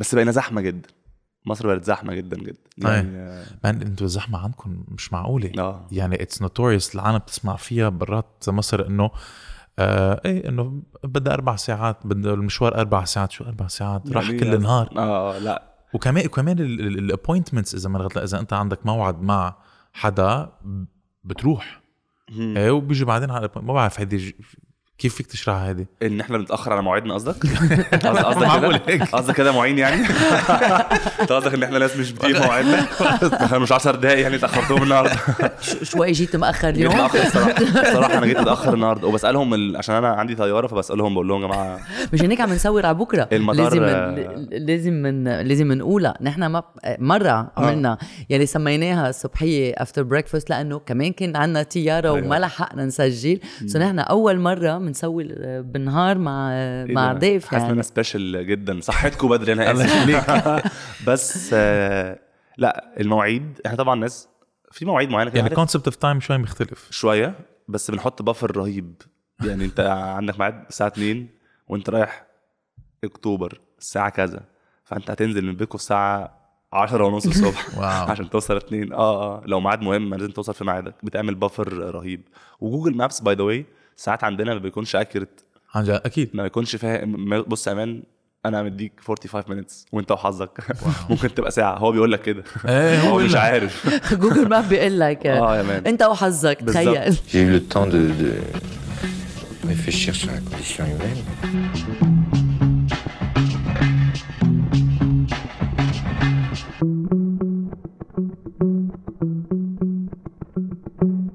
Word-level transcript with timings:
بس 0.00 0.14
بقينا 0.14 0.30
زحمة 0.30 0.60
جدا. 0.60 0.88
مصر 1.46 1.66
بقت 1.66 1.84
زحمة 1.84 2.14
جدا 2.14 2.36
جدا. 2.36 2.58
يعني 2.78 3.16
آه، 3.16 3.44
man 3.64 3.82
أنتوا 3.82 4.06
الزحمة 4.06 4.38
عندكم 4.38 4.84
مش 4.88 5.12
معقولة. 5.12 5.52
آه. 5.58 5.86
يعني 5.92 6.22
it's 6.22 6.42
notorious 6.42 6.94
العالم 6.94 7.18
بتسمع 7.18 7.56
فيها 7.56 7.88
برات 7.88 8.44
مصر 8.48 8.86
إنه 8.86 9.10
آه 9.78 10.20
إيه 10.24 10.48
إنه 10.48 10.82
بدها 11.04 11.34
أربع 11.34 11.56
ساعات 11.56 12.06
بدها 12.06 12.34
المشوار 12.34 12.74
أربع 12.74 13.04
ساعات. 13.04 13.32
شو 13.32 13.44
أربع 13.44 13.66
ساعات؟ 13.66 14.12
راح 14.12 14.24
يعني 14.24 14.38
كل 14.38 14.54
النهار. 14.54 14.88
آه 14.96 15.38
لا. 15.38 15.70
وكمان 15.94 16.26
وكمان 16.26 16.58
ال 16.58 16.67
appointments 16.67 17.74
إذا 17.74 17.88
ما 17.88 18.08
إذا 18.16 18.40
أنت 18.40 18.52
عندك 18.52 18.86
موعد 18.86 19.22
مع 19.22 19.56
حدا 19.92 20.52
بتروح. 21.24 21.80
إيه 22.38 22.70
وبيجي 22.70 23.04
بعدين 23.04 23.30
على 23.30 23.48
ما 23.56 23.72
بعرف 23.72 24.00
هيدي 24.00 24.36
كيف 25.00 25.14
فيك 25.14 25.26
تشرحها 25.26 25.68
هيدي 25.68 25.86
إن 26.02 26.20
إحنا 26.20 26.38
بنتاخر 26.38 26.72
على 26.72 26.82
مواعيدنا 26.82 27.14
قصدك؟ 27.14 27.34
قصد- 28.06 28.16
قصدك 28.26 28.42
معقول 28.46 28.76
كده؟ 28.76 28.84
هيك. 28.94 29.02
قصدك 29.02 29.34
كده 29.34 29.52
معين 29.52 29.78
يعني؟ 29.78 30.02
أنت 31.20 31.32
قصدك 31.32 31.54
إن 31.54 31.62
إحنا 31.62 31.78
ناس 31.78 31.96
مش 31.96 32.12
بتيجي 32.12 32.38
مواعيدنا؟ 32.38 32.86
إحنا 33.44 33.58
مش 33.58 33.72
10 33.72 33.96
دقايق 33.96 34.18
يعني 34.20 34.36
اتاخرتهم 34.36 34.82
النهارده 34.82 35.12
شوي 35.82 36.12
جيت 36.12 36.36
مأخر 36.36 36.70
جيت 36.70 36.76
اليوم 36.86 36.94
متأخر 36.94 37.18
الصراحة 37.26 37.54
صراحة 37.94 38.18
أنا 38.18 38.26
جيت 38.26 38.38
متأخر 38.40 38.74
النهارده 38.74 39.08
وبسألهم 39.08 39.54
ال... 39.54 39.76
عشان 39.76 39.94
أنا 39.94 40.08
عندي 40.08 40.34
طيارة 40.34 40.66
فبسألهم 40.66 41.14
بقول 41.14 41.28
لهم 41.28 41.42
يا 41.42 41.46
جماعة 41.46 41.78
مشان 42.12 42.22
هيك 42.22 42.40
عم 42.40 42.52
نصور 42.52 42.86
على 42.86 42.94
بكير 42.94 43.28
المطار، 43.32 43.64
لازم 43.64 43.82
آه. 43.82 44.36
لازم 44.52 44.92
من 44.92 45.24
لازم 45.24 45.72
نقولها 45.72 46.14
نحن 46.20 46.46
ما 46.46 46.62
مرة 46.98 47.52
عملنا 47.56 47.98
يلي 48.30 48.46
سميناها 48.46 49.08
الصبحيه 49.08 49.74
after 49.76 50.02
breakfast 50.02 50.50
لأنه 50.50 50.78
كمان 50.78 51.12
كان 51.12 51.36
عندنا 51.36 51.62
طيارة 51.62 52.14
أيوة. 52.14 52.26
وما 52.26 52.38
لحقنا 52.38 52.84
نسجل 52.84 53.40
So 53.66 53.78
نحن 53.78 53.98
أول 53.98 54.40
مرة 54.40 54.78
بنسوي 54.90 55.24
بالنهار 55.62 56.18
مع 56.18 56.52
إيه 56.52 56.94
مع؟ 56.94 57.12
ضيف 57.12 57.46
حاسس 57.46 57.62
يعني 57.62 57.72
أنا 57.74 57.82
special 57.82 58.46
جدا. 58.46 58.80
صحتكم 58.80 59.28
بدري 59.28 59.52
أنا 59.52 59.72
آسف 59.72 60.70
بس 61.08 61.50
آه، 61.54 62.18
لا 62.58 63.00
المواعيد 63.00 63.60
إحنا 63.66 63.76
طبعا 63.78 63.94
ناس 63.94 64.28
في 64.72 64.84
مواعيد 64.84 65.10
معينة 65.10 65.28
يعني 65.30 65.42
عارف؟ 65.42 65.54
concept 65.54 65.84
of 65.86 65.96
time 65.96 66.20
شوي 66.20 66.38
مختلف. 66.38 66.88
شوية 66.90 67.34
بس 67.68 67.90
بنحط 67.90 68.22
buffer 68.22 68.56
رهيب. 68.56 68.94
يعني 69.44 69.64
أنت 69.64 69.80
عندك 70.18 70.38
ميعاد 70.38 70.64
الساعة 70.68 70.88
2 70.88 71.28
وأنت 71.68 71.90
رايح 71.90 72.26
أكتوبر 73.04 73.60
الساعة 73.78 74.08
كذا. 74.10 74.40
فأنت 74.84 75.10
هتنزل 75.10 75.44
من 75.46 75.56
بيتكم 75.56 75.76
الساعة 75.76 76.40
10 76.72 77.04
ونص 77.04 77.26
الصبح. 77.26 77.78
عشان 78.10 78.30
توصل 78.30 78.56
2 78.56 78.92
آه 78.92 78.96
آه 79.22 79.42
لو 79.46 79.60
ميعاد 79.60 79.82
مهم 79.82 80.14
لازم 80.14 80.30
توصل 80.30 80.54
في 80.54 80.64
ميعادك. 80.64 80.94
بتعمل 81.02 81.34
buffer 81.34 81.72
رهيب. 81.72 82.28
و 82.60 82.65
Google 82.65 82.96
Maps 82.96 83.20
by 83.20 83.34
the 83.34 83.42
way 83.42 83.66
ساعات 84.00 84.24
عندنا 84.24 84.54
ما 84.54 84.60
بيكونش 84.60 84.96
جد 84.96 85.28
أكيد. 85.76 86.30
ما 86.34 86.42
بيكونش 86.42 86.76
فاهم 86.76 87.40
بص 87.42 87.66
يا 87.66 87.74
man 87.74 88.02
أنا 88.46 88.62
مديك 88.62 88.92
45 89.00 89.62
minutes 89.62 89.72
وأنت 89.92 90.12
وحظك. 90.12 90.58
ممكن 91.10 91.34
تبقى 91.34 91.50
ساعة. 91.50 91.78
هو 91.78 91.92
بيقول 91.92 92.12
لك 92.12 92.22
كده. 92.22 92.44
إيه 92.68 93.00
هو 93.00 93.18
مش 93.18 93.34
عارف. 93.34 93.88
Google 94.14 94.48
Map 94.48 94.68
بيقول 94.68 95.00
لك 95.00 95.26
آه 95.26 95.56
يا 95.56 95.62
man. 95.62 95.86
أنت 95.86 96.02
وحظك. 96.02 96.58
تخيل. 96.66 97.14
J'ai 97.14 97.34
eu 97.34 97.50
le 97.50 97.60
temps 97.74 97.86
de, 97.86 98.00
de 98.22 98.32
réfléchir 99.68 100.14
sur 100.14 100.28
la 100.30 100.40
condition 100.40 100.84
humaine. 100.84 101.20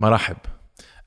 مرحب. 0.01 0.37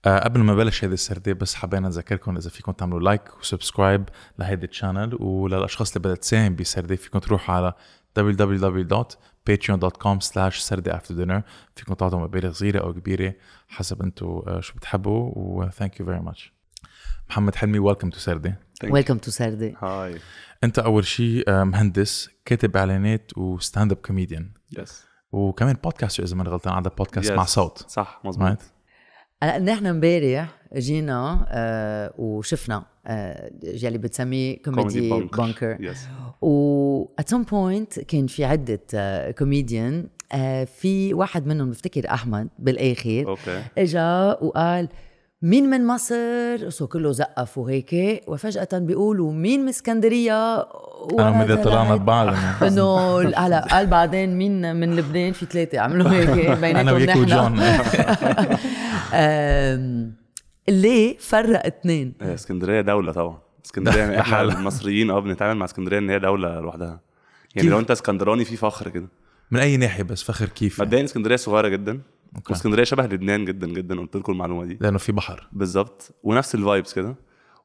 آه 0.04 0.18
قبل 0.18 0.41
ما 0.41 0.54
بلش 0.54 0.84
هيدي 0.84 0.94
السردة 0.94 1.32
بس 1.32 1.54
حبينا 1.54 1.88
نذكركم 1.88 2.36
إذا 2.36 2.50
فيكم 2.50 2.72
تعملوا 2.72 3.00
like 3.00 3.22
و 3.41 3.47
subscribe 3.47 4.08
لهيدي 4.38 4.66
ال 4.67 4.73
channel 4.73 5.17
وللاشخاص 5.20 5.91
اللي 5.96 6.00
بدها 6.00 6.14
تساهم 6.14 6.56
بسردة 6.56 6.96
فيكم 6.96 7.18
تروحوا 7.18 7.54
على 7.54 7.72
www.patreon.com 8.19 10.20
slash 10.20 10.58
سردة 10.58 10.98
after 10.98 11.12
dinner. 11.12 11.41
فيكم 11.76 11.94
تعطوا 11.94 12.20
مبالغ 12.20 12.52
صغيرة 12.52 12.80
أو 12.80 12.94
كبيرة 12.94 13.34
حسب 13.69 14.02
أنتم 14.02 14.26
آه 14.26 14.60
شو 14.60 14.74
بتحبوا 14.74 15.32
و 15.36 15.69
thank 15.70 15.91
you 16.03 16.06
very 16.06 16.31
much. 16.31 16.41
محمد 17.31 17.54
حلمي 17.54 17.78
welcome 17.78 18.10
to 18.10 18.19
سردة 18.19 18.58
welcome 18.84 19.19
to 19.19 19.31
سردي 19.31 19.75
hi 19.82 20.19
أنت 20.64 20.78
أول 20.78 21.04
شيء 21.06 21.44
آه، 21.48 21.64
مهندس 21.64 22.31
كاتب 22.44 22.76
إعلانات 22.76 23.38
و 23.38 23.93
stand-up 23.93 23.99
comedian 23.99 24.50
Yes 24.78 25.04
وكمان 25.32 25.76
podcaster 25.84 26.22
إذا 26.22 26.37
ماني 26.37 26.50
غلطان 26.50 26.75
عندك 26.75 26.97
بودكاست 26.97 27.31
Yes. 27.31 27.34
مع 27.37 27.44
صوت. 27.44 27.84
صح 27.88 28.20
مظبوط. 28.25 28.47
Right 28.47 28.62
هلا 29.43 29.59
نحن 29.59 29.87
امبارح 29.87 30.49
جينا 30.76 31.47
آه 31.49 32.15
وشفنا 32.19 32.84
آه 33.06 33.50
يلي 33.65 33.99
بتسميه 33.99 34.62
Comedy 34.62 35.10
Bunker 35.10 35.94
و 36.43 37.04
at 37.21 37.25
some 37.25 37.44
point 37.50 38.00
كان 38.04 38.26
في 38.26 38.44
عدة 38.44 38.81
كوميديان 39.31 40.09
في 40.66 41.15
واحد 41.15 41.47
منهم 41.47 41.71
بفتكر 41.71 42.10
أحمد 42.10 42.49
بالآخر. 42.59 43.25
أوكي. 43.28 43.62
إجا 43.78 44.38
وقال 44.41 44.88
مين 45.43 45.71
من 45.71 45.87
مصر 45.87 46.71
so 46.71 46.87
كله 46.87 47.12
زقف 47.12 47.59
وهيك 47.59 48.22
وفجأة 48.26 48.69
بيقولوا 48.72 49.32
مين 49.32 49.62
من 49.62 49.69
اسكندرية 49.69 50.56
أنا 51.12 51.31
ومدي 51.31 51.56
طلعنا 51.56 51.97
ببعض 51.97 52.28
إنه 52.69 53.21
هلا 53.21 53.60
قال 53.71 53.87
بعدين 53.87 54.38
مين 54.38 54.76
من 54.76 54.97
لبنان 54.97 55.32
في 55.32 55.47
ثلاثة 55.47 55.78
عملوا 55.81 56.10
هيك 56.10 56.31
بيناتهم 56.60 56.76
أنا 56.76 56.93
وياك 56.93 57.09
نحن. 57.09 57.21
وجون 57.21 57.60
ليه 60.82 61.16
فرق 61.19 61.66
اثنين؟ 61.66 62.15
هي 62.22 62.34
اسكندرية 62.34 62.81
دولة 62.81 63.12
طبعا 63.12 63.38
اسكندرية 63.66 63.99
يعني 64.00 64.20
إحنا. 64.20 64.41
المصريين 64.43 65.10
آه 65.10 65.20
بنتعامل 65.20 65.59
مع 65.59 65.65
اسكندرية 65.65 65.99
إن 65.99 66.10
هي 66.10 66.19
دولة 66.19 66.60
لوحدها 66.60 67.00
يعني؟ 67.55 67.69
لو 67.69 67.78
أنت 67.78 67.91
اسكندراني 67.91 68.44
في 68.44 68.56
فخر 68.56 68.88
كده 68.88 69.09
من 69.50 69.60
أي 69.60 69.76
ناحية 69.76 70.03
بس 70.03 70.22
فخر 70.22 70.49
كيف 70.49 70.78
يعني؟ 70.78 70.88
مبدئيا 70.88 71.05
اسكندرية 71.05 71.37
صغيرة 71.37 71.69
جدا 71.69 72.00
أوكي. 72.37 72.53
واسكندرية 72.53 72.84
شبه 72.84 73.06
لبنان 73.06 73.44
جدا 73.44 73.66
جدا 73.66 74.00
قلت 74.00 74.16
لكم 74.16 74.33
المعلومة 74.33 74.65
دي. 74.65 74.78
لأنه 74.81 74.99
في 74.99 75.12
بحر. 75.12 75.49
بالظبط. 75.53 76.15
ونفس 76.22 76.55
ال 76.54 76.61
vibes 76.61 76.94
كده. 76.94 77.15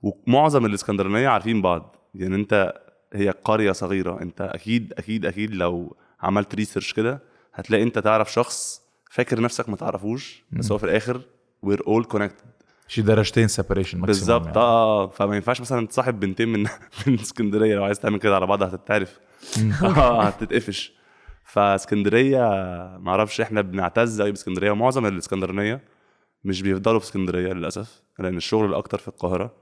ومعظم 0.01 0.65
الإسكندرانية 0.65 1.27
عارفين 1.27 1.61
بعض. 1.61 1.95
يعني 2.15 2.35
أنت 2.35 2.73
هي 3.13 3.29
قرية 3.29 3.71
صغيرة. 3.71 4.21
أنت 4.21 4.41
أكيد 4.41 4.93
أكيد 4.97 5.25
أكيد 5.25 5.55
لو 5.55 5.95
عملت 6.21 6.55
research 6.55 6.93
كده 6.93 7.19
هتلاقي 7.53 7.83
أنت 7.83 7.99
تعرف 7.99 8.33
شخص 8.33 8.81
فاكر 9.11 9.41
نفسك 9.41 9.69
ما 9.69 9.75
تعرفوش 9.75 10.43
بس 10.51 10.71
هو 10.71 10.77
في 10.77 10.83
الآخر 10.83 11.21
we're 11.61 11.81
all 11.87 12.03
connected 12.03 12.45
شي 12.87 13.01
درجتين 13.01 13.47
separation 13.47 14.01
بالظبط. 14.01 14.57
آه 14.57 15.03
آه. 15.03 15.07
فما 15.07 15.35
ينفعش 15.35 15.61
مثلا 15.61 15.87
تصاحب 15.87 16.19
بنتين 16.19 16.49
من 16.49 16.59
من 17.07 17.19
إسكندرية. 17.19 17.75
لو 17.75 17.83
عايز 17.83 17.99
تعمل 17.99 18.19
كده 18.19 18.35
على 18.35 18.45
بعض 18.45 18.63
هتتعرف. 18.63 19.19
آه 19.83 20.23
هتتقفش. 20.23 20.93
فاسكندرية 21.45 22.39
ما 22.99 23.11
أعرفش 23.11 23.41
إحنا 23.41 23.61
بنعتز 23.61 24.21
قوي 24.21 24.31
باسكندرية 24.31 24.71
ومعظم 24.71 25.05
الإسكندرانية 25.05 25.81
مش 26.43 26.61
بيفضلوا 26.61 26.99
في 26.99 27.05
اسكندرية 27.05 27.53
للأسف 27.53 28.01
لأن 28.19 28.37
الشغل 28.37 28.65
الأكتر 28.69 28.97
في 28.97 29.07
القاهرة. 29.07 29.53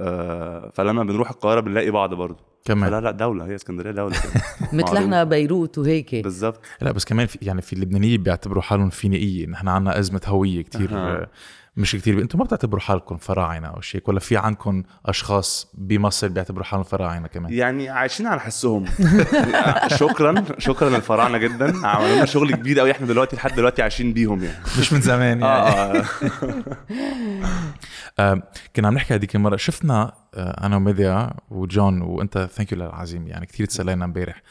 آه 0.00 0.70
فلما 0.74 1.02
بنروح 1.04 1.30
القاهرة 1.30 1.60
بنلاقي 1.60 1.90
بعض 1.90 2.14
برضه. 2.14 2.52
كمان. 2.64 2.90
لا 2.90 3.00
لا 3.00 3.10
دولة 3.10 3.46
هي 3.46 3.54
اسكندرية 3.54 3.90
دولة 3.90 4.16
مثل. 4.72 4.96
إحنا 4.96 5.24
بيروت 5.24 5.78
وهيك. 5.78 6.14
بالظبط. 6.14 6.60
لا 6.80 6.92
بس 6.92 7.04
كمان 7.04 7.26
في 7.26 7.38
يعني 7.42 7.62
في 7.62 7.72
اللبنانيه 7.72 8.18
بيعتبروا 8.18 8.62
حالهم 8.62 8.90
فينيقيه 8.90 9.46
نحن 9.46 9.68
عنا 9.68 9.98
أزمة 9.98 10.20
هوية 10.26 10.62
كتير. 10.62 11.28
مش 11.76 11.92
كتير. 11.96 12.20
أنتم 12.20 12.38
ما 12.38 12.44
بتعتبروا 12.44 12.80
حالكم 12.80 13.16
فراعنة 13.16 13.68
أو 13.68 13.80
شيء 13.80 14.02
ولا 14.06 14.20
في 14.20 14.36
عندكم 14.36 14.82
أشخاص 15.06 15.72
بمصر 15.74 16.28
بيعتبروا 16.28 16.64
حالهم 16.64 16.84
فراعنة 16.84 17.28
كمان؟ 17.28 17.52
يعني 17.52 17.88
عايشين 17.88 18.26
على 18.26 18.40
حسهم. 18.40 18.84
شكرا 20.00 20.44
شكرا 20.58 20.90
للفراعنة 20.90 21.38
جدا. 21.38 21.86
عملوا 21.86 22.16
لنا 22.16 22.24
شغل 22.24 22.54
كبير 22.54 22.80
قوي 22.80 22.90
إحنا 22.90 23.06
دلوقتي 23.06 23.36
لحد 23.36 23.54
دلوقتي 23.54 23.82
عايشين 23.82 24.12
بيهم 24.12 24.44
يعني. 24.44 24.64
مش 24.78 24.92
من 24.92 25.00
زمان 25.00 25.40
يعني. 25.40 25.44
آه 25.44 25.98
آه. 25.98 26.04
آه، 28.18 28.42
كنا 28.76 28.88
عم 28.88 28.94
نحكي 28.94 29.14
هذيك 29.14 29.36
المرة. 29.36 29.56
شفنا 29.56 30.12
آه، 30.34 30.66
أنا 30.66 30.76
وميديا 30.76 31.30
وجون 31.50 32.02
وأنت 32.02 32.48
thank 32.54 32.72
you 32.72 32.78
للعزيمة 32.78 33.26
يعني 33.26 33.46
كثير 33.46 33.66
تسلينا 33.66 34.04
امبارح. 34.04 34.42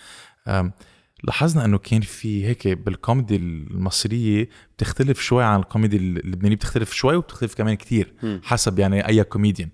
لاحظنا 1.23 1.66
إنه 1.66 1.78
كان 1.78 2.02
في 2.02 2.46
هيك 2.46 2.68
بالكوميدي 2.68 3.35
المصرية 3.35 4.50
بتختلف 4.78 5.20
شوي 5.22 5.44
عن 5.44 5.59
الكوميدي 5.59 5.97
اللبنانيه 5.97 6.56
بتختلف 6.56 6.94
شوي 6.94 7.16
وبتختلف 7.16 7.56
كمان 7.56 7.76
كتير 7.76 8.14
مم. 8.23 8.41
حسب 8.44 8.79
يعني 8.79 9.08
أي 9.08 9.23
كوميديان. 9.23 9.70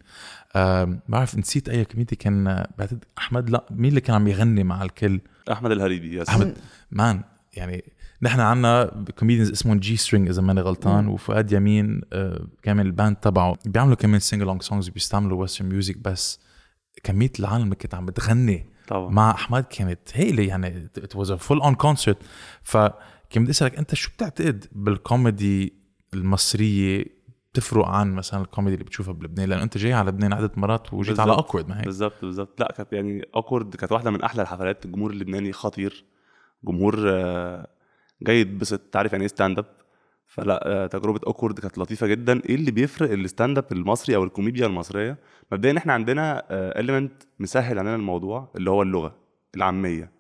آم، 0.56 1.00
بعرف 1.10 1.38
نسيت 1.38 1.70
أي 1.70 1.86
كوميدي 1.86 2.16
كان 2.16 2.44
بعتقد 2.78 3.04
أحمد 3.18 3.50
لا 3.50 3.66
مين 3.72 3.90
اللي 3.90 4.02
كان 4.02 4.16
عم 4.16 4.28
يغني 4.28 4.64
مع 4.64 4.84
الكل؟ 4.84 5.20
أحمد 5.52 5.72
الهريدي 5.72 6.18
yes. 6.18 6.30
أحمد. 6.30 6.58
مان 6.92 7.22
يعني 7.54 7.84
نحن 8.22 8.40
عنا 8.40 9.04
comedians 9.20 9.52
اسمهم 9.52 9.80
G 9.80 9.98
String 9.98 10.30
إذا 10.30 10.42
ماني 10.42 10.62
غلطان 10.62 11.08
وفؤاد 11.08 11.52
يمين 11.52 12.02
آه، 12.14 12.48
كمان 12.64 12.86
ال 12.86 12.92
band 12.92 13.16
تبعه. 13.16 13.58
بيعملوا 13.66 13.96
كمان 13.96 14.20
sing 14.20 14.44
along 14.44 14.62
songs 14.62 14.90
بيستعملوا 14.90 15.42
western 15.42 15.70
music 15.70 15.98
بس 15.98 16.40
كمية 17.04 17.32
العالم 17.40 17.64
اللي 17.64 17.76
كانت 17.76 17.94
عم 17.96 18.06
بتغني 18.06 18.66
طبعا. 18.88 19.10
مع 19.10 19.32
أحمد 19.32 19.64
كانت 19.64 20.00
هيله 20.14 20.44
يعني 20.44 20.90
it 20.98 21.16
was 21.16 21.32
full 21.32 21.62
on 21.62 21.76
concert 21.76 22.18
فكان 22.64 23.44
بدي 23.44 23.52
اسألك 23.52 23.78
أنت 23.78 23.96
شو 23.96 24.12
بتعتقد 24.12 24.66
بالكوميدي 24.72 25.74
المصرية 26.14 27.06
بتفرق 27.54 27.86
عن 27.88 28.14
مثلا 28.16 28.42
الكوميدي 28.42 28.74
اللي 28.74 28.86
بتشوفها 28.86 29.14
بلبنان؟ 29.14 29.50
لأنه 29.50 29.64
أنت 29.64 29.78
جاي 29.78 29.94
على 29.94 30.10
لبنان 30.10 30.34
عده 30.34 30.52
مرات 30.56 30.94
وجيت 30.94 31.20
على. 31.20 31.32
Awkward 31.32 31.70
ما 31.70 31.78
هيك؟ 31.80 31.86
بالظبط 31.86 32.14
بالظبط 32.22 32.60
لا 32.60 32.74
كانت 32.78 32.94
يعني 32.94 33.28
Awkward 33.36 33.76
كانت 33.76 33.92
واحدة 33.92 34.12
من 34.12 34.22
أحلى 34.22 34.42
الحفلات. 34.42 34.86
الجمهور 34.86 35.12
اللبناني 35.12 35.54
خطير. 35.54 36.06
جمهور 36.64 37.04
آه، 37.08 37.68
جاي 38.22 38.42
يتبسط 38.42 38.80
تعرف 38.80 39.12
يعني 39.12 39.22
إيه 39.22 39.28
stand 39.28 39.60
up 39.60 39.66
فلا 40.28 40.68
آه، 40.68 40.88
تجربة 40.88 41.20
Awkward 41.28 41.60
كانت 41.60 41.78
لطيفة 41.78 42.08
جدا. 42.08 42.42
إيه 42.50 42.56
اللي 42.56 42.72
بيفرق 42.72 43.12
ال 43.12 43.20
stand 43.20 43.58
up 43.58 43.66
المصري 43.72 44.16
أو 44.16 44.24
الكوميديا 44.24 44.68
المصرية؟ 44.68 45.18
مبدئيا 45.52 45.78
إحنا 45.78 45.94
عندنا 45.94 46.44
element 46.52 47.24
مسهل 47.40 47.80
علينا 47.80 47.96
الموضوع 47.96 48.52
اللي 48.56 48.70
هو 48.70 48.82
اللغة 48.82 49.16
العامية. 49.56 50.12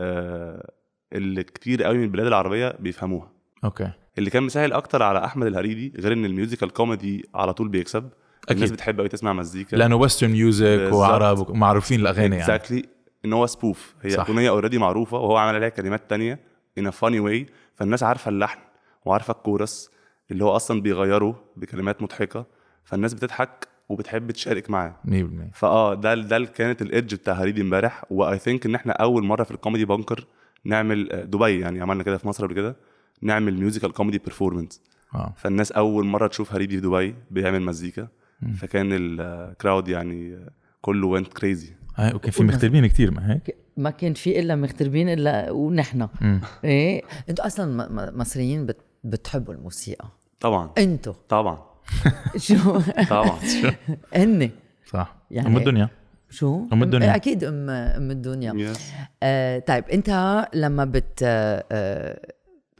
آه، 0.00 0.70
اللي 1.12 1.42
كتير 1.42 1.82
قوي 1.82 1.98
من 1.98 2.04
البلاد 2.04 2.26
العربية 2.26 2.76
بيفهموها. 2.78 3.32
okay. 3.64 3.90
اللي 4.18 4.30
كان 4.30 4.42
مسهل 4.42 4.72
أكتر 4.72 5.02
على 5.02 5.24
أحمد 5.24 5.46
الهريدي 5.46 5.92
غير 5.98 6.12
إن 6.12 6.24
ال 6.24 6.30
musical 6.30 6.70
comedy 6.70 7.28
على 7.34 7.54
طول 7.54 7.68
بيكسب. 7.68 8.10
الناس 8.50 8.62
أكيد. 8.62 8.72
بتحب 8.72 8.98
قوي 8.98 9.08
تسمع 9.08 9.32
مزيكا. 9.32 9.76
لأنه 9.76 9.96
western 9.96 10.30
music. 10.30 10.90
وعرب 10.92 11.50
ومعروفين 11.50 12.00
الاغاني 12.00 12.22
يعني. 12.22 12.38
exactly 12.38 12.84
إن 13.24 13.32
هو 13.32 13.46
spoof 13.46 13.94
هي. 14.02 14.14
أغنية 14.14 14.48
already 14.50 14.78
معروفة 14.78 15.18
وهو 15.18 15.36
عمل 15.36 15.54
عليها 15.54 15.68
كلمات 15.68 16.10
تانية 16.10 16.38
a 16.80 16.82
funny 16.82 17.20
way. 17.28 17.50
فالناس 17.74 18.02
عارفة 18.02 18.28
اللحن. 18.28 18.58
وعارفة 19.04 19.32
الكورس 19.32 19.90
اللي 20.30 20.44
هو 20.44 20.56
أصلا 20.56 20.80
بيغيره 20.82 21.42
بكلمات 21.56 22.02
مضحكة 22.02 22.46
فالناس 22.84 23.14
بتضحك 23.14 23.68
وبتحب 23.88 24.30
تشارك 24.30 24.70
معاه. 24.70 24.96
100% 25.04 25.10
فآه 25.52 25.94
ده 25.94 26.14
ده 26.14 26.44
كانت 26.44 26.82
ال 26.82 26.88
edge 26.88 27.14
بتاع 27.14 27.34
هريدي 27.34 27.60
امبارح 27.62 28.04
و 28.10 28.38
I 28.38 28.43
think 28.43 28.66
إن 28.66 28.74
إحنا 28.74 28.92
أول 28.92 29.24
مرة 29.24 29.44
في 29.44 29.50
ال 29.50 29.55
Comedy 29.55 29.84
Bunker 29.84 30.26
نعمل 30.64 31.12
آه، 31.12 31.24
دبي 31.24 31.60
يعني 31.60 31.80
عملنا 31.80 32.02
كده 32.02 32.18
في 32.18 32.28
مصر 32.28 32.44
قبل 32.46 32.54
كده 32.54 32.76
نعمل 33.22 33.54
musical 33.60 33.92
comedy 33.92 34.18
performance 34.18 34.80
آه. 35.14 35.34
فالناس 35.36 35.72
أول 35.72 36.06
مرة 36.06 36.26
تشوف 36.26 36.52
هريدي 36.54 36.74
في 36.80 36.86
دبي 36.86 37.14
بيعمل 37.30 37.62
مزيكا. 37.62 38.08
فكان 38.56 38.88
ال 38.92 39.08
crowd 39.08 39.88
يعني 39.88 40.34
آه، 40.34 40.48
كله 40.82 41.06
went 41.06 41.32
crazy 41.32 41.72
high 41.96 42.14
وكان 42.14 42.30
في 42.30 42.42
مغتربين 42.44 42.86
كتير 42.86 43.10
ما 43.10 43.32
هيك؟ 43.32 43.56
ما 43.76 43.90
كان 43.90 44.14
في 44.14 44.40
إلا 44.40 44.56
مغتربين 44.56 45.08
إلا 45.08 45.50
ونحن. 45.50 46.08
مم. 46.20 46.40
إيه؟ 46.64 47.02
أنتوا 47.28 47.46
أصلا 47.46 47.66
م- 47.88 47.94
م- 47.96 48.18
مصريين 48.20 48.66
بت 48.66 48.76
بتحبوا 49.04 49.54
الموسيقى؟ 49.54 50.08
طبعا. 50.40 50.70
أنتوا. 50.78 51.14
طبعا. 51.28 51.58
شو؟ 52.36 52.80
طبعا. 53.10 53.38
هن 54.16 54.50
صح. 54.86 55.16
يعني- 55.30 55.48
أم 55.48 55.56
الدنيا. 55.56 55.88
شو؟ 56.30 56.66
أم 56.72 56.82
الدنيا. 56.82 57.16
أكيد 57.16 57.44
أم 57.44 57.70
أم 57.70 58.10
الدنيا. 58.10 58.72
Yes. 58.74 58.78
آه 59.22 59.58
طيب 59.58 59.84
أنت 59.84 60.10
لما 60.54 60.84
بت 60.84 61.20
آه 61.22 61.64
آه، 61.72 62.20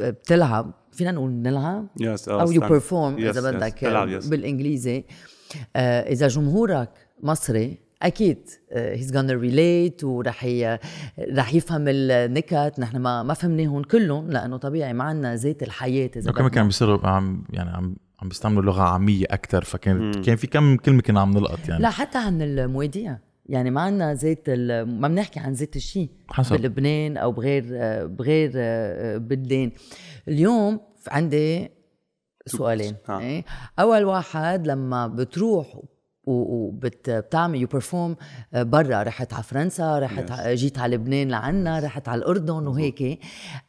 بتلعب 0.01 0.73
فينا 0.93 1.11
نقول 1.13 1.31
نلعب؟ 1.31 1.87
Yes, 2.03 2.21
uh, 2.25 2.29
أو 2.29 2.51
you 2.53 2.61
perform 2.61 3.17
إذا. 3.19 3.51
بدك 3.51 3.79
yes. 3.81 4.29
بالإنجليزي. 4.29 5.05
آه 5.77 6.01
إذا 6.13 6.29
جمهورك 6.29 6.91
مصري 7.23 7.79
أكيد 8.03 8.49
he's 8.73 9.13
gonna 9.13 9.31
relate 9.31 10.05
ورح 10.05 10.45
ي... 10.45 10.79
رح 11.19 11.55
يفهم 11.55 11.85
النكت 11.89 12.75
نحن 12.79 12.97
ما 12.97 13.23
ما 13.23 13.35
فهمناهم 13.35 13.83
كلهم 13.83 14.31
لأنه 14.31 14.57
طبيعي 14.57 14.93
ما 14.93 15.05
عندنا 15.05 15.37
زيت 15.37 15.63
الحياة 15.63 16.11
إذا 16.17 16.31
وكمان 16.31 16.47
بدنا. 16.47 16.49
كانوا 16.49 16.67
بيصيروا 16.67 17.07
عم 17.07 17.45
يعني 17.51 17.71
عم 17.71 17.97
عم 18.23 18.29
بيستعملوا 18.29 18.63
لغة 18.63 18.83
عامية 18.83 19.25
أكثر 19.31 19.65
فكان 19.65 20.13
كان 20.13 20.37
في 20.37 20.47
كم 20.47 20.77
كلمة 20.77 21.03
كنا 21.03 21.21
عم 21.21 21.31
نلقط 21.31 21.69
يعني 21.69 21.83
لا 21.83 21.91
حتى 21.91 22.19
عن 22.19 22.43
المواضيع 22.43 23.19
يعني 23.47 23.71
ما 23.71 23.81
عندنا 23.81 24.15
زيت. 24.15 24.51
ما 24.51 25.09
بنحكي 25.09 25.41
عن 25.41 25.55
زيت 25.55 25.77
الشيء 25.77 26.09
حسب. 26.29 26.57
بلبنان 26.57 27.17
أو 27.17 27.33
بغير 27.33 27.65
بغير 28.07 28.53
بلدان 29.19 29.73
اليوم 30.29 30.81
عندي 31.09 31.69
سؤالين. 32.47 32.97
إيه؟ 33.11 33.45
أول 33.79 34.05
واحد 34.05 34.67
لما 34.67 35.07
بتروح 35.07 35.81
وبتعمل 36.31 37.61
you 37.61 37.67
perform 37.69 38.17
برا 38.55 39.03
رحت 39.03 39.33
على 39.33 39.43
فرنسا 39.43 39.99
رحت 39.99 40.31
Yes. 40.31 40.49
جيت 40.49 40.79
على 40.79 40.97
لبنان 40.97 41.29
لعنا 41.29 41.79
رحت 41.79 42.09
على 42.09 42.19
الأردن 42.19 42.67
وهيك 42.67 43.19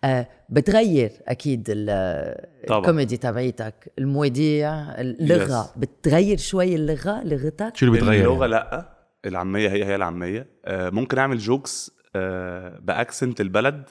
آه، 0.04 0.28
بتغير 0.50 1.12
أكيد. 1.28 1.64
الكوميدي 1.70 3.18
تبعيتك 3.18 3.92
المواضيع 4.00 4.72
اللغة 5.02 5.64
Yes. 5.64 5.78
بتغير 5.78 6.38
شوي 6.38 6.76
اللغة 6.76 7.24
لغتك 7.24 7.76
شو 7.78 7.86
اللي 7.86 7.98
بيتغير 8.00 8.22
اللغة 8.32 8.40
يعني؟ 8.42 8.52
لأ 8.52 8.90
العامية 9.26 9.70
هي 9.70 9.86
هي 9.86 9.96
العامية 9.96 10.48
آه، 10.66 10.90
ممكن 10.90 11.18
أعمل 11.18 11.38
jokes 11.38 11.92
آه، 12.16 12.80
ب 12.80 12.88
accent 12.88 13.42
البلد 13.42 13.84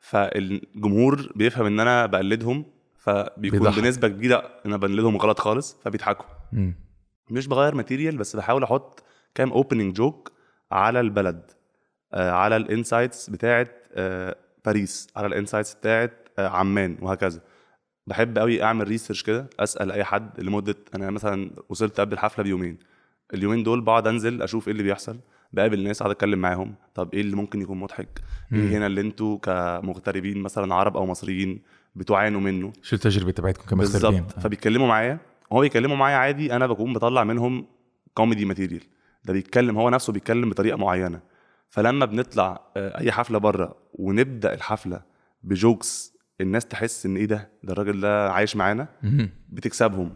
فالجمهور 0.00 1.32
بيفهم 1.36 1.66
إن 1.66 1.80
أنا 1.80 2.06
بقلدهم 2.06 2.64
فبيكون 2.96 3.58
بيضحك. 3.58 3.82
بنسبة 3.82 4.08
كبيرة 4.08 4.42
أنا 4.66 4.76
بقلدهم 4.76 5.16
غلط 5.16 5.38
خالص 5.40 5.76
فبيضحكوا. 5.84 6.24
مش 7.30 7.46
بغير 7.46 7.74
material 7.74 8.16
بس 8.16 8.36
بحاول 8.36 8.62
أحط 8.62 9.02
كام 9.34 9.52
opening 9.52 9.94
joke 9.94 10.32
على 10.72 11.00
البلد 11.00 11.50
آه، 12.12 12.30
على 12.30 12.56
ال 12.56 12.64
insights 12.64 13.30
بتاعت 13.30 13.86
آه، 13.92 14.36
باريس 14.64 15.08
على 15.16 15.26
ال 15.26 15.31
insights 15.31 15.74
بتاعت 15.74 16.28
آه، 16.38 16.48
عمان 16.48 16.98
وهكذا. 17.00 17.40
بحب 18.06 18.38
قوي 18.38 18.62
أعمل 18.62 18.88
research 18.88 19.22
كده 19.22 19.46
أسأل 19.60 19.92
أي 19.92 20.04
حد 20.04 20.40
لمدة 20.40 20.76
أنا 20.94 21.10
مثلا 21.10 21.50
وصلت 21.68 22.00
قبل 22.00 22.12
الحفلة 22.12 22.44
بيومين. 22.44 22.78
اليومين 23.34 23.62
دول 23.62 23.80
بقعد 23.80 24.06
أنزل 24.06 24.42
أشوف 24.42 24.68
إيه 24.68 24.72
اللي 24.72 24.82
بيحصل 24.82 25.18
بقابل 25.52 25.82
ناس 25.82 26.02
أقعد 26.02 26.10
أتكلم 26.14 26.38
معاهم. 26.38 26.74
طب 26.94 27.14
إيه 27.14 27.20
اللي 27.20 27.36
ممكن 27.36 27.62
يكون 27.62 27.80
مضحك؟ 27.80 28.20
إيه 28.52 28.68
هنا 28.68 28.86
اللي 28.86 29.00
أنتوا 29.00 29.38
كمغتربين 29.38 30.38
مثلا 30.38 30.74
عرب 30.74 30.96
أو 30.96 31.06
مصريين 31.06 31.62
بتعانوا 31.94 32.40
منه؟ 32.40 32.72
شو 32.82 32.96
التجربة 32.96 33.30
تبعتكم 33.30 33.64
كمغتربين؟ 33.64 34.20
بالظبط. 34.20 34.40
فبيتكلموا 34.40 34.86
معايا 34.86 35.18
هو 35.54 35.60
بيتكلموا 35.60 35.96
معايا 35.96 36.16
عادي 36.16 36.56
أنا 36.56 36.66
بكون 36.66 36.92
بطلع 36.92 37.24
منهم 37.24 37.66
comedy 38.14 38.44
material 38.44 38.82
ده 39.24 39.32
بيتكلم 39.32 39.78
هو 39.78 39.90
نفسه 39.90 40.12
بيتكلم 40.12 40.50
بطريقة 40.50 40.76
معينة. 40.76 41.20
فلما 41.70 42.06
بنطلع 42.06 42.60
آه، 42.76 42.98
أي 42.98 43.12
حفلة 43.12 43.38
بره 43.38 43.76
ونبدأ 43.92 44.54
الحفلة 44.54 45.02
ب 45.42 45.54
jokes 45.54 46.14
الناس 46.40 46.66
تحس 46.66 47.06
إن 47.06 47.16
إيه 47.16 47.24
ده؟ 47.26 47.50
ده 47.62 47.72
الراجل 47.72 48.00
ده 48.00 48.32
عايش 48.32 48.56
معانا. 48.56 48.88
بتكسبهم. 49.48 50.12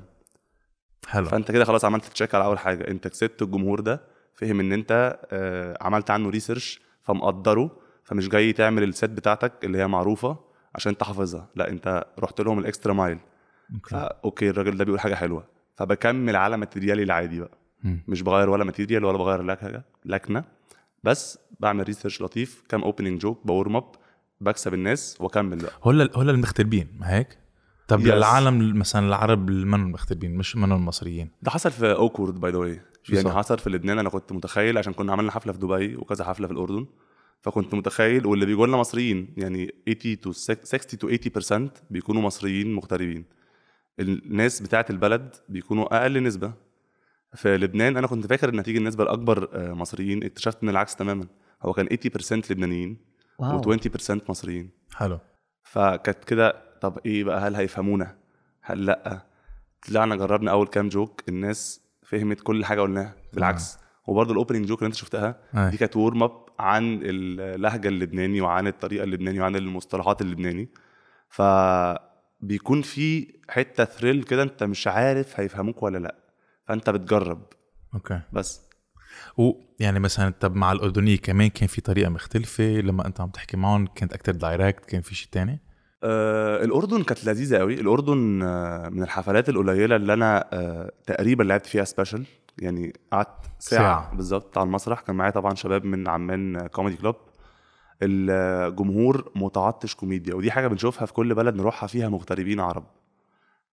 حلو. 1.08 1.24
فأنت 1.24 1.50
كده 1.50 1.64
خلاص 1.64 1.84
عملت 1.84 2.04
check 2.04 2.34
على 2.34 2.44
أول 2.44 2.58
حاجة. 2.58 2.88
أنت 2.90 3.08
كسبت 3.08 3.42
الجمهور 3.42 3.80
ده 3.80 4.00
فهم 4.34 4.60
إن 4.60 4.72
أنت 4.72 5.18
آه، 5.32 5.78
عملت 5.80 6.10
عنه 6.10 6.28
research 6.30 6.80
فمقدره 7.02 7.70
فمش 8.04 8.28
جاي 8.28 8.52
تعمل 8.52 8.82
ال 8.82 8.89
set 8.89 9.10
بتاعتك 9.10 9.52
اللي 9.64 9.78
هي 9.78 9.86
معروفة 9.86 10.36
عشان 10.74 10.92
انت 10.92 11.02
حافظها 11.02 11.48
لا 11.54 11.68
أنت 11.70 12.06
رحت 12.18 12.40
لهم 12.40 12.58
ال 12.58 12.64
extra 12.64 12.92
mile 12.92 13.18
okay. 13.74 13.90
فا 13.90 14.20
okay 14.24 14.50
الراجل 14.50 14.76
ده 14.76 14.84
بيقول 14.84 15.00
حاجة 15.00 15.14
حلوة 15.14 15.44
فبكمل 15.76 16.36
على 16.36 16.56
material 16.56 16.97
ي 16.97 17.02
العادي 17.02 17.40
بقى 17.40 17.58
مم. 17.84 18.02
مش 18.08 18.22
بغير 18.22 18.50
ولا 18.50 18.64
material 18.64 19.04
ولا 19.04 19.18
بغير 19.18 19.42
لكنه 19.42 19.82
لكنة 20.04 20.44
بس 21.04 21.38
بعمل 21.60 21.84
research 21.86 22.22
لطيف 22.22 22.62
كام 22.68 22.82
opening 22.82 23.20
joke 23.20 23.46
ب 23.46 23.52
warm 23.52 23.76
up 23.76 23.84
بكسب 24.40 24.74
الناس 24.74 25.16
وأكمل 25.20 25.58
بقى 25.58 25.72
هول 25.82 26.10
هول 26.14 26.30
المغتربين 26.30 26.88
ما 26.98 27.14
هيك؟ 27.16 27.38
طب 27.88 28.00
Yes. 28.00 28.02
للعالم 28.06 28.78
مثلا 28.78 29.06
العرب 29.08 29.48
اللي 29.48 29.66
منهم 29.66 29.92
مغتربين 29.92 30.36
مش 30.36 30.56
منهم 30.56 30.80
المصريين 30.80 31.30
ده 31.42 31.50
حصل 31.50 31.70
في 31.70 31.92
Awkward 31.92 32.40
by 32.40 32.50
the 32.52 32.58
way 32.58 32.80
يعني؟ 33.08 33.30
حصل 33.32 33.58
في 33.58 33.70
لبنان 33.70 33.98
أنا 33.98 34.08
كنت 34.08 34.32
متخيل 34.32 34.78
عشان 34.78 34.92
كنا 34.92 35.12
عملنا 35.12 35.30
حفلة 35.32 35.52
في 35.52 35.58
دبي 35.58 35.96
وكذا 35.96 36.24
حفلة 36.24 36.46
في 36.46 36.52
الأردن 36.52 36.86
فكنت 37.40 37.74
متخيل 37.74 38.26
واللي 38.26 38.46
بيجوا 38.46 38.66
لنا 38.66 38.76
مصريين 38.76 39.34
يعني 39.36 39.70
80 40.02 40.20
to 40.20 40.32
60 40.32 40.98
to 40.98 41.08
80% 41.68 41.70
بيكونوا 41.90 42.22
مصريين 42.22 42.74
مغتربين 42.74 43.24
الناس 44.00 44.62
بتاعت 44.62 44.90
البلد 44.90 45.36
بيكونوا 45.48 46.00
أقل 46.02 46.22
نسبة. 46.22 46.52
في 47.34 47.56
لبنان 47.56 47.96
أنا 47.96 48.06
كنت 48.06 48.26
فاكر 48.26 48.48
إن 48.48 48.58
هتيجي 48.58 48.78
النسبة 48.78 49.04
الأكبر 49.04 49.48
آه، 49.52 49.72
مصريين 49.72 50.24
اكتشفت 50.24 50.62
إن 50.62 50.68
العكس 50.68 50.96
تماما. 50.96 51.26
هو 51.62 51.72
كان 51.72 51.86
80% 51.86 52.50
لبنانيين 52.50 52.96
wow. 53.38 53.62
و20% 53.62 54.20
مصريين. 54.28 54.70
حلو. 54.94 55.18
فكانت 55.62 56.24
كده 56.24 56.62
طب 56.80 56.98
إيه 57.06 57.24
بقى؟ 57.24 57.40
هل 57.40 57.54
هيفهمونا؟ 57.54 58.16
هل 58.62 58.86
لأ؟ 58.86 59.26
طلعنا 59.88 60.16
جربنا 60.16 60.50
أول 60.50 60.66
كام 60.66 60.88
joke 60.88 61.22
الناس 61.28 61.80
فهمت 62.02 62.40
كل 62.40 62.64
حاجة 62.64 62.80
قلناها. 62.80 63.14
بالعكس. 63.32 63.78
وبرضه 64.06 64.32
ال 64.32 64.36
opening 64.37 64.66
joke 64.66 64.78
اللي 64.78 64.86
أنت 64.86 64.94
شفتها 64.96 65.36
أي. 65.56 65.70
دي 65.70 65.76
كانت 65.76 65.96
warm 65.96 66.22
up 66.22 66.46
عن 66.58 67.00
اللهجة 67.02 67.88
اللبناني 67.88 68.40
وعن 68.40 68.66
الطريقة 68.66 69.04
اللبناني 69.04 69.40
وعن 69.40 69.56
المصطلحات 69.56 70.20
اللبناني. 70.22 70.68
فبيكون 72.40 72.82
في 72.82 73.34
حتة 73.48 73.84
thrill 73.84 74.22
كده 74.22 74.42
انت 74.42 74.62
مش 74.62 74.86
عارف 74.86 75.40
هيفهموك 75.40 75.82
ولا 75.82 75.98
لأ. 75.98 76.14
فانت 76.66 76.90
بتجرب. 76.90 77.42
okay. 77.94 78.20
بس. 78.32 78.60
ويعني 79.36 80.00
مثلا 80.00 80.34
طب 80.40 80.56
مع 80.56 80.72
الأردنية 80.72 81.16
كمان 81.16 81.48
كان 81.48 81.68
في 81.68 81.80
طريقة 81.80 82.08
مختلفة 82.10 82.64
لما 82.64 83.06
أنت 83.06 83.20
عم 83.20 83.28
تحكي 83.28 83.56
معهم؟ 83.56 83.86
كانت 83.86 84.12
أكثر 84.12 84.32
direct 84.32 84.84
كان 84.84 85.00
في 85.00 85.14
شيء 85.14 85.28
تاني؟ 85.32 85.60
آه 86.02 86.64
الأردن 86.64 87.02
كانت 87.02 87.24
لذيذة 87.24 87.56
قوي 87.56 87.74
الأردن 87.74 88.42
آه 88.42 88.88
من 88.88 89.02
الحفلات 89.02 89.48
القليلة 89.48 89.96
اللي 89.96 90.12
أنا 90.12 90.48
آه 90.52 90.92
تقريبا 91.06 91.42
لعبت 91.42 91.66
فيها 91.66 91.84
special 91.84 92.24
يعني 92.58 92.92
قعدت 93.12 93.28
ساعة, 93.28 93.50
ساعة. 93.58 94.02
ساعة. 94.02 94.14
بالظبط 94.16 94.58
على 94.58 94.66
المسرح. 94.66 95.00
كان 95.00 95.16
معايا 95.16 95.30
طبعا 95.30 95.54
شباب 95.54 95.84
من 95.84 96.08
عمان 96.08 96.66
Comedy 96.66 96.96
Club 96.96 97.16
الجمهور 98.02 99.32
متعطش 99.34 99.94
كوميديا 99.94 100.34
ودي 100.34 100.50
حاجة 100.50 100.68
بنشوفها 100.68 101.06
في 101.06 101.12
كل 101.12 101.34
بلد 101.34 101.54
نروحها 101.54 101.86
فيها 101.86 102.08
مغتربين 102.08 102.60
عرب. 102.60 102.84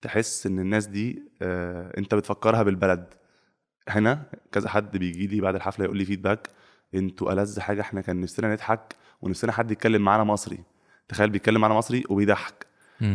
تحس 0.03 0.47
إن 0.47 0.59
الناس 0.59 0.87
دي 0.87 1.23
آه 1.43 1.99
أنت 1.99 2.15
بتفكرها 2.15 2.63
بالبلد. 2.63 3.15
هنا 3.89 4.23
كذا 4.53 4.69
حد 4.69 4.97
بيجي 4.97 5.27
لي 5.27 5.41
بعد 5.41 5.55
الحفلة 5.55 5.85
يقول 5.85 5.99
لي 5.99 6.05
feedback 6.05 6.49
أنتوا 6.95 7.33
ألذ 7.33 7.61
حاجة 7.61 7.81
إحنا 7.81 8.01
كان 8.01 8.21
نفسنا 8.21 8.53
نضحك 8.53 8.97
ونفسنا 9.23 9.53
حد 9.53 9.71
يتكلم 9.71 10.03
معانا 10.03 10.25
مصري. 10.25 10.59
تخيل 11.09 11.31
بيتكلم 11.31 11.61
معانا 11.61 11.75
مصري 11.75 12.05
وبيضحك. 12.09 12.67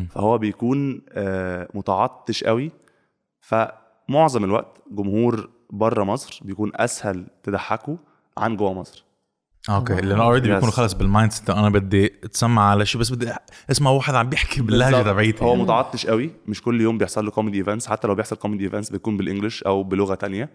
فهو 0.10 0.38
بيكون 0.38 1.02
آه، 1.10 1.70
متعطش 1.74 2.44
قوي. 2.44 2.72
فمعظم 3.42 4.44
الوقت 4.44 4.82
جمهور 4.92 5.50
بره 5.70 6.04
مصر 6.04 6.40
بيكون 6.46 6.72
أسهل 6.76 7.28
تضحكه 7.44 7.98
عن 8.38 8.58
جوه 8.58 8.74
مصر. 8.74 9.06
okay 9.70 9.94
لأنه 9.94 10.24
already 10.24 10.48
Yes. 10.48 10.52
بيكونوا 10.54 10.74
خلص 10.74 10.94
بال 10.94 11.32
mindset 11.32 11.50
أنا 11.50 11.70
بدي 11.70 12.14
أتسمع 12.24 12.70
على 12.70 12.86
شيء 12.86 13.02
بس 13.02 13.10
بدي 13.12 13.32
اسمع 13.72 13.92
واحد 13.92 14.16
عم 14.16 14.30
بيحكي 14.30 14.62
باللهجة. 14.62 15.02
تبعيتي. 15.04 15.44
هو 15.46 15.56
متعطش 15.56 16.06
قوي 16.08 16.32
مش 16.48 16.62
كل 16.62 16.82
يوم 16.82 16.98
بيحصل 16.98 17.26
له 17.26 17.32
comedy 17.32 17.58
events 17.58 17.88
حتى 17.88 18.08
لو 18.08 18.16
بيحصل 18.16 18.36
comedy 18.36 18.64
events 18.64 18.90
بيكون 18.90 19.18
بال 19.18 19.28
English 19.28 19.64
أو 19.64 19.84
بلغة 19.84 20.16
تانية. 20.16 20.50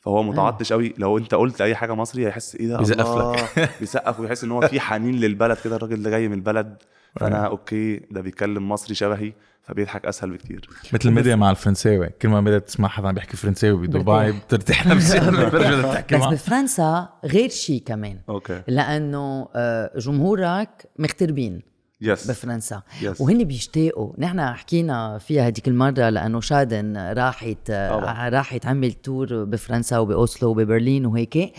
فهو 0.00 0.22
متعطش 0.22 0.72
قوي 0.72 0.94
لو 0.98 1.18
أنت 1.18 1.34
قلت 1.34 1.60
أي 1.60 1.74
حاجة 1.74 1.94
مصري 1.94 2.26
هيحس 2.26 2.56
إيه 2.56 2.66
ده؟ 2.68 2.78
بيسقف 2.78 3.06
الله. 3.06 3.48
بيسقف 3.80 4.20
ويحس 4.20 4.44
إن 4.44 4.50
هو 4.50 4.60
في 4.68 4.80
حنين 4.80 5.14
للبلد 5.14 5.56
كده 5.64 5.76
الراجل 5.76 6.02
ده 6.02 6.10
جاي 6.10 6.28
من 6.28 6.34
البلد. 6.34 6.76
فأنا 7.20 7.46
okay 7.46 7.96
ده 8.10 8.20
بيتكلم 8.20 8.68
مصري 8.68 8.94
شبهي. 8.94 9.32
فبيضحك 9.62 10.06
أسهل 10.06 10.30
بكتير. 10.30 10.68
مثل 10.92 11.08
الميديا 11.08 11.36
مع 11.36 11.50
الفرنساوي. 11.50 12.08
كل 12.08 12.28
ما 12.28 12.40
بدك 12.40 12.64
تسمع 12.64 12.88
حدا 12.88 13.08
عم 13.08 13.14
بيحكي 13.14 13.36
فرنساوي 13.36 13.86
بدبي. 13.86 14.32
بترتاح 14.32 14.86
نفسيا 14.86 15.30
بترجع 15.30 15.92
تحكي. 15.92 16.16
بس 16.16 16.24
بفرنسا 16.24 17.08
غير 17.24 17.48
شيء 17.48 17.82
كمان. 17.86 18.18
okay. 18.28 18.62
لأنه 18.68 19.48
آه، 19.54 19.98
جمهورك 19.98 20.68
مغتربين 20.98 21.62
yes 22.00 22.30
بفرنسا. 22.30 22.82
yes. 23.02 23.20
وهن 23.20 23.44
بيشتاقوا. 23.44 24.12
نحن 24.18 24.40
حكينا 24.40 25.18
فيها 25.18 25.48
هديك 25.48 25.68
المرة 25.68 26.08
لأنه 26.08 26.40
شادن 26.40 26.96
راحت 26.96 27.66
طبعاً. 27.66 28.28
راحت 28.28 28.66
عمل 28.66 28.92
tour 28.92 29.44
بفرنسا 29.44 29.98
وبأوسلو 29.98 30.50
وببرلين 30.50 31.06
وهيك. 31.06 31.52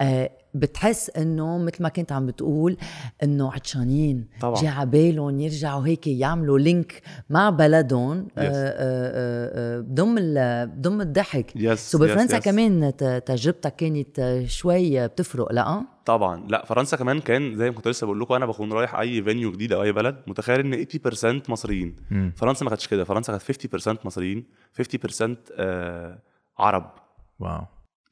آه 0.00 0.30
بتحس 0.54 1.10
إنه 1.10 1.58
مثل 1.58 1.82
ما 1.82 1.88
كنت 1.88 2.12
عم 2.12 2.26
بتقول 2.26 2.76
إنه 3.22 3.52
عطشانين 3.52 4.26
طبعاً. 4.40 4.62
جا 4.62 4.68
عبالهم 4.70 5.40
يرجعوا 5.40 5.86
هيك 5.86 6.06
يعملوا 6.06 6.58
link 6.58 7.02
مع 7.30 7.50
بلدهم 7.50 8.28
Yes. 8.28 8.30
آه، 8.38 8.42
آه، 8.42 9.76
آه، 9.78 9.80
بضم 9.80 10.16
ال- 10.18 10.66
بضم 10.66 11.00
الضحك 11.00 11.56
yes 11.56 11.90
so 11.90 11.98
بفرنسا 11.98 12.36
yes،. 12.36 12.44
كمان 12.44 12.96
ت- 12.96 13.22
تجربتك 13.26 13.76
كانت 13.76 14.42
شوي 14.46 15.08
بتفرق 15.08 15.52
لا 15.52 15.84
طبعا 16.06 16.46
لا 16.48 16.64
فرنسا 16.66 16.96
كمان 16.96 17.20
كان 17.20 17.56
زي 17.56 17.70
ما 17.70 17.76
كنت 17.76 17.88
لسه 17.88 18.04
بقول 18.06 18.20
لكم 18.20 18.34
أنا 18.34 18.46
بكون 18.46 18.72
رايح 18.72 18.94
أي 18.94 19.22
venue 19.22 19.52
جديد 19.52 19.72
أو 19.72 19.82
أي 19.82 19.92
بلد 19.92 20.16
متخيل 20.26 20.60
إن 20.60 20.84
80% 20.84 21.50
مصريين 21.50 21.96
مم. 22.10 22.32
فرنسا 22.36 22.64
ما 22.64 22.70
كانتش 22.70 22.88
كده 22.88 23.04
فرنسا 23.04 23.32
كانت 23.38 23.42
50% 23.42 23.98
مصريين 24.06 24.44
50% 24.72 25.36
آه 25.56 26.18
عرب 26.58 26.90
wow 27.40 27.60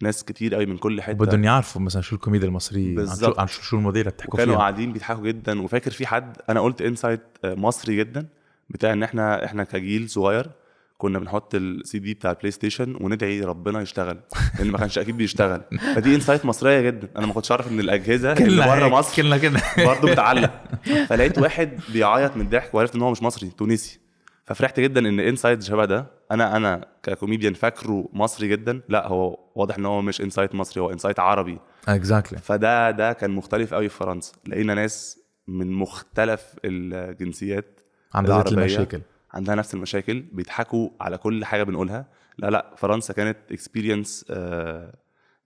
ناس 0.03 0.25
كتير 0.25 0.55
قوي 0.55 0.67
من 0.67 0.77
كل 0.77 1.03
حتة. 1.03 1.19
بدهم 1.19 1.45
يعرفوا 1.45 1.81
مثلا 1.81 2.03
شو 2.03 2.17
الكوميديا 2.17 2.49
المصرية 2.49 2.89
عن 2.89 2.95
شو 2.95 2.97
بالظبط. 2.97 3.41
عن 3.41 3.47
شو, 3.47 3.63
شو 3.63 3.77
المواضيع 3.77 4.01
اللي 4.01 4.13
بتحكوا 4.13 4.45
فيها. 4.45 4.57
قاعدين 4.57 4.93
بيضحكوا 4.93 5.23
جدا. 5.23 5.63
وفاكر 5.63 5.91
في 5.91 6.07
حد 6.07 6.37
أنا 6.49 6.61
قلت 6.61 6.83
insight 6.83 7.21
مصري 7.45 7.97
جدا 7.97 8.27
بتاع 8.71 8.93
إن 8.93 9.03
إحنا 9.03 9.45
إحنا 9.45 9.65
كجيل 9.65 10.11
صغير 10.11 10.51
كنا 10.99 11.19
بنحط 11.19 11.55
السي 11.55 11.99
دي 11.99 12.15
بتاع 12.15 12.31
البلاي 12.31 12.51
ستيشن 12.51 12.97
وندعي 13.01 13.41
ربنا 13.41 13.81
يشتغل 13.81 14.19
لأن 14.59 14.71
ما 14.71 14.79
كانش 14.79 14.99
أكيد 14.99 15.17
بيشتغل. 15.17 15.63
فدي 15.97 16.15
insight 16.15 16.45
مصرية 16.45 16.81
جدا. 16.81 17.09
أنا 17.17 17.27
ما 17.27 17.33
كنتش 17.33 17.51
أعرف 17.51 17.69
إن 17.69 17.81
الأجهزة 17.81 18.33
اللي 18.33 18.67
بره 18.67 18.89
مصر 18.89 19.17
كلنا 19.23 19.39
كده. 19.39 19.61
برضه 19.79 20.13
بتعلق. 20.13 20.51
فلقيت 21.09 21.39
واحد 21.39 21.81
بيعيط 21.93 22.37
من 22.37 22.43
الضحك 22.43 22.75
وعرفت 22.75 22.95
إن 22.95 23.03
هو 23.03 23.11
مش 23.11 23.23
مصري 23.23 23.51
تونسي. 23.51 24.01
ففرحت 24.45 24.81
جدا 24.81 25.09
إن 25.09 25.21
insight 25.21 25.63
شبه 25.63 25.85
ده. 25.85 26.16
أنا 26.31 26.57
أنا 26.57 26.87
ككوميديان 27.03 27.55
فاكره 27.55 28.09
مصري 28.13 28.49
جدا. 28.49 28.81
لا 28.89 29.07
هو 29.09 29.39
واضح 29.55 29.79
إن 29.79 29.87
هو 29.87 30.03
مش 30.03 30.21
insight 30.21 30.55
مصري 30.55 30.83
هو 30.83 30.91
insight 30.91 31.21
عربي. 31.21 31.59
exactly 31.89 32.39
فده 32.39 32.91
ده 32.91 33.13
كان 33.13 33.31
مختلف 33.31 33.75
قوي 33.75 33.89
في 33.89 33.97
فرنسا. 33.97 34.33
لقينا 34.47 34.75
ناس 34.75 35.21
من 35.49 35.73
مختلف 35.73 36.55
الجنسيات 36.65 37.81
عندها 38.15 38.37
ذات 38.37 38.53
العربية. 38.53 38.77
المشاكل. 38.77 39.01
عندها 39.33 39.55
نفس 39.55 39.75
المشاكل 39.75 40.21
بيضحكوا 40.21 40.89
على 41.01 41.19
كل 41.19 41.45
حاجة 41.45 41.63
بنقولها. 41.63 42.07
لا 42.39 42.51
لا 42.51 42.75
فرنسا 42.77 43.13
كانت 43.13 43.37
experience 43.51 44.25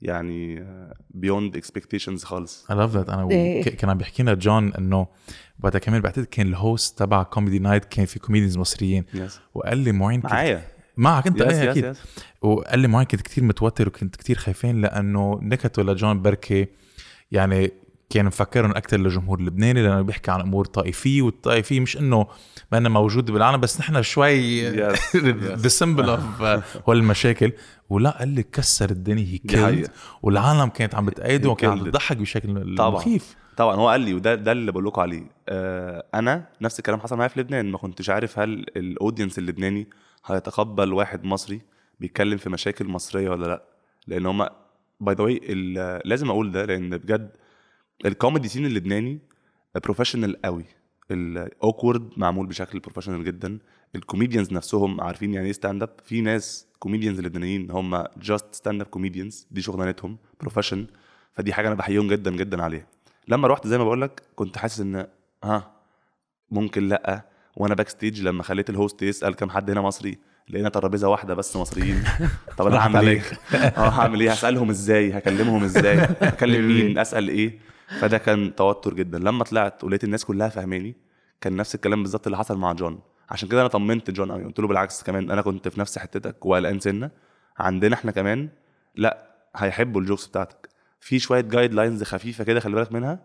يعني 0.02 0.66
beyond 1.10 1.56
expectations 1.56 2.24
خالص. 2.24 2.66
I 2.66 2.74
love 2.74 2.94
that. 2.94 3.10
أنا. 3.10 3.30
إيه. 3.30 3.62
كان 3.62 3.90
عم 3.90 3.98
بيحكي 3.98 4.22
لنا 4.22 4.34
جون 4.34 4.74
إنه 4.74 5.06
وقتها 5.62 5.78
كمان 5.78 6.00
بعتقد 6.00 6.24
كان 6.24 6.46
ال 6.46 6.57
host 6.57 6.98
تبع 6.98 7.22
comedy 7.22 7.58
night 7.58 7.84
كان 7.84 8.06
في 8.06 8.18
comedians 8.18 8.58
مصريين. 8.58 9.04
yes 9.14 9.40
وقال 9.54 9.78
لي 9.78 9.92
معين 9.92 10.20
معايا. 10.24 10.62
معك 10.96 11.26
انت 11.26 11.40
إيه 11.40 11.70
أكيد. 11.70 11.94
وقال 12.42 12.78
لي 12.78 12.88
معين 12.88 13.06
كنت 13.06 13.20
كتير 13.20 13.44
متوتر 13.44 13.88
وكنت 13.88 14.16
كتير 14.16 14.38
خايفين 14.38 14.80
لأنه 14.80 15.38
نكته 15.42 15.82
لجون 15.82 16.22
بركي 16.22 16.66
يعني 17.32 17.72
كان 18.10 18.26
مفكرهم 18.26 18.70
أكثر 18.70 18.96
للجمهور 18.96 19.38
اللبناني 19.38 19.82
لأنه 19.82 20.02
بيحكي 20.02 20.30
عن 20.30 20.40
أمور 20.40 20.64
طائفية 20.64 21.22
والطائفية 21.22 21.80
مش 21.80 21.96
إنه 21.96 22.26
ما 22.72 22.78
إنها 22.78 22.90
موجودة 22.90 23.32
بالعالم 23.32 23.60
بس 23.60 23.80
نحن 23.80 24.02
شوي 24.02 24.68
the 25.56 25.68
symbol 25.68 26.08
of 26.08 26.42
هول 26.88 26.96
المشاكل 26.96 27.52
ولا 27.90 28.10
قال 28.10 28.28
لي 28.28 28.42
كسر 28.42 28.90
الدنيا 28.90 29.24
هي. 29.24 29.38
killed 29.38 29.88
والعالم 30.22 30.68
كانت 30.68 30.94
عم 30.94 31.06
بتأيده 31.06 31.48
وكانت 31.50 31.72
عم 31.72 31.80
killed. 31.80 31.88
it. 31.88 31.90
تضحك 31.90 32.16
بشكل 32.16 32.74
طبعاً. 32.78 32.90
مخيف. 32.90 33.36
طبعا 33.56 33.76
هو 33.76 33.88
قال 33.88 34.00
لي 34.00 34.14
وده 34.14 34.34
ده 34.34 34.52
اللي 34.52 34.72
بقول 34.72 34.84
لكم 34.86 35.00
عليه. 35.00 35.22
آه 35.48 36.04
أنا 36.14 36.44
نفس 36.60 36.78
الكلام 36.78 37.00
حصل 37.00 37.16
معايا 37.16 37.28
في 37.28 37.40
لبنان 37.40 37.70
ما 37.70 37.78
كنتش 37.78 38.10
عارف 38.10 38.38
هل 38.38 38.66
ال 38.76 38.83
audience 38.83 39.38
اللبناني 39.38 39.86
هيتقبل 40.26 40.92
واحد 40.92 41.24
مصري 41.24 41.60
بيتكلم 42.00 42.36
في 42.38 42.50
مشاكل 42.50 42.88
مصرية 42.88 43.30
ولا 43.30 43.46
لأ؟ 43.46 43.62
لأن 44.06 44.26
هما 44.26 44.50
by 45.00 45.14
the 45.14 45.24
way 45.24 45.40
لازم 46.04 46.30
أقول 46.30 46.52
ده 46.52 46.64
لأن 46.64 46.90
بجد 46.98 47.30
ال 48.04 48.11
comedy 48.11 48.48
scene 48.48 48.66
اللبناني 48.66 49.18
professional 49.84 50.42
قوي. 50.42 50.64
ال 51.10 51.23
awkward 51.23 52.10
معمول 52.16 52.46
بشكل 52.46 52.78
professional 52.80 53.24
جدا. 53.24 53.58
ال 53.94 54.00
comedians 54.00 54.52
نفسهم 54.52 55.00
عارفين 55.00 55.34
يعني 55.34 55.46
إيه 55.46 55.52
stand 55.52 55.82
up 55.82 55.90
في 56.04 56.20
ناس 56.20 56.66
comedians 56.78 57.20
لبنانيين 57.20 57.70
هم 57.70 58.04
just 58.16 58.54
stand 58.54 58.80
up 58.80 58.86
comedians 58.86 59.46
دي 59.50 59.62
شغلانتهم 59.62 60.18
profession 60.40 60.86
فدي 61.32 61.52
حاجة 61.52 61.66
أنا 61.66 61.74
بحييهم 61.74 62.08
جدا 62.08 62.30
جدا 62.30 62.62
عليها. 62.62 62.86
لما 63.28 63.48
رحت 63.48 63.66
زي 63.66 63.78
ما 63.78 63.84
بقول 63.84 64.00
لك 64.02 64.22
كنت 64.36 64.58
حاسس 64.58 64.80
إن 64.80 65.06
ها 65.44 65.72
ممكن 66.50 66.88
لأ. 66.88 67.29
وأنا 67.56 67.74
backstage 67.74 68.22
لما 68.22 68.42
خليت 68.42 68.70
ال 68.70 68.77
host 68.77 69.02
يسأل 69.02 69.34
كم 69.34 69.50
حد 69.50 69.70
هنا 69.70 69.80
مصري 69.80 70.18
لقينا 70.48 70.68
ترابيزة 70.68 71.08
واحدة 71.08 71.34
بس 71.34 71.56
مصريين 71.56 72.04
طب 72.58 72.66
أنا 72.66 72.78
هعمل 72.78 73.08
إيه؟ 73.08 73.22
آه 73.54 73.88
هعمل 73.88 74.20
إيه؟ 74.20 74.30
هسألهم 74.30 74.70
إزاي؟ 74.70 75.18
هكلمهم 75.18 75.64
إزاي؟ 75.64 75.98
هكلم 76.22 76.68
مين؟ 76.68 76.98
أسأل 77.04 77.28
إيه؟ 77.28 77.58
فده 78.00 78.18
كان 78.18 78.54
توتر 78.54 78.94
جدا 78.94 79.18
لما 79.18 79.44
طلعت 79.44 79.84
ولقيت 79.84 80.04
الناس 80.04 80.24
كلها 80.24 80.48
فاهماني 80.48 80.96
كان 81.40 81.56
نفس 81.56 81.74
الكلام 81.74 82.02
بالظبط 82.02 82.26
اللي 82.26 82.38
حصل 82.38 82.58
مع 82.58 82.72
جون 82.72 83.00
عشان 83.30 83.48
كده 83.48 83.60
أنا 83.60 83.68
طمنت 83.68 84.10
جون 84.10 84.32
قوي 84.32 84.44
قلت 84.44 84.58
له 84.60 84.68
بالعكس 84.68 85.02
كمان 85.02 85.30
أنا 85.30 85.42
كنت 85.42 85.68
في 85.68 85.80
نفس 85.80 85.98
حتتك 85.98 86.46
وقلقان 86.46 86.80
سنة 86.80 87.10
عندنا 87.58 87.94
إحنا 87.94 88.10
كمان 88.10 88.48
لأ 88.94 89.30
هيحبوا 89.56 90.00
ال 90.00 90.04
jokes 90.04 90.26
بتاعتك 90.26 90.68
في 91.00 91.18
شوية 91.18 91.40
guidelines 91.40 92.02
خفيفة 92.02 92.44
كده 92.44 92.60
خلي 92.60 92.74
بالك 92.74 92.92
منها 92.92 93.18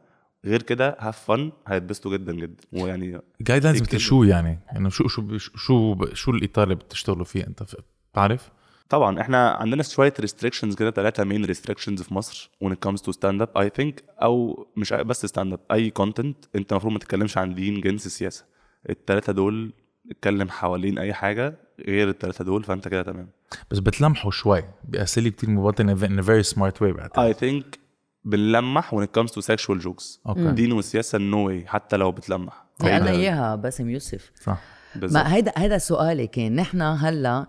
غير 0.45 0.61
كده 0.61 0.97
have 0.99 1.25
fun 1.25 1.51
هيتبسطوا 1.67 2.17
جدا 2.17 2.33
جدا. 2.33 2.63
ويعني 2.73 3.21
guidelines 3.41 3.95
شو 3.95 4.23
يعني؟ 4.23 4.59
انه 4.75 4.89
شو 4.89 5.07
شو 5.07 5.37
شو 5.37 6.05
شو 6.13 6.31
الإطار 6.31 6.63
اللي 6.63 6.75
بتشتغلوا 6.75 7.25
فيه؟ 7.25 7.47
أنت 7.47 7.63
بتعرف؟ 8.11 8.51
طبعا 8.89 9.21
إحنا 9.21 9.49
عندنا 9.49 9.83
شوية 9.83 10.13
restrictions 10.19 10.75
كده 10.75 10.91
ثلاثة 10.91 11.23
main 11.23 11.45
restrictions 11.45 12.01
في 12.01 12.13
مصر 12.13 12.51
when 12.63 12.67
it 12.67 12.89
comes 12.89 12.99
to 13.01 13.11
stand 13.11 13.41
up 13.41 13.61
I 13.61 13.69
think. 13.79 13.93
أو 14.21 14.67
مش 14.77 14.93
بس 14.93 15.25
stand 15.25 15.53
up 15.53 15.59
أي 15.71 15.89
content 15.89 16.37
أنت 16.55 16.71
المفروض 16.71 16.93
ما 16.93 16.99
تتكلمش 16.99 17.37
عن 17.37 17.55
دين 17.55 17.81
جنس 17.81 18.07
سياسة. 18.07 18.45
الثلاثه 18.89 19.33
دول 19.33 19.73
اتكلم 20.11 20.49
حوالين 20.49 20.99
أي 20.99 21.13
حاجة 21.13 21.57
غير 21.87 22.09
الثلاثه 22.09 22.43
دول 22.45 22.63
فأنت 22.63 22.87
كده 22.87 23.03
تمام. 23.03 23.29
بس 23.71 23.79
بتلمحوا 23.79 24.31
شوي. 24.31 24.63
باساليب 24.83 25.33
كتير 25.33 25.49
مبطنه 25.49 25.95
in 25.95 26.23
a 26.23 26.25
very 26.25 26.55
smart 26.55 26.77
way 26.81 26.95
بعتقد. 26.95 27.33
I 27.33 27.37
think 27.37 27.79
بنلمح 28.25 28.95
when 28.95 28.99
it 29.03 29.21
comes 29.21 29.31
to 29.31 29.41
sexual 29.41 29.85
jokes. 29.87 30.19
دين 30.37 30.71
والسياسة 30.71 31.17
no 31.17 31.47
way 31.47 31.65
حتى 31.67 31.97
لو 31.97 32.11
بتلمح. 32.11 32.65
قالنا 32.81 32.97
هيدا- 32.97 33.09
إياها 33.11 33.55
باسم 33.55 33.89
يوسف. 33.89 34.31
صح. 34.43 34.61
بالظبط. 34.95 35.23
ما 35.23 35.33
هيدا 35.35 35.51
هيدا 35.57 35.77
سؤالي 35.77 36.27
كان. 36.27 36.55
نحن 36.55 36.81
هلا 36.81 37.47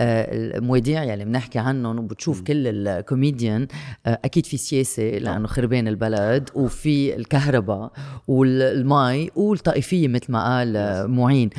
آه، 0.00 0.56
المواضيع 0.58 1.02
يلي 1.04 1.24
بنحكي 1.24 1.58
عنهم 1.58 1.98
وبتشوف 1.98 2.40
كل 2.42 2.66
الكوميديان 2.88 3.66
آه، 4.06 4.18
أكيد 4.24 4.46
في 4.46 4.56
سياسة 4.56 5.02
لأنه 5.02 5.46
خربان 5.46 5.88
البلد 5.88 6.50
وفي 6.54 7.16
الكهرباء 7.16 7.92
والمي 8.28 9.30
والطائفية 9.36 10.08
مثل 10.08 10.32
ما 10.32 10.44
قال 10.58 10.76
آه، 10.76 11.06
معين. 11.06 11.50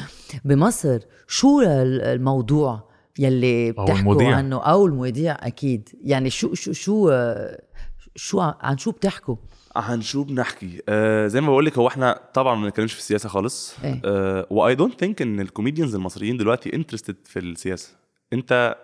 بمصر 0.45 0.99
شو 1.27 1.61
ال- 1.61 2.01
الموضوع 2.01 2.87
يلي 3.19 3.71
بتحكوا. 3.71 4.23
عنه؟ 4.33 4.57
أو 4.57 4.85
المواضيع 4.85 5.37
أكيد. 5.47 5.89
يعني 6.03 6.29
شو 6.29 6.53
شو 6.53 6.71
شو 6.73 7.09
شو 8.17 8.39
عن 8.39 8.77
شو 8.77 8.91
بتحكوا؟ 8.91 9.35
عن 9.75 10.01
شو 10.01 10.23
بنحكي؟ 10.23 10.81
آه 10.89 11.27
زي 11.27 11.41
ما 11.41 11.47
بقول 11.47 11.65
لك 11.65 11.77
هو 11.77 11.87
إحنا 11.87 12.19
طبعا 12.33 12.55
ما 12.55 12.63
بنتكلمش 12.63 12.93
في 12.93 12.99
السياسة 12.99 13.29
خالص. 13.29 13.75
آه 14.05 14.47
I 14.49 14.75
don't 14.75 14.99
think 14.99 15.21
إن 15.21 15.39
ال 15.39 15.45
comedians 15.45 15.95
المصريين 15.95 16.37
دلوقتي 16.37 16.75
interested 16.75 17.15
في 17.25 17.39
السياسة. 17.39 17.95
أنت 18.33 18.75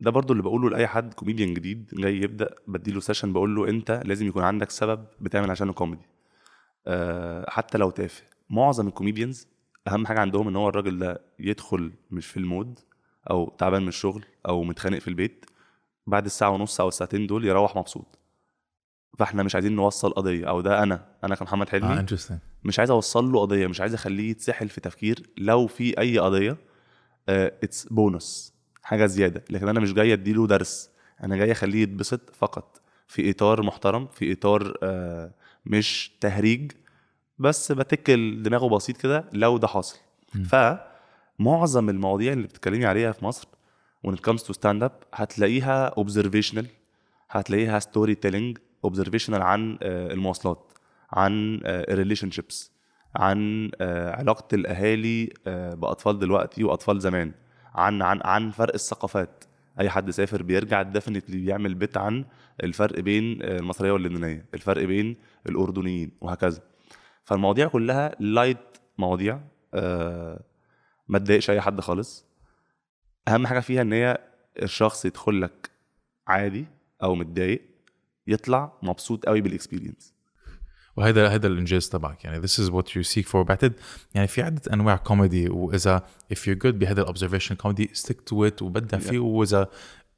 ده 0.00 0.10
برضو 0.10 0.32
اللي 0.32 0.42
بقوله 0.42 0.70
لأي 0.70 0.86
حد 0.86 1.14
كوميديان 1.14 1.54
جديد 1.54 1.90
جاي 1.94 2.16
يبدأ 2.16 2.54
بديله 2.68 3.00
session 3.00 3.32
بقول 3.32 3.54
له 3.56 3.68
أنت 3.68 4.02
لازم 4.04 4.26
يكون 4.26 4.42
عندك 4.42 4.70
سبب 4.70 5.04
بتعمل 5.20 5.50
عشانه 5.50 5.72
كوميدي 5.72 6.06
آه 6.86 7.50
حتى 7.50 7.78
لو 7.78 7.90
تافه. 7.90 8.22
معظم 8.50 8.88
ال 8.88 8.94
comedians 8.94 9.46
أهم 9.88 10.06
حاجة 10.06 10.20
عندهم 10.20 10.48
إن 10.48 10.56
هو 10.56 10.68
الراجل 10.68 10.98
ده 10.98 11.20
يدخل 11.38 11.92
مش 12.10 12.26
في 12.26 12.36
ال 12.36 12.44
mood 12.44 12.78
أو 13.30 13.54
تعبان 13.58 13.82
من 13.82 13.88
الشغل 13.88 14.24
أو 14.48 14.62
متخانق 14.62 14.98
في 14.98 15.08
البيت 15.08 15.46
بعد 16.06 16.24
الساعة 16.24 16.50
ونص 16.50 16.80
أو 16.80 16.88
الساعتين 16.88 17.26
دول 17.26 17.44
يروح 17.44 17.76
مبسوط. 17.76 18.18
فاحنا 19.18 19.42
مش 19.42 19.54
عايزين 19.54 19.76
نوصل 19.76 20.10
قضية. 20.10 20.48
أو 20.48 20.60
ده 20.60 20.82
أنا. 20.82 21.06
أنا 21.24 21.34
كمحمد 21.34 21.68
حلمي 21.68 21.92
interesting 21.92 22.38
مش 22.64 22.78
عايز 22.78 22.90
أوصل 22.90 23.32
له 23.32 23.40
قضية. 23.40 23.66
مش 23.66 23.80
عايز 23.80 23.94
أخليه 23.94 24.30
يتسحل 24.30 24.68
في 24.68 24.80
تفكير. 24.80 25.30
لو 25.38 25.66
في 25.66 26.00
أي 26.00 26.18
قضية 26.18 26.56
it's 27.28 27.86
bonus 27.86 28.54
حاجة 28.82 29.06
زيادة. 29.06 29.44
لكن 29.50 29.68
أنا 29.68 29.80
مش 29.80 29.92
جاي 29.92 30.12
أديله 30.12 30.46
درس. 30.46 30.90
أنا 31.22 31.36
جاي 31.36 31.52
أخليه 31.52 31.82
يتبسط 31.82 32.20
فقط. 32.34 32.80
في 33.08 33.30
إطار 33.30 33.62
محترم 33.62 34.06
في 34.06 34.32
إطار 34.32 34.74
آه، 34.82 35.30
مش 35.66 36.12
تهريج. 36.20 36.72
بس 37.38 37.72
بتكل 37.72 38.42
دماغه 38.42 38.68
بسيط 38.68 38.96
كده. 38.96 39.24
لو 39.32 39.58
ده 39.58 39.66
حاصل. 39.68 39.98
فمعظم 40.50 41.90
المواضيع 41.90 42.32
اللي 42.32 42.46
بتتكلمي 42.46 42.86
عليها 42.86 43.12
في 43.12 43.24
مصر 43.24 43.48
when 44.06 44.10
it 44.10 44.20
comes 44.30 44.40
to 44.40 44.52
stand 44.52 44.82
up 44.82 44.92
هتلاقيها 45.14 45.94
observational. 46.00 46.66
هتلاقيها 47.30 47.78
storytelling 47.78 48.58
observational 48.86 49.40
عن 49.40 49.78
آه، 49.82 50.12
المواصلات 50.12 50.72
عن 51.12 51.60
ال 51.64 52.30
relationships 52.30 52.76
عن 53.16 53.70
آه، 53.80 54.10
علاقة 54.10 54.54
الأهالي 54.54 55.32
آه، 55.46 55.74
بأطفال 55.74 56.18
دلوقتي 56.18 56.64
وأطفال 56.64 57.00
زمان 57.00 57.32
عن 57.74 58.02
عن 58.02 58.20
عن 58.24 58.50
فرق 58.50 58.74
الثقافات. 58.74 59.44
أي 59.80 59.90
حد 59.90 60.10
سافر 60.10 60.42
بيرجع 60.42 60.82
definitely 60.82 61.36
بيعمل 61.36 61.74
bit 61.74 61.96
عن 61.96 62.24
الفرق 62.62 63.00
بين 63.00 63.42
آه، 63.42 63.58
المصرية 63.58 63.92
واللبنانيه 63.92 64.46
الفرق 64.54 64.84
بين 64.84 65.16
الأردنيين 65.48 66.12
وهكذا. 66.20 66.62
فالمواضيع 67.24 67.68
كلها 67.68 68.16
light 68.20 68.58
مواضيع 68.98 69.40
آه، 69.74 70.44
ما 71.08 71.18
تضايقش 71.18 71.50
أي 71.50 71.60
حد 71.60 71.80
خالص. 71.80 72.26
أهم 73.28 73.46
حاجة 73.46 73.60
فيها 73.60 73.82
إن 73.82 73.92
هي 73.92 74.18
الشخص 74.62 75.04
يدخل 75.04 75.40
لك 75.40 75.70
عادي 76.26 76.66
أو 77.02 77.14
متضايق. 77.14 77.75
يطلع 78.26 78.72
مبسوط 78.82 79.26
قوي 79.26 79.40
بال 79.40 79.53
experience 79.53 80.16
وهذا 80.96 81.28
هذا 81.28 81.46
الإنجاز 81.46 81.88
تبعك. 81.88 82.24
يعني 82.24 82.42
this 82.42 82.50
is 82.50 82.70
what 82.70 82.86
you 82.86 83.02
seek 83.14 83.26
for. 83.28 83.36
بعتقد 83.36 83.72
يعني 84.14 84.26
في 84.26 84.42
عدة 84.42 84.62
أنواع 84.72 84.96
كوميدي 84.96 85.48
وإذا 85.48 86.02
if 86.34 86.36
you're 86.36 86.58
good 86.64 86.74
بهذا 86.74 87.00
ال 87.00 87.04
observation 87.04 87.54
comedy 87.54 87.90
stick 87.94 88.16
to 88.30 88.50
it 88.50 88.62
وبدع 88.62 88.98
فيه 88.98 89.18
وإذا 89.18 89.68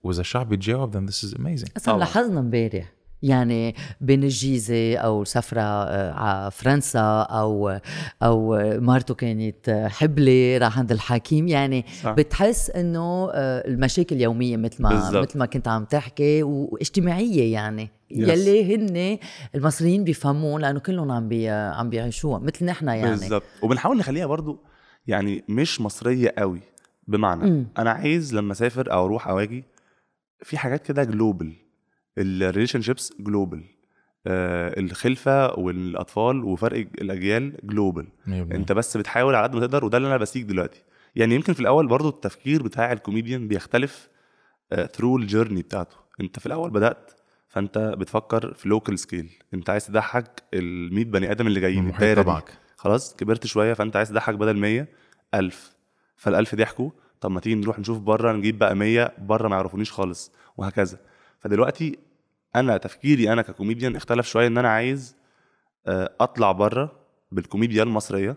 وإذا 0.03 0.21
الشعب 0.21 0.53
يتجاوب 0.53 0.97
then 0.97 1.11
this 1.11 1.25
is 1.25 1.35
amazing. 1.35 1.71
أصلا. 1.77 1.99
لاحظنا 1.99 2.41
امبارح 2.41 2.93
يعني 3.23 3.75
بين 4.01 4.25
الجيزة 4.25 4.97
أو 4.97 5.25
سفرة 5.25 5.61
آه، 5.61 6.13
على 6.13 6.51
فرنسا 6.51 7.21
أو 7.31 7.79
أو 8.23 8.59
مرته 8.81 9.15
كانت 9.15 9.69
آه، 9.69 9.89
حبلة 9.89 10.59
راح 10.59 10.79
عند 10.79 10.93
الحكيم 10.93 11.49
يعني 11.49 11.85
صح. 12.03 12.13
بتحس 12.13 12.71
إنه 12.71 13.31
آه، 13.33 13.69
المشاكل 13.69 14.21
يومية 14.21 14.57
مثل 14.57 14.83
ما 14.83 14.89
بالظبط. 14.89 15.29
مثل 15.29 15.39
ما 15.39 15.47
كنت 15.47 15.69
عم 15.69 15.85
تحكي 15.85 16.43
واجتماعية 16.43 17.53
يعني 17.53 17.91
yes. 18.11 18.29
يلي 18.29 18.75
هن 18.77 19.19
المصريين 19.55 20.05
بيفهموه 20.05 20.61
لأنه 20.61 20.81
كلهم 20.81 21.13
عم 21.13 21.29
بي 21.29 21.49
عم 21.49 21.91
بيعيشوها 21.91 22.39
مثل 22.39 22.65
نحن 22.65 22.89
يعني 22.89 23.11
بالظبط 23.11 23.43
وبنحاول 23.63 23.99
نخليها 23.99 24.27
برضو 24.27 24.59
يعني 25.07 25.45
مش 25.49 25.81
مصرية 25.81 26.35
قوي 26.39 26.61
بمعنى 27.09 27.51
مم. 27.51 27.67
أنا 27.79 27.91
عايز 27.91 28.35
لما 28.35 28.53
أسافر 28.53 28.93
أو 28.93 29.05
أروح 29.05 29.29
أو 29.29 29.39
أجي 29.39 29.65
في 30.43 30.59
حاجات 30.59 30.83
كده 30.87 31.05
global 31.05 31.68
ال 32.19 32.81
relationships 32.81 33.12
global 33.21 33.65
آه 34.27 34.81
الخلفة 34.81 35.59
والأطفال 35.59 36.45
وفرق 36.45 36.87
الأجيال 37.01 37.57
global 37.65 38.07
أنت 38.53 38.73
بس 38.73 38.97
بتحاول 38.97 39.35
على 39.35 39.43
قد 39.43 39.55
ما 39.55 39.61
تقدر 39.61 39.85
وده 39.85 39.97
اللي 39.99 40.09
أنا 40.09 40.17
ب 40.17 40.22
seek 40.22 40.45
دلوقتي. 40.45 40.83
يعني 41.16 41.35
يمكن 41.35 41.53
في 41.53 41.61
الأول 41.61 41.87
برضو 41.87 42.09
التفكير 42.09 42.62
بتاع 42.62 42.92
الكوميديان 42.92 43.49
بيختلف 43.49 44.09
through 44.92 45.16
ال 45.16 45.22
journey 45.22 45.62
بتاعته. 45.62 45.97
أنت 46.21 46.38
في 46.38 46.47
الأول 46.47 46.71
بدأت 46.71 47.11
فأنت 47.49 47.79
بتفكر 47.79 48.55
في 48.55 48.69
local 48.68 48.99
scale 48.99 49.31
أنت 49.55 49.71
عايز 49.71 49.87
تضحك 49.87 50.42
ال 50.55 50.95
100 50.95 51.05
بني 51.05 51.31
آدم 51.31 51.47
اللي 51.47 51.61
جايين 51.61 51.88
الدايرة 51.88 52.23
تبعك 52.23 52.53
خلاص 52.77 53.16
كبرت 53.16 53.47
شوية 53.47 53.73
فأنت 53.75 53.97
عايز 53.97 54.09
تضحك 54.09 54.35
بدل 54.35 54.57
100 54.57 54.87
1000 55.35 55.77
فال1000 56.25 56.55
ضحكوا. 56.55 56.90
طب 57.21 57.31
ما 57.31 57.40
تيجي 57.40 57.55
نروح 57.55 57.79
نشوف 57.79 57.99
بره 57.99 58.33
نجيب 58.33 58.59
بقى 58.59 58.75
100 58.75 59.12
بره 59.19 59.49
ما 59.49 59.57
يعرفونيش 59.57 59.92
خالص 59.92 60.33
وهكذا. 60.57 60.99
فدلوقتي 61.40 61.99
أنا 62.57 62.77
تفكيري 62.77 63.33
أنا 63.33 63.43
ككوميديان 63.43 63.97
اختلف 63.97 64.27
شوية 64.27 64.47
إن 64.47 64.59
أنا 64.59 64.69
عايز 64.69 65.17
آه، 65.87 66.13
أطلع 66.21 66.53
بره 66.53 66.93
بالكوميديا 67.33 67.83
المصرية 67.83 68.37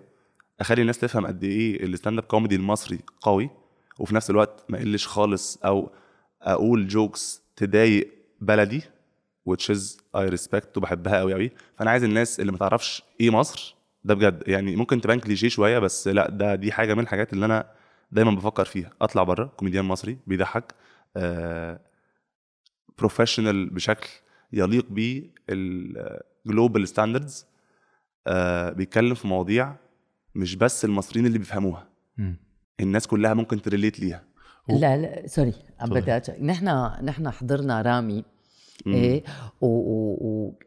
أخلي 0.60 0.82
الناس 0.82 1.00
تفهم 1.00 1.28
قد 1.28 1.44
إيه 1.44 1.84
ال 1.84 1.89
stand 1.89 2.18
up 2.18 2.24
comedy 2.24 2.56
المصري 2.56 3.00
قوي 3.22 3.50
وفي 4.00 4.16
نفس 4.16 4.30
الوقت 4.30 4.64
ما 4.70 4.78
يقلش 4.78 5.08
خالص 5.08 5.58
أو 5.66 5.92
أقول 6.42 6.88
jokes 6.88 7.42
تضايق 7.56 8.12
بلدي 8.42 8.82
which 9.50 9.74
is 9.74 9.98
I 10.18 10.30
respect 10.32 10.78
وبحبها 10.78 11.20
قوي 11.20 11.34
قوي 11.34 11.52
فأنا 11.78 11.92
عايز 11.92 12.04
الناس 12.04 12.40
اللي 12.40 12.52
ما 12.52 12.58
تعرفش 12.58 13.04
إيه 13.22 13.30
مصر 13.30 13.76
ده 14.04 14.14
بجد. 14.14 14.44
يعني 14.48 14.76
ممكن 14.76 15.02
تبان 15.02 15.20
كليشيه 15.20 15.48
شوية 15.50 15.80
بس 15.80 16.08
لأ 16.08 16.30
ده 16.30 16.56
دي 16.56 16.72
حاجة 16.72 16.94
من 16.94 17.00
الحاجات 17.04 17.34
اللي 17.34 17.46
أنا 17.46 17.66
دايما 18.12 18.32
بفكر 18.32 18.66
فيها. 18.66 18.92
أطلع 19.02 19.24
بره 19.24 19.46
كوميديان 19.58 19.86
مصري 19.86 20.18
بيضحك 20.28 20.74
professional 22.98 23.70
بشكل 23.70 24.10
يليق 24.54 24.86
بيه 24.90 25.24
ال 25.50 25.69
global 25.69 26.88
standards 26.88 27.46
بيتكلم 28.76 29.14
في 29.14 29.28
مواضيع 29.28 29.76
مش 30.36 30.56
بس 30.56 30.86
المصريين 30.86 31.26
اللي 31.26 31.38
بيفهموها 31.38 31.88
مم. 32.18 32.36
الناس 32.80 33.08
كلها 33.08 33.34
ممكن 33.34 33.62
ت 33.62 33.67
relate 33.67 34.00
ليها 34.00 34.24
و- 34.70 34.78
لا 34.80 34.98
لا 34.98 35.28
sorry 35.28 35.54
عم. 35.80 35.90
بدي 35.90 36.22
نحن 36.42 36.66
نحن 37.06 37.30
حضرنا 37.30 37.82
رامي 37.82 38.24
مم. 38.86 38.94
إيه 38.94 39.24
و, 39.62 39.66
و, 39.68 40.14
و 40.22 40.60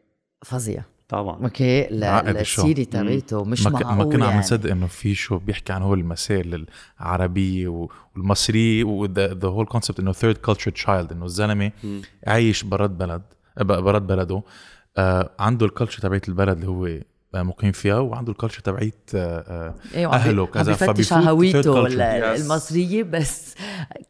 فظيع 0.45 0.83
طبعا 1.07 1.43
okay. 1.43 1.87
السيره 2.41 2.83
تبعته 2.83 3.43
مش 3.43 3.65
ما. 3.67 3.71
معقول 3.71 3.95
ما 3.97 4.03
كنا 4.03 4.23
عم 4.25 4.29
يعني. 4.29 4.39
نصدق 4.39 4.71
إنه 4.71 4.87
في 4.87 5.15
شو 5.15 5.37
بيحكي 5.37 5.73
عن 5.73 5.81
هو 5.81 5.93
المسائل 5.93 6.65
العربية 7.01 7.67
و- 7.67 7.89
والمصريه 8.15 8.83
و 8.83 8.99
the 8.99 9.47
whole 9.47 9.65
concept 9.65 9.99
إنه 9.99 10.11
third 10.11 10.37
culture 10.37 10.71
child 10.71 11.11
إنه 11.11 11.25
الزلمة. 11.25 11.71
عايش 12.27 12.63
برات 12.63 12.89
بلد 12.89 13.21
ب- 13.57 13.63
برات 13.83 14.01
بلده 14.01 14.43
آه 14.97 15.29
عنده 15.39 15.65
ال 15.65 15.69
culture 15.69 16.01
تبعت 16.01 16.29
البلد 16.29 16.57
اللي 16.57 16.67
هو 16.67 16.99
مقيم 17.43 17.71
فيها 17.71 17.99
وعنده 17.99 18.31
ال 18.31 18.35
culture 18.35 18.59
تبعت 18.61 19.11
آه 19.15 19.73
آه 19.95 20.13
أهله 20.13 20.41
عم 20.43 20.47
كذا، 20.51 20.71
بفتش 20.71 20.87
فبيفوت 20.87 21.13
على 21.13 21.29
هويته. 21.29 21.87
المصرية 22.35 23.03
بس 23.03 23.55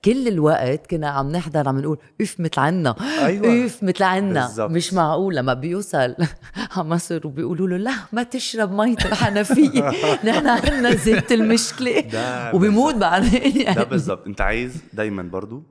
كل 0.05 0.27
الوقت 0.27 0.87
كنا 0.87 1.09
عم 1.09 1.31
نحضر 1.31 1.69
عم 1.69 1.79
نقول 1.79 1.97
اف 2.21 2.39
مثل 2.39 2.59
عنا 2.59 2.95
أيوة. 3.25 3.65
اف 3.65 3.83
مثل 3.83 4.03
عنا. 4.03 4.45
بالظبط. 4.45 4.71
مش 4.71 4.93
معقول 4.93 5.35
لما 5.35 5.53
بيوصل 5.53 6.15
على 6.75 6.87
مصر 6.87 7.27
وبيقولوا 7.27 7.67
له 7.67 7.77
لا 7.77 7.93
ما 8.13 8.23
تشرب 8.23 8.71
ميه 8.71 8.95
الحنفيه 9.05 9.89
نحن 10.25 10.47
عندنا 10.47 10.95
زيت 10.95 11.31
المشكلة. 11.31 12.03
وبيموت 12.55 12.95
بعدين 12.95 13.61
يعني. 13.61 13.75
ده 13.75 13.83
بالظبط 13.83 14.27
أنت 14.27 14.41
عايز 14.41 14.77
دايما 14.93 15.23
برضو 15.23 15.63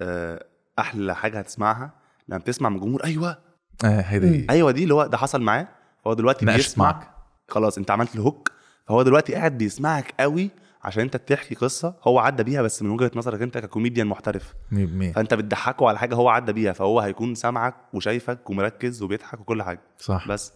آه، 0.00 0.44
أحلى 0.78 1.14
حاجة 1.14 1.38
هتسمعها 1.38 1.90
لما 2.28 2.38
بتسمع 2.38 2.68
من 2.68 2.76
الجمهور 2.76 3.04
أيوه. 3.04 3.38
آه 3.84 4.00
هيدي. 4.00 4.46
أيوه 4.50 4.70
دي 4.70 4.82
اللي 4.82 4.94
هو 4.94 5.06
ده 5.06 5.16
حصل 5.16 5.40
معاه. 5.42 5.68
فهو 6.04 6.14
دلوقتي 6.14 6.44
ناقشت 6.46 6.68
بيسمع. 6.68 6.92
معك. 6.92 7.10
خلاص 7.48 7.78
انت 7.78 7.90
عملت 7.90 8.14
ال 8.14 8.21
hook 8.21 8.50
فهو 8.86 9.02
دلوقتي 9.02 9.34
قاعد 9.34 9.58
بيسمعك 9.58 10.14
قوي 10.20 10.50
عشان 10.82 11.02
انت 11.02 11.16
بتحكي 11.16 11.54
قصة 11.54 11.94
هو 12.02 12.18
عدى 12.18 12.42
بيها 12.42 12.62
بس 12.62 12.82
من 12.82 12.90
وجهة 12.90 13.10
نظرك 13.14 13.42
انت 13.42 13.58
ككوميديان 13.58 14.06
محترف. 14.06 14.54
100% 14.72 14.76
فانت 15.14 15.34
بتضحكه 15.34 15.88
على 15.88 15.98
حاجة 15.98 16.14
هو 16.14 16.28
عدى 16.28 16.52
بيها 16.52 16.72
فهو 16.72 17.00
هيكون 17.00 17.34
سامعك 17.34 17.74
وشايفك 17.92 18.50
ومركز 18.50 19.02
وبيضحك 19.02 19.40
وكل 19.40 19.62
حاجة. 19.62 19.80
صح. 19.98 20.28
بس. 20.28 20.52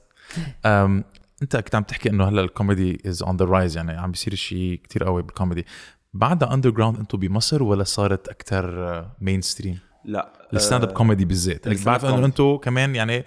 أم 0.67 1.05
انت 1.43 1.57
كنت 1.57 1.75
عم 1.75 1.83
تحكي 1.83 2.11
انه 2.11 2.29
هلا 2.29 2.41
ال 2.41 2.50
comedy 2.50 3.03
is 3.07 3.23
on 3.23 3.37
the 3.37 3.45
rise 3.45 3.77
يعني 3.77 3.93
عم 3.93 4.11
بيصير 4.11 4.35
شيء 4.35 4.81
كتير 4.85 5.05
قوي 5.05 5.23
بالكوميدي. 5.23 5.67
بعدها 6.15 6.55
underground 6.55 6.99
أنتم 6.99 7.19
بمصر 7.19 7.63
ولا 7.63 7.85
صارت 7.85 8.29
أكثر 8.29 9.11
mainstream؟ 9.21 9.79
لا 10.05 10.33
ال 10.53 10.58
stand 10.58 10.83
up 10.83 10.89
آه، 10.91 10.95
كوميدي 10.95 11.25
بالذات. 11.25 11.67
يعني 11.67 11.79
بعرف 11.85 12.05
إنه. 12.05 12.27
أنتم 12.27 12.57
كمان 12.57 12.95
يعني 12.95 13.25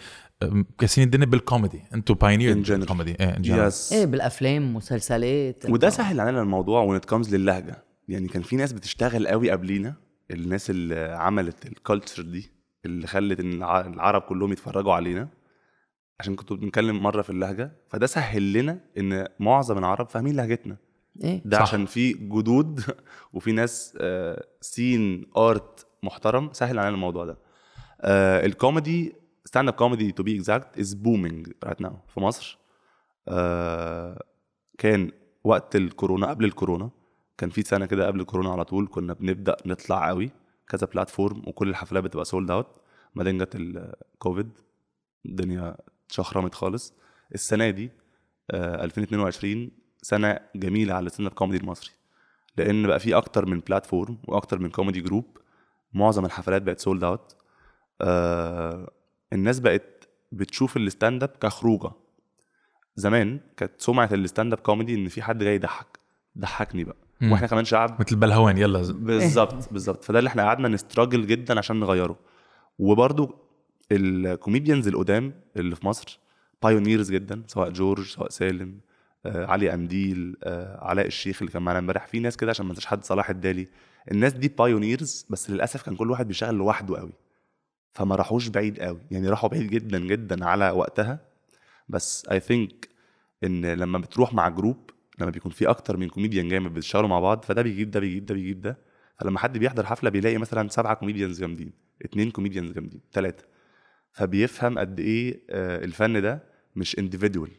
كاسين 0.78 1.04
الدنيا 1.04 1.26
بالكوميدي. 1.26 1.82
أنتم 1.93 2.13
pioneer. 2.13 2.54
بالكوميدي. 2.54 3.15
إيه. 3.19 3.38
yes 3.67 3.93
إيه 3.93 4.06
بالأفلام 4.06 4.74
مسلسلات. 4.74 5.65
وده 5.69 5.89
سهل 5.89 6.19
علينا 6.19 6.41
الموضوع 6.41 6.82
when 6.82 7.00
it 7.00 7.10
comes 7.10 7.36
للهجة. 7.36 7.84
يعني 8.08 8.28
كان 8.28 8.41
في 8.41 8.56
ناس 8.56 8.74
بتشتغل 8.74 9.28
قوي 9.28 9.52
قبلينا 9.52 9.95
الناس 10.32 10.69
اللي 10.69 11.15
عملت 11.19 11.65
ال 11.65 11.73
culture 11.73 12.24
دي 12.24 12.52
اللي 12.86 13.08
خلت 13.08 13.39
إن 13.39 13.54
الع- 13.54 13.82
العرب 13.88 14.21
كلهم 14.21 14.52
يتفرجوا 14.52 14.93
علينا. 14.93 15.30
عشان 16.19 16.36
كنت 16.36 16.54
بنتكلم 16.54 17.04
مرة 17.04 17.21
في 17.21 17.30
اللهجة. 17.30 17.71
فده 17.89 18.08
سهل 18.08 18.54
لنا 18.54 18.80
إن 18.98 19.28
معظم 19.39 19.78
العرب 19.78 20.10
فاهمين 20.10 20.36
لهجتنا. 20.36 20.78
إيه. 21.24 21.41
ده 21.45 21.58
صح. 21.58 21.62
عشان 21.63 21.86
في 21.86 22.13
جدود 22.13 22.82
وفي 23.34 23.52
ناس 23.52 23.98
آه، 24.02 24.45
scene 24.62 25.26
art 25.38 25.88
محترم 26.04 26.50
سهل 26.54 26.80
علينا 26.80 26.95
الموضوع 26.95 27.26
ده. 27.26 27.38
آه، 28.02 28.45
ال 28.45 28.55
comedy 28.55 29.13
stand 29.45 29.67
up 29.69 29.74
comedy 29.74 30.12
to 30.12 30.24
be 30.24 30.36
exact 30.36 30.80
is 30.80 30.93
booming 30.93 31.52
right 31.63 31.82
now 31.82 31.98
في 32.08 32.19
مصر. 32.19 32.58
آه، 33.27 34.23
كان 34.77 35.12
وقت 35.43 35.75
الكورونا 35.75 36.27
قبل 36.27 36.45
الكورونا 36.45 36.89
كان 37.38 37.49
في 37.49 37.62
سنة 37.62 37.86
كده 37.86 38.08
قبل 38.08 38.19
الكورونا 38.21 38.51
على 38.51 38.65
طول 38.65 38.88
كنا 38.91 39.13
بنبدأ 39.13 39.58
نطلع 39.65 40.08
قوي 40.08 40.31
كذا 40.67 40.88
platform 40.93 41.41
وكل 41.47 41.69
الحفلات 41.69 42.03
بتبقى 42.03 42.25
sold 42.26 42.52
out 42.52 42.67
بعدين 43.15 43.38
جت 43.38 43.55
الكوفيد 43.55 44.49
الدنيا 45.25 45.77
اتشخرمت 46.08 46.55
خالص. 46.55 46.93
السنة 47.34 47.69
دي 47.69 47.91
آه، 48.51 48.84
2022 48.84 49.71
سنة 50.01 50.39
جميلة 50.55 50.93
على 50.93 51.05
ال 51.06 51.09
stand 51.09 51.28
up 51.28 51.34
comedy 51.34 51.58
المصري. 51.63 51.91
لأن 52.58 52.88
بقى 52.88 52.99
في 52.99 53.15
أكتر 53.17 53.45
من 53.45 53.60
platform 53.60 54.17
وأكتر 54.27 54.60
من 54.60 54.69
comedy 54.69 55.02
group 55.02 55.38
معظم 55.93 56.25
الحفلات 56.25 56.62
بقت 56.62 56.79
sold 56.80 57.04
out 57.04 57.36
آه 58.01 58.91
الناس 59.34 59.60
بقت 59.60 60.10
بتشوف 60.32 60.78
ال 60.78 60.85
stand 60.85 61.24
up 61.24 61.30
كخروجة. 61.30 61.92
زمان 62.96 63.40
كانت 63.58 63.72
سمعة 63.78 64.10
ال 64.13 64.20
stand 64.20 64.54
up 64.54 64.60
comedy 64.60 64.95
إن 64.96 65.08
في 65.08 65.22
حد 65.22 65.44
جاي 65.44 65.56
يضحك 65.56 66.00
ضحكني 66.38 66.84
بقى. 66.84 66.98
مم. 67.22 67.32
وإحنا 67.32 67.48
كمان 67.48 67.66
شعب 67.66 67.98
مثل 68.00 68.16
بلهوان 68.16 68.58
يلا. 68.58 68.80
بالظبط 68.92 69.74
بالظبط. 69.74 70.04
فده 70.04 70.20
اللي 70.20 70.28
إحنا 70.28 70.44
قعدنا 70.44 70.68
ن 70.67 70.74
struggle 70.74 71.28
جدا 71.28 71.58
عشان 71.58 71.80
نغيره. 71.80 72.20
وبرضو 72.80 73.36
ال 73.91 74.01
comedians 74.01 74.88
القدام 74.88 75.34
اللي 75.58 75.76
في 75.76 75.86
مصر 75.86 76.20
pioneers 76.63 77.12
جدا 77.12 77.44
سواء 77.48 77.70
جورج 77.70 78.06
سواء 78.06 78.30
سالم 78.30 78.80
آه، 79.26 79.46
علي 79.46 79.70
قنديل 79.70 80.38
آه، 80.44 80.86
علاء 80.86 81.06
الشيخ 81.06 81.42
اللي 81.42 81.52
كان 81.52 81.62
معانا 81.62 81.80
امبارح. 81.80 82.08
في 82.08 82.20
ناس 82.20 82.38
كده 82.38 82.50
عشان 82.50 82.66
ما 82.66 82.72
انساش 82.72 82.86
حد 82.86 83.04
صلاح 83.04 83.30
الدالي. 83.30 83.68
الناس 84.12 84.34
دي 84.34 84.48
pioneers 84.48 85.26
بس 85.30 85.50
للأسف 85.50 85.82
كان 85.82 85.96
كل 85.96 86.12
واحد 86.12 86.28
بيشتغل 86.28 86.56
لوحده 86.56 86.98
قوي. 86.98 87.14
فما 87.95 88.15
راحوش 88.15 88.47
بعيد 88.47 88.79
قوي. 88.79 88.99
يعني 89.12 89.29
راحوا 89.29 89.49
بعيد 89.49 89.69
جدا 89.69 89.99
جدا 89.99 90.45
على 90.45 90.69
وقتها. 90.69 91.19
بس 91.89 92.25
I 92.32 92.39
think 92.39 92.89
إن 93.43 93.65
لما 93.65 93.97
بتروح 93.97 94.34
مع 94.34 94.49
group 94.50 94.89
لما 95.19 95.29
بيكون 95.31 95.51
في 95.51 95.69
أكتر 95.69 95.97
من 95.97 96.10
كوميديان 96.10 96.49
جامد 96.49 96.73
بتشتغلوا 96.73 97.10
مع 97.10 97.19
بعض 97.19 97.45
فده 97.45 97.62
بيجيب 97.62 97.91
ده 97.91 97.99
بيجيب 97.99 98.25
ده 98.25 98.34
بيجيب 98.34 98.62
ده. 98.62 98.77
فلما 99.19 99.39
حد 99.39 99.58
بيحضر 99.58 99.86
حفلة 99.86 100.10
بيلاقي 100.10 100.38
مثلا 100.38 100.69
سبعة 100.69 100.93
comedians 100.93 101.39
جامدين 101.39 101.71
اتنين 102.01 102.31
comedians 102.32 102.71
جامدين 102.71 103.01
ثلاثة 103.13 103.45
فبيفهم 104.12 104.79
قد 104.79 104.99
إيه 104.99 105.39
آه، 105.49 105.84
الفن 105.86 106.21
ده 106.21 106.43
مش 106.75 106.99
individual. 107.00 107.52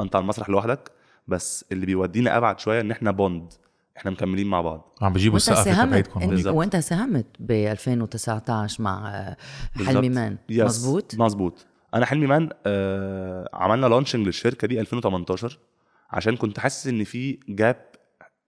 أنت 0.00 0.16
على 0.16 0.22
المسرح 0.22 0.50
لوحدك 0.50 0.90
بس 1.28 1.64
اللي 1.72 1.86
بيودينا 1.86 2.36
أبعد 2.36 2.60
شوية 2.60 2.80
إن 2.80 2.90
إحنا 2.90 3.10
bond 3.10 3.52
إحنا 3.96 4.10
مكملين 4.10 4.46
مع 4.46 4.60
بعض. 4.60 4.98
عم 5.02 5.12
بيجيبوا 5.12 5.34
وانت 5.38 5.48
السقف 5.48 6.14
إن- 6.14 6.26
بالظبط. 6.26 6.54
وانت 6.54 6.76
ساهمت 6.76 7.26
ب 7.40 7.50
2019 7.50 8.82
مع 8.82 9.08
آه، 9.14 9.36
حلمي. 9.86 10.08
مان. 10.08 10.36
Yes. 10.52 10.60
مزبوط 10.60 11.14
مظبوط. 11.14 11.66
أنا 11.94 12.06
حلمي 12.06 12.26
مان 12.26 12.50
آه 12.66 13.48
عملنا 13.54 13.86
launching 13.86 14.26
للشركة 14.26 14.68
دي 14.68 14.80
2018 14.80 15.58
عشان 16.10 16.36
كنت 16.36 16.58
حاسس 16.60 16.86
إن 16.86 17.04
في 17.04 17.38
gap 17.48 17.76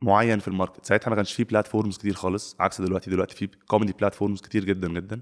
معين 0.02 0.38
في 0.38 0.48
ال 0.48 0.53
market. 0.53 0.86
ساعتها 0.86 1.10
ما 1.10 1.16
كانش 1.16 1.32
في 1.32 1.44
platforms 1.44 1.98
كتير 1.98 2.14
خالص 2.14 2.56
عكس 2.60 2.80
دلوقتي. 2.80 3.10
دلوقتي 3.10 3.36
في 3.36 3.48
comedy 3.66 3.92
platforms 3.92 4.40
كتير 4.40 4.64
جدا 4.64 4.88
جدا. 4.88 5.20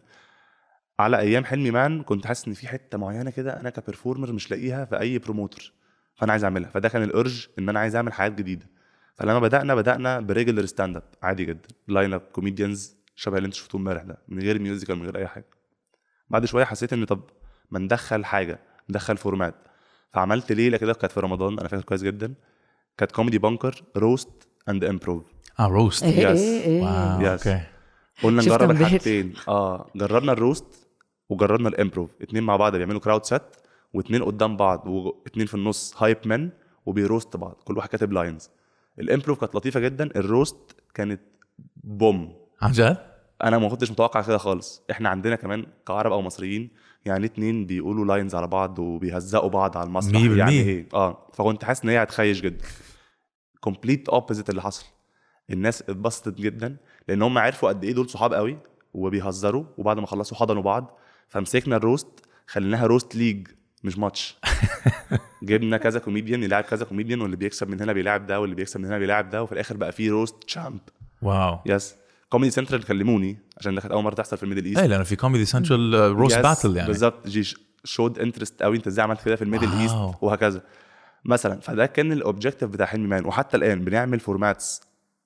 على 0.98 1.18
أيام 1.18 1.44
حلمي 1.44 1.70
مان 1.70 2.02
كنت 2.02 2.26
حاسس 2.26 2.48
إن 2.48 2.54
في 2.54 2.68
حتة 2.68 2.98
معينة 2.98 3.30
كده 3.30 3.60
أنا 3.60 3.70
ك 3.70 3.76
performer 3.76 4.32
مش 4.32 4.50
لاقيها 4.50 4.84
في 4.84 5.00
أي 5.00 5.18
promoter 5.18 5.72
فأنا 6.16 6.32
عايز 6.32 6.44
أعملها. 6.44 6.70
فده 6.70 6.88
كان 6.88 7.02
ال 7.02 7.11
urge 7.11 7.46
إن 7.58 7.68
أنا 7.68 7.80
عايز 7.80 7.96
أعمل 7.96 8.12
حاجات 8.12 8.32
جديدة. 8.38 8.66
فلما 9.14 9.38
بدأنا 9.38 9.74
بدأنا 9.74 10.20
ب 10.20 10.26
regular 10.26 10.66
stand 10.66 10.96
up 10.96 11.02
عادي 11.22 11.44
جدا. 11.44 11.68
line 11.88 12.12
up 12.12 12.20
comedians 12.20 12.96
شبه 13.16 13.36
اللي 13.36 13.46
انت 13.46 13.54
شفتوه 13.54 13.80
امبارح 13.80 14.02
ده 14.02 14.18
من 14.28 14.42
غير 14.42 14.58
musical 14.58 14.96
من 14.96 15.04
غير 15.04 15.16
أي 15.18 15.26
حاجة. 15.26 15.46
بعد 16.30 16.44
شوية 16.44 16.64
حسيت 16.64 16.92
إن 16.92 17.04
طب 17.04 17.20
ما 17.70 17.78
ندخل 17.78 18.24
حاجة 18.24 18.58
ندخل 18.90 19.16
format 19.16 19.54
فعملت 20.12 20.52
ليلة 20.52 20.76
كده 20.76 20.92
كانت 20.94 21.12
في 21.12 21.20
رمضان 21.20 21.58
أنا 21.58 21.68
فاكر 21.68 21.82
كويس 21.82 22.02
جدا. 22.02 22.34
كانت 22.98 23.12
كوميدي 23.12 23.38
بانكر 23.38 23.82
roast 23.96 24.48
and 24.68 24.84
improv 24.84 25.24
آه 25.60 25.66
roast. 25.66 26.02
إيه 26.04 26.28
إيه 26.32 26.82
wow 26.82 27.20
Yes. 27.20 27.46
okay. 27.46 27.60
قلنا 28.22 28.42
نجرب. 28.42 28.70
الحاجتين. 28.70 29.34
آه 29.48 29.90
جربنا 29.96 30.32
ال 30.32 30.41
roast 30.41 30.88
وجربنا 31.28 31.68
ال 31.68 31.74
improv 31.74 32.10
اتنين 32.22 32.42
مع 32.42 32.56
بعض 32.56 32.76
بيعملوا 32.76 33.00
crowd 33.00 33.24
set 33.24 33.42
واتنين 33.92 34.22
قدام 34.22 34.56
بعض 34.56 34.86
واتنين 34.86 35.46
في 35.46 35.54
النص 35.54 35.94
hype 36.02 36.18
man 36.24 36.50
وبي 36.86 37.05
roast 37.05 37.36
بعض. 37.36 37.62
كل 37.64 37.76
واحد 37.76 37.88
كاتب 37.88 38.12
lines 38.12 38.50
ال 39.00 39.06
improv 39.06 39.40
كانت 39.40 39.54
لطيفة 39.54 39.80
جدا. 39.80 40.04
ال 40.16 40.26
roast 40.26 40.76
كانت 40.94 41.20
bomb 41.76 42.36
عن 42.62 42.72
جد؟ 42.72 43.14
أنا 43.44 43.58
ما 43.58 43.68
كنتش 43.68 43.90
متوقع 43.90 44.22
كده 44.22 44.38
خالص. 44.38 44.82
إحنا 44.90 45.08
عندنا 45.08 45.36
كمان 45.36 45.66
كعرب 45.86 46.12
أو 46.12 46.22
مصريين 46.22 46.70
يعني 47.04 47.26
اتنين 47.26 47.66
بيقولوا 47.66 48.04
lines 48.04 48.34
على 48.34 48.46
بعض 48.46 48.78
وبيهزقوا 48.78 49.50
بعض 49.50 49.76
على 49.76 49.86
المسرح. 49.86 50.20
يعني 50.20 50.52
إيه؟ 50.52 50.88
آه. 50.94 51.30
فكنت 51.32 51.64
حاسس 51.64 51.84
إن 51.84 51.88
هي 51.88 52.02
هتخيش 52.02 52.40
جدا. 52.40 52.64
complete 53.60 54.08
opposite 54.08 54.50
اللي 54.50 54.62
حصل. 54.62 54.84
الناس 55.50 55.82
اتبسطت 55.82 56.34
جدا 56.40 56.76
لأن 57.08 57.22
هم 57.22 57.38
عرفوا 57.38 57.68
قد 57.68 57.84
إيه 57.84 57.92
دول 57.92 58.10
صحاب 58.10 58.34
قوي 58.34 58.58
وبيهزروا 58.94 59.64
وبعد 59.78 59.98
ما 59.98 60.06
خلصوا 60.06 60.36
حضنوا 60.36 60.62
بعض. 60.62 60.98
فمسكنا 61.28 61.76
ال 61.76 61.84
roast 61.84 62.26
خليناها 62.46 62.86
roast 62.86 63.14
league 63.14 63.48
مش 63.84 63.98
ماتش. 63.98 64.36
جبنا 65.42 65.76
كذا 65.76 65.98
كوميديان 65.98 66.42
يلعب 66.42 66.64
كذا 66.64 66.84
كوميديان 66.84 67.20
واللي 67.20 67.36
بيكسب 67.36 67.68
من 67.68 67.80
هنا 67.80 67.92
بيلاعب 67.92 68.26
ده 68.26 68.40
واللي 68.40 68.54
بيكسب 68.54 68.80
من 68.80 68.86
هنا 68.86 68.98
بيلاعب 68.98 69.30
ده 69.30 69.42
وفي 69.42 69.52
الآخر 69.52 69.76
بقى 69.76 69.92
في 69.92 70.10
roast 70.10 70.44
champ 70.44 70.80
wow. 71.22 71.58
yes 71.66 71.94
كوميدي 72.28 72.50
سنترال 72.50 72.84
كلموني 72.84 73.38
عشان 73.58 73.74
ده 73.74 73.80
كانت 73.80 73.92
أول 73.92 74.04
مرة 74.04 74.14
تحصل 74.14 74.36
في 74.36 74.42
ال 74.42 74.45
Middle 74.45 74.64
East 74.64 74.78
إيه 74.78 74.86
لأنه 74.86 75.04
في 75.04 75.16
كوميدي 75.16 75.44
سنترال 75.44 75.94
roast 75.94 76.38
battle 76.38 76.76
يعني. 76.76 76.88
بالظبط. 76.88 77.26
they 77.28 77.54
showed 77.84 78.18
interest 78.18 78.62
قوي. 78.62 78.76
أنت 78.76 78.86
إزاي 78.86 79.02
عملت 79.04 79.24
كده 79.24 79.36
في 79.36 79.42
ال 79.44 79.48
Middle 79.48 79.68
wow. 79.68 79.80
East 79.80 79.94
وهكذا. 80.22 80.62
مثلا 81.24 81.60
فده 81.60 81.86
كان 81.86 82.12
ال 82.12 82.18
objective 82.18 82.70
بتاع 82.70 82.86
حلمي 82.86 83.06
مان 83.08 83.26
وحتى 83.26 83.56
الآن 83.56 83.84
بنعمل 83.84 84.20
formats 84.20 84.80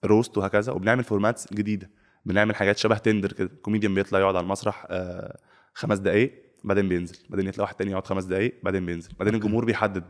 roast 0.04 0.38
وهكذا 0.38 0.72
وبنعمل 0.72 1.04
formats 1.04 1.52
جديدة. 1.52 1.90
بنعمل 2.26 2.56
حاجات 2.56 2.78
شبه 2.78 2.98
Tinder 2.98 3.32
كده. 3.32 3.50
كوميديان 3.62 3.94
بيطلع 3.94 4.18
يقعد 4.18 4.36
على 4.36 4.44
المسرح 4.44 4.86
آه 4.90 5.38
خمس 5.74 5.98
دقائق 5.98 6.47
بعدين 6.64 6.88
بينزل. 6.88 7.16
بعدين 7.30 7.46
يطلع 7.48 7.62
واحد 7.62 7.74
تاني 7.74 7.90
يقعد 7.90 8.06
خمس 8.06 8.24
دقائق 8.24 8.54
بعدين 8.62 8.86
بينزل. 8.86 9.10
بعدين 9.18 9.34
الجمهور 9.34 9.64
بيحدد 9.64 10.04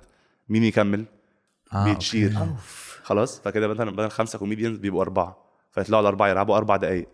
مين 0.49 0.65
يكمل 0.65 1.05
آه، 1.73 1.85
بيتشير. 1.85 2.33
خلاص؟ 3.03 3.41
فكده 3.41 3.69
مثلا 3.69 3.91
بدل 3.91 4.11
خمسة 4.11 4.39
comedians 4.39 4.79
بيبقوا 4.79 5.03
أربعة. 5.03 5.45
فيطلعوا 5.71 6.03
الأربعة 6.03 6.29
يلعبوا 6.29 6.57
أربع 6.57 6.77
دقائق 6.77 7.09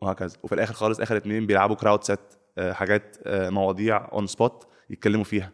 وهكذا. 0.00 0.36
وفي 0.42 0.54
الآخر 0.54 0.74
خالص 0.74 1.00
آخر 1.00 1.16
اتنين 1.16 1.46
بيلعبوا 1.46 1.76
crowd 1.76 2.04
set 2.04 2.20
حاجات 2.58 3.16
آه، 3.24 3.50
مواضيع 3.50 4.08
on 4.12 4.26
spot 4.26 4.66
يتكلموا 4.90 5.24
فيها. 5.24 5.52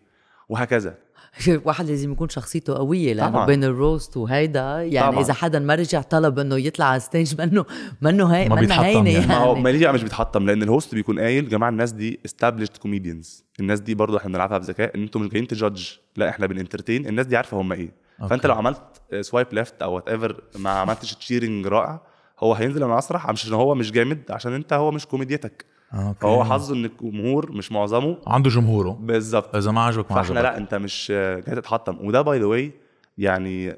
وهكذا. 0.49 0.95
واحد 1.67 1.89
لازم 1.89 2.13
يكون 2.13 2.29
شخصيته 2.29 2.75
قوية 2.75 3.13
لأنه 3.13 3.31
طبعاً. 3.31 3.47
بين 3.47 3.65
ال 3.65 3.73
roast 3.73 4.17
وهيدا 4.17 4.83
يعني 4.83 5.13
طبعاً. 5.13 5.25
إذا 5.25 5.33
حدا 5.33 5.59
ما 5.59 5.75
رجع 5.75 6.03
طلب 6.03 6.39
إنه 6.39 6.57
يطلع 6.57 6.85
على 6.87 7.01
stage 7.01 7.41
منه 7.41 7.65
منه 8.01 8.27
هي 8.27 8.49
ما 8.49 8.55
منه 8.55 8.61
بيتحطم 8.61 8.85
هينة 8.85 9.11
يعني. 9.11 9.27
ما 9.27 9.37
هو 9.37 9.53
يعني 9.53 9.63
ماليش 9.63 9.83
مش 9.83 10.03
بيتحطم 10.03 10.47
لأن 10.47 10.63
ال 10.63 10.69
host 10.69 10.95
بيكون 10.95 11.19
قايل 11.21 11.49
جماعة 11.49 11.71
الناس 11.71 11.93
دي 11.93 12.21
established 12.29 12.87
comedians 12.87 13.43
الناس 13.61 13.81
دي 13.81 13.95
برضه 13.95 14.19
إحنا 14.19 14.31
بنلعبها 14.31 14.59
بذكاء 14.59 14.95
إن 14.97 15.03
أنتوا 15.03 15.21
مش 15.21 15.29
جايين 15.29 15.47
ت 15.47 15.54
judge 15.54 15.89
لا 16.17 16.29
إحنا 16.29 16.47
بن 16.47 16.58
entertain 16.58 17.07
الناس 17.07 17.27
دي 17.27 17.37
عارفة 17.37 17.61
هم 17.61 17.73
إيه 17.73 17.93
okay. 18.21 18.31
فأنت 18.31 18.47
لو 18.47 18.55
عملت 18.55 18.83
swipe 19.21 19.47
left 19.53 19.83
أو 19.83 19.95
whatever 19.95 20.41
ما 20.59 20.71
عملتش 20.71 21.15
تشيرنج 21.15 21.67
رائع 21.67 22.01
هو 22.39 22.55
هينزل 22.55 22.85
من 22.85 22.91
المسرح 22.93 23.31
مش 23.31 23.45
عشان 23.45 23.55
هو 23.55 23.75
مش 23.75 23.93
جامد 23.93 24.23
عشان 24.31 24.53
أنت 24.53 24.73
هو 24.73 24.91
مش 24.91 25.07
comedy 25.07 25.50
تك 25.50 25.65
okay. 25.95 26.21
فهو 26.21 26.45
حظه 26.45 26.75
إن 26.75 26.85
الجمهور 26.85 27.53
مش 27.53 27.73
معظمه. 27.73 28.19
عنده 28.27 28.51
جمهوره. 28.51 28.91
بالظبط. 28.91 29.57
إذا 29.57 29.71
ما 29.71 29.81
عجبك 29.81 30.13
ما 30.13 30.23
فإحنا 30.23 30.41
لا 30.41 30.57
أنت 30.57 30.75
مش 30.75 31.09
جاي 31.47 31.57
تتحطم. 31.57 32.07
وده 32.07 32.23
by 32.23 32.39
the 32.39 32.45
way 32.45 32.73
يعني 33.19 33.77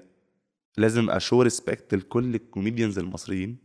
لازم 0.77 1.11
a 1.11 1.17
show 1.17 1.43
respect 1.43 1.95
لكل 1.95 2.35
ال 2.35 2.41
comedians 2.41 2.99
المصريين 2.99 3.57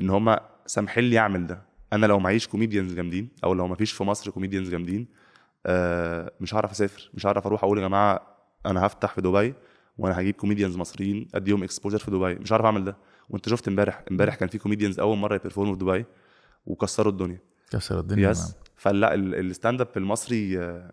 إن 0.00 0.10
هم 0.10 0.36
سامحين 0.66 1.04
لي 1.04 1.18
اعمل 1.18 1.46
ده. 1.46 1.62
أنا 1.92 2.06
لو 2.06 2.18
معيش 2.18 2.48
comedians 2.48 2.94
جامدين 2.94 3.28
أو 3.44 3.54
لو 3.54 3.66
ما 3.66 3.74
فيش 3.74 3.92
في 3.92 4.04
مصر 4.04 4.30
comedians 4.30 4.70
جامدين 4.70 5.06
آه 5.66 6.32
مش 6.40 6.54
هعرف 6.54 6.70
أسافر. 6.70 7.10
مش 7.14 7.26
هعرف 7.26 7.46
أروح 7.46 7.64
أقول 7.64 7.78
يا 7.78 7.88
جماعة 7.88 8.20
أنا 8.66 8.86
هفتح 8.86 9.14
في 9.14 9.20
دبي 9.20 9.54
وأنا 9.98 10.20
هجيب 10.20 10.34
comedians 10.34 10.76
مصريين 10.76 11.28
اديهم 11.34 11.62
exposure 11.62 11.98
في 11.98 12.10
دبي. 12.10 12.34
مش 12.34 12.52
هعرف 12.52 12.64
أعمل 12.64 12.84
ده. 12.84 12.96
وأنت 13.30 13.48
شفت 13.48 13.68
إمبارح 13.68 14.04
إمبارح 14.10 14.34
كان 14.34 14.48
في 14.48 14.58
comedians 14.58 15.00
أول 15.00 15.18
مرة 15.18 15.34
ي 15.34 15.38
perform 15.38 15.70
وا 15.70 15.74
في 15.74 15.78
دبي 15.80 16.04
وكسروا 16.66 17.12
الدنيا. 17.12 17.40
كسر 17.74 18.00
الدنيا 18.00 18.30
yes. 18.30 18.54
فلا 18.76 19.14
ال- 19.14 19.34
ال 19.34 19.42
stand 19.42 19.80
up 19.80 19.88
المصري 19.96 20.58
آه، 20.58 20.90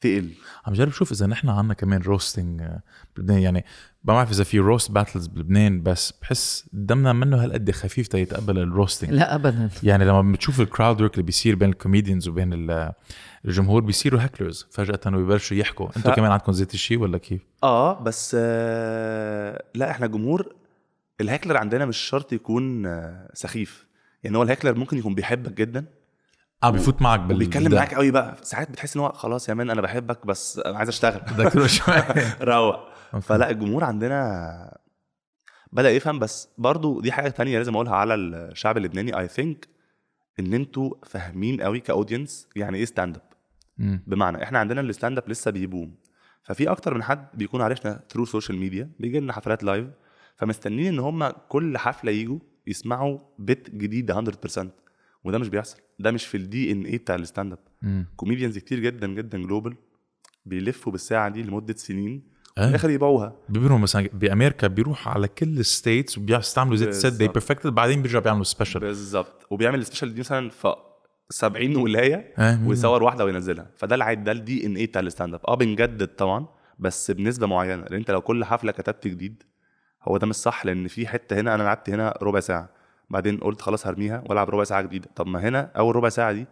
تقل. 0.00 0.30
عم 0.66 0.72
جرب 0.72 0.90
شوف 0.92 1.12
إذا 1.12 1.26
نحن 1.26 1.48
عنا 1.48 1.74
كمان 1.74 2.02
roasting 2.02 2.62
بلبنان 3.16 3.38
يعني 3.38 3.64
ما 4.04 4.14
بعرف 4.14 4.30
إذا 4.30 4.44
في 4.44 4.58
roast 4.58 4.90
battles 4.90 5.26
بلبنان 5.26 5.82
بس 5.82 6.12
بحس 6.22 6.68
دمنا 6.72 7.12
منه 7.12 7.44
هالقد 7.44 7.70
خفيف 7.70 8.08
تيتقبل 8.08 8.58
ال 8.58 8.64
roasting 8.64 9.10
لا 9.10 9.34
ابدا. 9.34 9.70
يعني 9.82 10.04
لما 10.04 10.32
بتشوف 10.32 10.60
ال 10.60 10.67
crowd 10.67 11.00
work 11.00 11.14
اللي 11.14 11.22
بيصير 11.22 11.54
بين 11.54 11.68
ال 11.70 11.76
comedians 11.76 12.28
وبين 12.28 12.52
ال- 12.52 12.92
الجمهور 13.44 13.80
بيصيروا 13.82 14.20
hecklers 14.20 14.66
فجأة 14.70 15.00
ويبلشوا 15.06 15.56
يحكوا. 15.56 15.86
أنتم 15.96 16.10
ف- 16.12 16.14
كمان 16.16 16.30
عندكم 16.30 16.52
زيت 16.52 16.74
الشيء 16.74 16.98
ولا 16.98 17.18
كيف؟ 17.18 17.40
آه 17.62 18.02
بس 18.02 18.36
آه 18.38 19.64
لا 19.74 19.90
إحنا 19.90 20.06
جمهور 20.06 20.54
ال 21.20 21.24
heckler 21.24 21.56
عندنا 21.56 21.86
مش 21.86 21.96
شرط 21.96 22.32
يكون 22.32 22.86
آه 22.86 23.30
سخيف. 23.34 23.89
يعني 24.22 24.38
هو 24.38 24.42
ال 24.42 24.46
heckler 24.46 24.74
ممكن 24.74 24.98
يكون 24.98 25.14
بيحبك 25.14 25.52
جدا. 25.52 25.84
آه 26.62 26.70
بيفوت 26.70 27.02
معك 27.02 27.20
بال 27.20 27.36
وبيتكلم 27.36 27.74
معاك 27.74 27.94
قوي 27.94 28.10
بقى. 28.10 28.36
ساعات 28.42 28.70
بتحس 28.70 28.96
إن 28.96 29.02
هو 29.02 29.12
خلاص 29.12 29.48
يا 29.48 29.54
man 29.54 29.70
أنا 29.70 29.80
بحبك 29.80 30.26
بس 30.26 30.58
أنا 30.58 30.78
عايز 30.78 30.88
أشتغل. 30.88 31.70
شوي 31.70 31.94
روق. 32.42 32.76
فلا 33.20 33.50
الجمهور 33.50 33.84
عندنا 33.84 34.78
بدأ 35.72 35.90
يفهم 35.90 36.18
بس 36.18 36.48
برضو 36.58 37.00
دي 37.00 37.12
حاجة 37.12 37.28
تانية 37.28 37.58
لازم 37.58 37.74
أقولها 37.74 37.94
على 37.94 38.14
الشعب 38.14 38.76
اللبناني. 38.76 39.18
I 39.18 39.28
think 39.28 39.68
إن 40.40 40.54
أنتوا 40.54 40.94
فاهمين 41.06 41.60
قوي 41.62 41.80
ك 41.80 41.88
audience 41.88 42.48
يعني 42.56 42.78
إيه 42.78 42.84
stand 42.84 43.16
up. 43.16 43.22
بمعنى 44.06 44.42
إحنا 44.42 44.58
عندنا 44.58 44.80
ال 44.80 44.86
stand 44.86 45.18
up 45.18 45.28
لسه 45.28 45.50
بي 45.50 45.63
bomb. 45.63 45.94
ففي 46.42 46.70
أكتر 46.70 46.94
من 46.94 47.02
حد 47.02 47.26
بيكون 47.34 47.60
عارفنا 47.62 48.00
through 48.10 48.24
social 48.24 48.58
media 48.58 48.90
بيجي 48.98 49.20
لنا 49.20 49.32
حفلات 49.32 49.64
live 49.64 49.86
فمستنيين 50.36 50.86
إن 50.94 50.98
هم 50.98 51.28
كل 51.28 51.78
حفلة 51.78 52.12
يجوا 52.12 52.38
يسمعوا 52.70 53.18
bit 53.38 53.70
جديد 53.74 54.12
100% 54.12 54.66
وده 55.24 55.38
مش 55.38 55.48
بيحصل. 55.48 55.78
ده 55.98 56.10
مش 56.10 56.26
في 56.26 56.36
ال 56.36 56.72
DNA 56.72 56.98
بتاع 56.98 57.14
ال 57.14 57.20
stand 57.20 57.52
up. 57.52 58.04
comedians 58.16 58.58
كتير 58.58 58.78
جدا 58.80 59.06
جدا 59.06 59.38
global 59.38 59.74
بيلفوا 60.46 60.92
بالساعة 60.92 61.28
دي 61.28 61.42
لمدة 61.42 61.74
سنين 61.76 62.22
في 62.54 62.60
آه. 62.60 62.68
الآخر 62.68 62.90
يبيعوها. 62.90 63.36
بيبروا 63.48 63.78
مثلا 63.78 64.08
بامريكا 64.12 64.66
بيروح 64.66 65.08
على 65.08 65.28
كل 65.28 65.58
ال 65.58 65.67
states 65.67 66.18
وبيستعملوا 66.18 66.76
زيت 66.76 66.88
ال 66.88 66.95
set 66.95 67.18
دي. 67.18 67.28
بي 67.28 67.37
perfect 67.37 67.68
ها 67.68 67.72
بعدين 67.74 68.02
بيرجعوا 68.02 68.22
بيعملوا 68.24 68.44
special 68.44 68.80
بالظبط. 68.80 69.46
وبيعمل 69.50 69.78
ال 69.78 69.83
special 69.83 70.14
دي 70.14 70.20
مثلا 70.20 70.50
في 70.50 70.74
70 71.30 71.76
ولاية 71.76 72.34
آه. 72.38 72.68
ويصور 72.68 73.02
واحدة 73.02 73.24
وينزلها. 73.24 73.70
فده 73.76 73.94
العادي 73.94 74.22
ده 74.24 74.32
ال 74.32 74.66
DNA 74.66 74.86
بتاع 74.86 75.00
ال 75.00 75.06
stand 75.06 75.34
up 75.34 75.40
آه 75.48 75.54
بنجدد 75.54 76.06
طبعا 76.08 76.46
بس 76.78 77.10
بنسبة 77.10 77.46
معينة. 77.46 77.82
لأن 77.82 77.94
أنت 77.94 78.10
لو 78.10 78.20
كل 78.20 78.44
حفلة 78.44 78.72
كتبت 78.72 79.06
جديد 79.08 79.42
هو 80.08 80.16
ده 80.16 80.26
مش 80.26 80.34
صح 80.34 80.66
لأن 80.66 80.88
في 80.88 81.06
حتة 81.06 81.40
هنا 81.40 81.54
أنا 81.54 81.62
لعبت 81.62 81.90
هنا 81.90 82.14
ربع 82.22 82.40
ساعة 82.40 82.68
بعدين 83.10 83.36
قلت 83.38 83.60
خلاص 83.62 83.86
هرميها 83.86 84.22
وألعب 84.26 84.50
ربع 84.50 84.64
ساعة 84.64 84.82
جديدة. 84.82 85.08
طب 85.16 85.26
ما 85.26 85.40
هنا 85.48 85.70
أول 85.76 85.96
ربع 85.96 86.08
ساعة 86.08 86.32
دي 86.32 86.46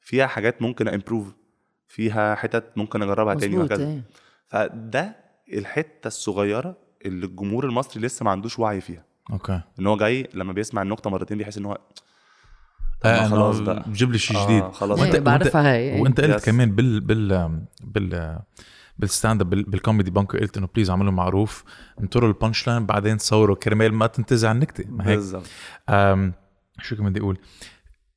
فيها 0.00 0.26
حاجات 0.26 0.62
ممكن 0.62 0.88
improv 0.88 1.34
فيها 1.88 2.34
حتت 2.34 2.64
ممكن 2.76 3.02
أجربها 3.02 3.34
تاني 3.34 3.56
وهكذا. 3.58 3.86
إيه 3.86 4.02
فده 4.48 5.16
الحتة 5.52 6.08
الصغيرة 6.08 6.76
اللي 7.06 7.26
الجمهور 7.26 7.64
المصري 7.64 8.02
لسه 8.02 8.24
ما 8.24 8.30
عندوش 8.30 8.58
وعي 8.58 8.80
فيها. 8.80 9.04
okay. 9.32 9.60
إن 9.80 9.86
هو 9.86 9.96
جاي 9.96 10.28
لما 10.34 10.52
بيسمع 10.52 10.82
النقطة 10.82 11.10
مرتين 11.10 11.38
بيحس 11.38 11.58
إن 11.58 11.64
هو 11.64 11.78
آه 13.04 13.28
خلاص 13.28 13.58
بقى. 13.60 13.82
بجيب 13.86 14.12
لي 14.12 14.18
شيء 14.18 14.36
آه، 14.36 14.44
جديد 14.44 14.64
خلاص. 14.72 15.00
إيه، 15.00 15.12
وأنت- 15.12 15.16
بعرفها 15.16 15.74
هي. 15.74 16.00
وأنت 16.00 16.20
قلت. 16.20 16.44
كمان 16.46 16.70
بال 16.74 17.00
بال 17.00 17.60
بال 17.84 18.38
بال 19.00 19.11
stand 19.11 19.40
up 19.40 19.50
بال- 19.50 19.62
بالكوميدي 19.64 20.10
بانكو 20.10 20.38
قلت 20.38 20.56
إنه 20.56 20.68
please 20.74 20.90
اعملوا 20.90 21.12
معروف 21.12 21.64
انطروا 22.00 22.28
ال 22.28 22.34
punch 22.34 22.66
line 22.66 22.86
بعدين 22.86 23.16
تصوروا 23.16 23.56
كرمال 23.56 23.94
ما 23.94 24.06
تنتزع 24.06 24.52
النكتة 24.52 24.84
ما 24.90 25.06
هيك؟ 25.08 25.16
بالظبط 25.16 25.46
شو 26.82 26.96
كمان 26.96 27.12
بدي 27.12 27.20
أقول؟ 27.20 27.38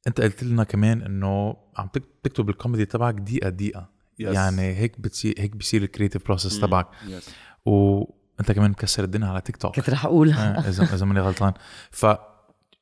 أنت 0.08 0.22
قلت 0.22 0.44
لنا 0.44 0.64
كمان 0.64 1.02
إنه 1.02 1.56
عم 1.78 1.88
تك- 1.88 2.04
تكتب 2.24 2.50
الكوميدي 2.50 2.86
تبعك 2.86 3.16
دقيقة 3.16 3.50
دقيقة. 3.50 3.90
Yes. 4.22 4.26
يعني 4.26 4.62
هيك 4.76 5.00
بتصير 5.02 5.36
هيك 5.38 5.56
بيصير 5.56 5.84
ال 5.84 5.88
creative 5.88 6.26
process 6.26 6.56
مم. 6.56 6.62
تبعك. 6.68 6.88
Yes. 6.88 7.30
وانت 7.66 8.52
كمان 8.52 8.72
مكسر 8.72 9.04
الدنيا 9.04 9.28
على 9.28 9.42
تيك 9.42 9.58
توك 9.58 9.76
كنت 9.76 9.90
رح 9.90 10.06
اقولها 10.06 10.58
آه، 10.66 10.70
اذا 10.70 10.84
إذا 10.84 11.06
ماني 11.06 11.20
غلطان. 11.20 11.54
ف 11.92 12.06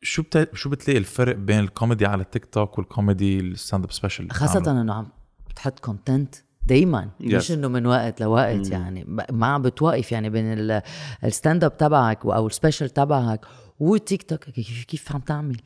شو 0.01 0.21
بت... 0.21 0.55
شو 0.55 0.69
بتلاقي 0.69 0.97
الفرق 0.97 1.35
بين 1.35 1.59
الكوميدي 1.59 2.05
على 2.05 2.21
التيك 2.23 2.45
توك 2.45 2.77
وال 2.77 2.93
comedy 2.93 3.39
ال 3.39 3.47
stand 3.47 3.83
up 3.83 3.91
special 3.91 4.31
خاصة 4.31 4.81
إنه 4.81 4.93
عم 4.93 5.07
بتحط 5.49 5.79
content 5.79 6.35
دايما 6.67 7.09
مش 7.19 7.47
Yes. 7.47 7.51
إنه 7.51 7.67
من 7.67 7.85
وقت 7.85 8.21
لوقت 8.21 8.55
مم. 8.67 8.71
يعني. 8.71 9.03
ما 9.31 9.45
عم 9.47 9.61
بتوقف 9.61 10.11
يعني 10.11 10.29
بين 10.29 10.53
ال- 10.53 10.81
ال 11.23 11.30
stand 11.30 11.63
up 11.63 11.77
تبعك 11.77 12.25
أو 12.25 12.47
ال 12.47 12.52
special 12.53 12.89
تبعك 12.89 13.45
والتيك 13.79 14.23
توك 14.23 14.43
كيف 14.43 14.83
كيف 14.83 15.11
عم 15.15 15.19
تعمل؟ 15.21 15.57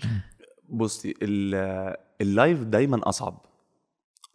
بصي 0.69 1.13
ال- 1.21 1.95
ال 2.21 2.30
live 2.30 2.63
دايما 2.63 3.09
أصعب. 3.09 3.45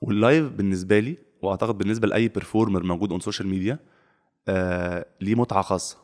وال 0.01 0.17
live 0.17 0.49
بالنسبة 0.53 0.99
لي 0.99 1.19
وأعتقد 1.43 1.79
بالنسبة 1.79 2.09
لأي 2.09 2.29
performer 2.29 2.83
موجود 2.83 3.11
on 3.11 3.21
social 3.21 3.49
media 3.49 3.79
آه 4.49 5.07
ليه 5.21 5.35
متعة 5.35 5.63
خاصة. 5.63 5.97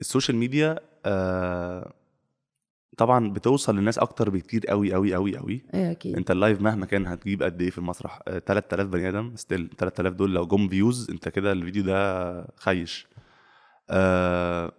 ال 0.00 0.05
social 0.05 0.36
media 0.36 0.78
آه 1.06 1.92
طبعا 2.96 3.30
بتوصل 3.32 3.76
للناس 3.76 3.98
أكتر 3.98 4.30
بكتير 4.30 4.66
قوي 4.66 4.92
قوي 4.92 5.14
قوي 5.14 5.36
قوي. 5.38 5.62
إيه 5.74 5.90
أكيد. 5.90 6.16
أنت 6.16 6.30
ال 6.30 6.36
live 6.36 6.60
مهما 6.60 6.86
كان 6.86 7.06
هتجيب 7.06 7.42
قد 7.42 7.62
إيه 7.62 7.70
في 7.70 7.78
المسرح. 7.78 8.20
آه 8.28 8.38
3000 8.38 8.86
بني 8.86 9.08
آدم 9.08 9.36
still 9.36 9.70
3000 9.78 10.12
دول 10.14 10.34
لو 10.34 10.46
جم 10.46 10.68
views 10.68 11.10
أنت 11.10 11.28
كده 11.28 11.52
الفيديو 11.52 11.82
ده 11.82 12.46
خيش. 12.56 13.06
آه 13.90 14.72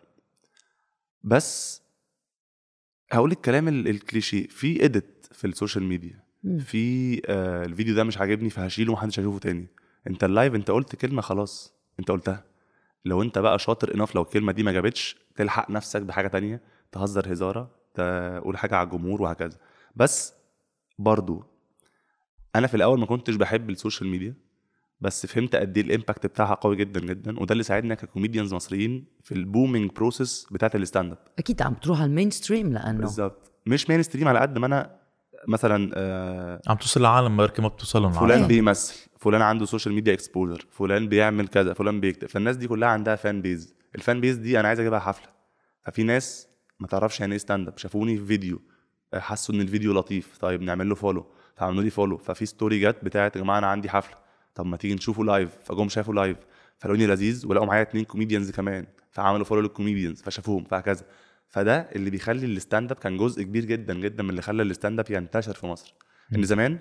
بس 1.23 1.82
هقول 3.12 3.32
الكلام 3.32 3.67
ال- 3.67 3.88
الكليشيه. 3.88 4.47
في 4.47 4.86
edit 4.86 5.27
في 5.32 5.47
ال 5.47 5.53
social 5.53 5.84
media. 5.84 6.23
مم. 6.43 6.58
في 6.60 7.21
آه 7.25 7.65
الفيديو 7.65 7.95
ده 7.95 8.04
مش 8.04 8.17
عاجبني 8.17 8.49
فهشيله 8.49 8.91
ومحدش 8.91 9.19
هيشوفه 9.19 9.39
تاني. 9.39 9.67
أنت 10.08 10.23
ال 10.23 10.30
live 10.30 10.55
أنت 10.56 10.71
قلت 10.71 10.95
كلمة 10.95 11.21
خلاص. 11.21 11.73
أنت 11.99 12.12
قلتها. 12.12 12.43
لو 13.06 13.21
أنت 13.21 13.39
بقى 13.39 13.60
شاطر 13.60 13.95
enough 13.95 14.15
لو 14.15 14.21
الكلمة 14.21 14.51
دي 14.51 14.63
ما 14.63 14.71
جابتش 14.71 15.17
تلحق 15.36 15.69
نفسك 15.71 16.01
بحاجة 16.01 16.28
تانية 16.28 16.62
تهزر 16.91 17.34
هزارة. 17.34 17.85
تقول 17.95 18.58
حاجة 18.58 18.75
على 18.75 18.86
الجمهور 18.86 19.21
وهكذا. 19.21 19.58
بس 19.95 20.34
برضو 20.99 21.43
أنا 22.55 22.67
في 22.67 22.77
الأول 22.77 22.99
ما 22.99 23.05
كنتش 23.05 23.36
بحب 23.36 23.69
ال 23.69 23.75
social 23.75 24.10
media 24.10 24.36
بس 25.01 25.25
فهمت 25.25 25.55
قد 25.55 25.77
إيه 25.77 25.84
ال 25.86 25.91
impact 25.91 26.25
بتاعها 26.25 26.53
قوي 26.53 26.75
جدا 26.75 26.99
جدا 26.99 27.39
وده 27.39 27.53
اللي 27.53 27.63
ساعدنا 27.63 27.95
ك 27.95 28.01
comedians 28.01 28.53
مصريين 28.53 29.05
في 29.23 29.31
ال 29.31 29.39
booming 29.39 29.91
process 29.91 30.47
بتاعت 30.51 30.75
ال 30.75 30.81
stand 30.81 31.12
up 31.12 31.17
أكيد 31.39 31.62
عم 31.62 31.73
تروح 31.73 31.99
على 32.01 32.10
ال 32.10 32.29
mainstream 32.31 32.73
لأنه. 32.73 32.99
بالظبط. 32.99 33.51
مش 33.65 33.89
mainstream 33.89 34.27
على 34.27 34.39
قد 34.39 34.58
ما 34.58 34.65
أنا 34.65 34.95
مثلا 35.47 35.91
آه 35.95 36.62
عم 36.67 36.77
توصل 36.77 37.01
لعالم 37.01 37.38
بركي 37.38 37.62
ما 37.62 37.67
بتوصلهم 37.67 38.12
فلان. 38.12 38.47
بيمثل 38.47 39.10
فلان 39.19 39.41
عنده 39.41 39.65
social 39.65 39.95
media 39.95 40.13
exposure 40.13 40.65
فلان 40.71 41.08
بيعمل 41.10 41.47
كذا 41.47 41.73
فلان 41.73 41.99
بيكتب 41.99 42.27
فالناس 42.29 42.55
دي 42.58 42.67
كلها 42.67 42.89
عندها 42.89 43.15
fan 43.15 43.41
base 43.41 43.75
ال 43.95 44.02
fan 44.02 44.21
base 44.21 44.38
دي 44.38 44.60
أنا 44.60 44.67
عايز 44.67 44.79
أجيبها 44.79 44.99
حفلة. 44.99 45.27
ففي 45.86 46.03
ناس 46.03 46.47
ما 46.79 46.88
تعرفش 46.88 47.19
يعني 47.19 47.31
إيه 47.31 47.38
stand 47.39 47.67
up 47.67 47.77
شافوني 47.77 48.17
في 48.17 48.25
فيديو 48.25 48.61
آه، 49.13 49.19
حسوا 49.19 49.55
إن 49.55 49.61
الفيديو 49.61 49.93
لطيف. 49.93 50.38
طيب 50.38 50.61
نعمل 50.61 50.89
له 50.89 50.95
follow 50.95 51.25
فعملوا 51.55 51.83
لي 51.83 51.89
follow 51.89 52.17
ففي 52.17 52.45
story 52.45 52.79
جت 52.79 52.97
بتاعت 53.03 53.35
يا 53.35 53.41
جماعة 53.41 53.57
أنا 53.57 53.67
عندي 53.67 53.89
حفلة. 53.89 54.17
طب 54.55 54.65
ما 54.65 54.77
تيجي 54.77 54.95
نشوفه 54.95 55.23
live 55.23 55.58
فجم 55.63 55.89
شافوا 55.89 56.13
live 56.13 56.38
فلقوني 56.77 57.07
لذيذ 57.07 57.47
ولقوا 57.47 57.65
معايا 57.65 57.81
اتنين 57.81 58.05
comedians 58.05 58.51
كمان. 58.51 58.85
فعملوا 59.11 59.45
follow 59.45 59.62
لل 59.62 59.72
comedians 59.72 60.21
فشافوهم. 60.21 60.63
فهكذا. 60.63 61.05
فده 61.47 61.89
اللي 61.95 62.09
بيخلي 62.09 62.45
ال 62.45 62.53
stand 62.53 62.91
up 62.91 62.97
كان 62.97 63.17
جزء 63.17 63.43
كبير 63.43 63.65
جدا 63.65 63.93
جدا 63.93 64.23
من 64.23 64.29
اللي 64.29 64.41
خلى 64.41 64.63
ال 64.63 64.69
stand 64.69 64.99
up 64.99 65.12
ينتشر 65.11 65.53
في 65.53 65.67
مصر. 65.67 65.93
إن 66.35 66.43
زمان 66.43 66.79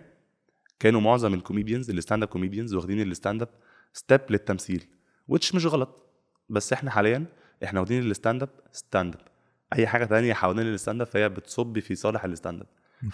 كانوا 0.81 1.01
معظم 1.01 1.35
ال 1.35 1.40
comedians 1.40 1.91
ال 1.91 1.96
stand 1.96 2.23
up 2.23 2.29
comedians 2.29 2.75
واخدين 2.75 3.01
ال 3.01 3.08
stand 3.08 3.43
up 3.43 3.49
step 3.93 4.21
للتمثيل 4.31 4.85
which 5.29 5.55
مش 5.55 5.67
غلط. 5.67 6.07
بس 6.49 6.73
إحنا 6.73 6.91
حاليا 6.91 7.27
إحنا 7.65 7.81
واخدين 7.81 8.11
ال 8.11 8.16
stand 8.16 8.43
up 8.43 8.51
stand 8.73 9.15
up 9.15 9.34
أي 9.75 9.87
حاجة 9.87 10.05
تانية 10.05 10.35
حوالين 10.35 10.67
ال 10.67 10.72
stand 10.72 11.01
up 11.01 11.07
فهي 11.07 11.29
بتصب 11.29 11.79
في 11.79 11.95
صالح 11.95 12.25
ال 12.25 12.31
stand 12.31 12.61
up. 12.61 12.67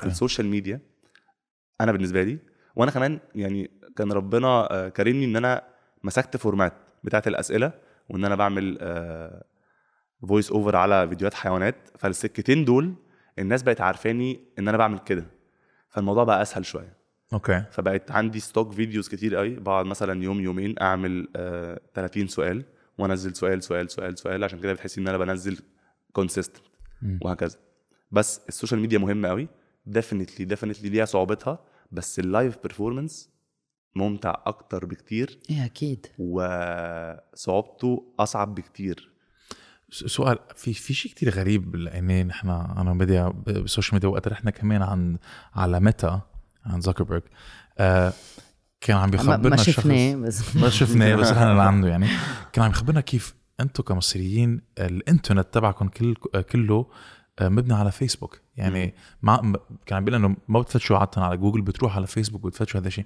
ال 0.07 0.12
social 0.12 0.47
media 0.47 0.81
أنا 1.81 1.93
بالنسبة 1.93 2.23
لي 2.23 2.39
وأنا 2.77 2.91
كمان 2.91 3.19
يعني 3.35 3.71
كان 3.97 4.13
ربنا 4.13 4.73
آه، 4.73 4.89
كرمني 4.89 5.25
إن 5.25 5.37
أنا 5.37 5.63
مسكت 6.05 6.37
format 6.37 6.73
بتاعت 7.05 7.29
الأسئلة 7.29 7.73
وإن 8.09 8.25
أنا 8.25 8.35
بعمل 8.35 8.79
voice 10.29 10.51
over 10.51 10.77
على 10.77 11.09
فيديوهات 11.09 11.35
حيوانات. 11.35 11.75
فالسكتين 11.99 12.65
دول 12.65 12.95
الناس 13.39 13.63
بقت 13.63 13.81
عارفاني 13.81 14.41
إن 14.59 14.69
أنا 14.69 14.77
بعمل 14.79 14.99
كده. 14.99 15.25
فالموضوع 15.89 16.25
بقى 16.25 16.43
أسهل 16.43 16.65
شوية. 16.67 16.97
Okay. 17.33 17.65
فبقت 17.71 18.11
عندي 18.11 18.41
stock 18.41 18.73
videos 18.73 19.09
كتير 19.09 19.37
قوي. 19.37 19.55
بقعد 19.55 19.87
مثلا 19.87 20.25
يوم 20.25 20.41
يومين 20.41 20.75
أعمل 20.81 21.29
آه 21.37 21.81
30 21.95 22.27
سؤال 22.27 22.65
وأنزل 22.99 23.35
سؤال 23.37 23.63
سؤال 23.63 23.91
سؤال 23.91 24.19
سؤال 24.19 24.45
عشان 24.45 24.61
كده 24.61 24.73
بتحسي 24.73 25.01
إن 25.01 25.09
أنا 25.09 25.19
بنزل 25.19 25.59
consistent. 26.13 26.65
وهكذا. 27.23 27.59
بس 28.11 28.41
ال 28.49 28.53
social 28.53 28.81
media 28.81 28.99
مهمة 28.99 29.29
قوي. 29.29 29.49
definitely 29.87 30.45
definitely 30.45 30.89
ليها 30.89 31.05
صعوبتها. 31.05 31.59
بس 31.93 32.19
ال 32.19 32.27
live 32.27 32.59
performance 32.63 33.31
ممتع 33.97 34.35
أكتر 34.47 34.87
بكتير. 34.87 35.39
إيه 35.51 35.65
أكيد. 35.65 36.07
وصعوبته 37.35 38.15
أصعب 38.19 38.55
بكتير. 38.55 39.11
سؤال 39.91 40.39
في 40.57 40.73
في 40.75 40.95
شيء 40.95 41.13
كتير 41.13 41.31
غريب 41.31 41.77
لاني 41.77 42.25
نحن 42.25 42.49
أنا 42.51 42.91
وميديا 42.91 43.29
ب- 43.29 43.45
بال 43.45 43.57
social 43.57 43.95
media 43.95 44.09
وقت 44.09 44.29
رحنا 44.29 44.51
كمان 44.51 44.83
عن 44.83 45.19
على 45.55 45.81
ميتا 45.81 46.21
عن 46.67 46.81
زكربرج 46.81 47.23
آه 47.79 48.13
كان 48.81 48.97
عم 48.97 49.11
بيخبرنا 49.11 49.49
ما 49.49 49.57
شفناه 49.57 50.15
بس. 50.17 50.57
ما 50.57 50.69
شفناه 50.69 51.15
بس 51.17 51.27
إحنا 51.33 51.51
اللي 51.53 51.63
عنده 51.63 51.89
يعني. 51.89 52.07
كان 52.53 52.65
عم 52.65 52.71
يخبرنا 52.71 53.01
كيف 53.01 53.35
أنتم 53.61 53.83
كمصريين 53.83 54.61
الإنترنت 54.79 55.55
تبعكم 55.55 55.89
كل 55.89 56.15
كله 56.53 56.87
آه، 57.39 57.49
مبني 57.49 57.75
على 57.75 57.91
فيسبوك 57.93 58.41
يعني 58.57 58.95
مع 59.23 59.41
م- 59.41 59.57
كان 59.87 59.97
عم 59.97 60.05
بيقول 60.05 60.25
إنه 60.25 60.37
ما 60.49 60.61
بتفتشوا 60.61 60.97
عادة 60.99 61.23
على 61.23 61.37
جوجل 61.37 61.61
بتروح 61.63 61.97
على 61.97 62.07
فيسبوك 62.07 62.45
وبتفتشوا 62.45 62.81
هذا 62.81 62.89
الشيء. 62.89 63.05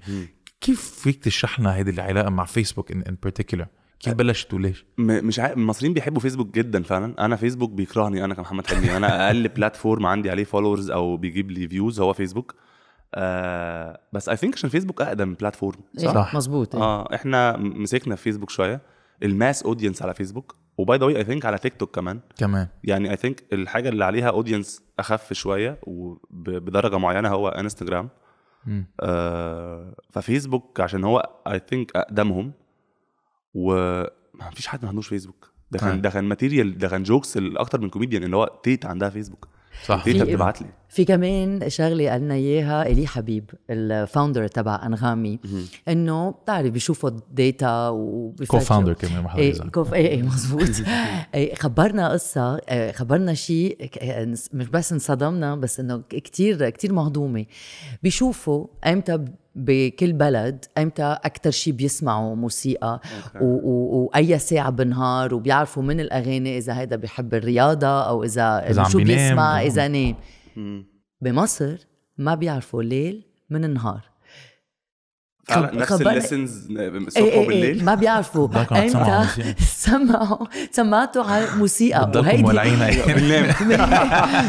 كيف 0.61 0.81
فيك 0.81 1.23
تشرح 1.23 1.59
لنا 1.59 1.75
هيدي 1.75 1.91
العلاقة 1.91 2.29
مع 2.29 2.45
فيسبوك 2.45 2.91
in 2.91 3.01
in 3.01 3.17
particular 3.23 3.67
كيف 3.99 4.13
بلشت 4.13 4.53
وليش؟ 4.53 4.85
مش 4.97 5.39
عارف 5.39 5.57
المصريين 5.57 5.93
بيحبوا 5.93 6.21
فيسبوك 6.21 6.55
جدا 6.55 6.83
فعلا 6.83 7.25
أنا 7.25 7.35
فيسبوك 7.35 7.71
بيكرهني 7.71 8.25
أنا 8.25 8.33
كمحمد 8.33 8.67
حلمي 8.67 8.97
أنا 8.97 9.07
أقل 9.27 9.47
platform 9.47 10.05
عندي 10.05 10.29
عليه 10.29 10.43
followers 10.43 10.91
أو 10.91 11.17
بيجيب 11.17 11.51
لي 11.51 11.67
views 11.67 11.99
هو 11.99 12.13
فيسبوك 12.13 12.55
آه 13.15 13.99
بس 14.13 14.29
I 14.29 14.35
think 14.37 14.53
عشان 14.53 14.69
فيسبوك 14.69 15.01
أقدم 15.01 15.33
platform 15.33 15.79
إيه، 15.99 16.07
صح. 16.13 16.35
مزبوط 16.35 16.75
إيه. 16.75 16.83
آه 16.83 17.15
إحنا 17.15 17.57
مسكنا 17.57 18.15
في 18.15 18.23
فيسبوك 18.23 18.49
شوية 18.49 18.81
ال 19.23 19.31
mass 19.31 19.63
audience 19.63 20.01
على 20.01 20.13
فيسبوك 20.13 20.55
و 20.77 20.84
by 20.84 20.97
the 20.97 21.05
way 21.05 21.17
I 21.17 21.23
think 21.23 21.45
على 21.45 21.57
تيك 21.57 21.73
توك 21.73 21.95
كمان. 21.95 22.19
كمان 22.37 22.67
يعني 22.83 23.11
I 23.11 23.15
think 23.15 23.43
الحاجة 23.53 23.89
اللي 23.89 24.05
عليها 24.05 24.29
audience 24.29 24.83
أخف 24.99 25.33
شوية 25.33 25.79
وبدرجه 25.83 26.97
معينة 26.97 27.29
هو 27.29 27.47
انستجرام. 27.49 28.09
آه 29.01 29.95
ففيسبوك 30.11 30.79
عشان 30.81 31.03
هو 31.03 31.29
I 31.47 31.61
think 31.69 31.95
أقدمهم 31.95 32.53
وما 33.53 34.09
فيش 34.53 34.67
حد 34.67 34.83
ما 34.83 34.89
عندوش 34.89 35.07
فيسبوك. 35.07 35.51
ده 35.71 35.79
آه. 35.79 35.83
كان 35.83 36.01
ده 36.01 36.09
كان 36.09 36.23
material 36.23 36.77
ده 36.77 36.87
كان 36.87 37.03
jokes 37.03 37.37
الأكتر 37.37 37.81
من 37.81 37.89
كوميديان 37.89 38.23
اللي 38.23 38.35
هو 38.35 38.59
تيتا 38.63 38.87
عندها 38.87 39.09
فيسبوك. 39.09 39.47
صح. 39.85 40.03
تيتا 40.03 40.23
بتبعت 40.25 40.61
لي. 40.61 40.69
في 40.95 41.05
كمان 41.05 41.69
شغلة 41.69 42.09
قالنا 42.09 42.33
إياها 42.33 42.87
إيلي 42.87 43.07
حبيب 43.07 43.49
ال 43.69 43.79
founder 43.79 44.47
تبع 44.47 44.81
أنغامي 44.85 45.39
إنه 45.87 46.29
بتعرف 46.31 46.67
بيشوفوا 46.71 47.09
ال 47.09 47.25
data 47.25 47.89
co 47.89 47.95
وبيفتشوا 47.95 48.59
founder 48.59 48.93
كمان 48.93 49.23
ما 49.23 49.29
حدا 49.29 49.39
إيه 49.41 49.53
co-f 49.61 49.93
إيه 49.93 50.07
إيه 50.07 50.23
مزبوط 50.23 50.69
إيه 51.35 51.55
خبرنا 51.55 52.09
قصة 52.09 52.55
إيه 52.57 52.91
خبرنا 52.91 53.33
شيء 53.33 53.85
ك- 53.85 53.97
إيه 53.97 54.25
مش 54.53 54.67
بس 54.69 54.91
انصدمنا 54.93 55.55
بس 55.55 55.79
إنه 55.79 56.01
كتير 56.09 56.69
كتير 56.69 56.93
مهضومة. 56.93 57.45
بيشوفوا 58.03 58.67
إمتى 58.87 59.25
بكل 59.55 60.13
بلد 60.13 60.65
إمتى 60.77 61.17
أكثر 61.23 61.51
شيء 61.51 61.73
بيسمعوا 61.73 62.35
موسيقى 62.35 63.01
و- 63.41 63.45
و- 63.45 64.09
وأي 64.13 64.39
ساعة 64.39 64.69
بالنهار 64.69 65.33
وبيعرفوا 65.33 65.83
من 65.83 65.99
الأغاني 65.99 66.57
إذا 66.57 66.77
هيدا 66.79 66.95
بيحب 66.95 67.33
الرياضة 67.33 67.87
أو 68.07 68.23
إذا, 68.23 68.69
إذا 68.69 68.81
عم 68.81 68.89
شو. 68.89 68.97
بيسمع 68.97 69.61
إذا 69.61 69.87
نام. 69.87 70.15
بمصر 71.21 71.77
ما 72.17 72.35
بيعرفوا 72.35 72.81
الليل 72.81 73.23
من 73.49 73.63
النهار. 73.65 74.01
فعلا 75.47 75.67
خب- 75.67 75.75
نفس 75.75 75.93
خبرنا- 75.93 76.09
الليسنز 76.09 76.71
إيه 76.77 76.87
الصبح 76.89 77.17
إيه 77.23 77.31
إيه 77.31 77.45
وبالليل 77.45 77.85
ما 77.85 77.95
بيعرفوا. 77.95 78.47
إمتى 78.71 78.73
موسيقى. 78.97 79.55
سمعوا 79.85 80.45
سمعتوا 80.71 81.23
على 81.23 81.45
موسيقى. 81.57 82.07
بتضلكم 82.07 82.41
مولعين 82.41 82.73
بننام. 83.07 83.53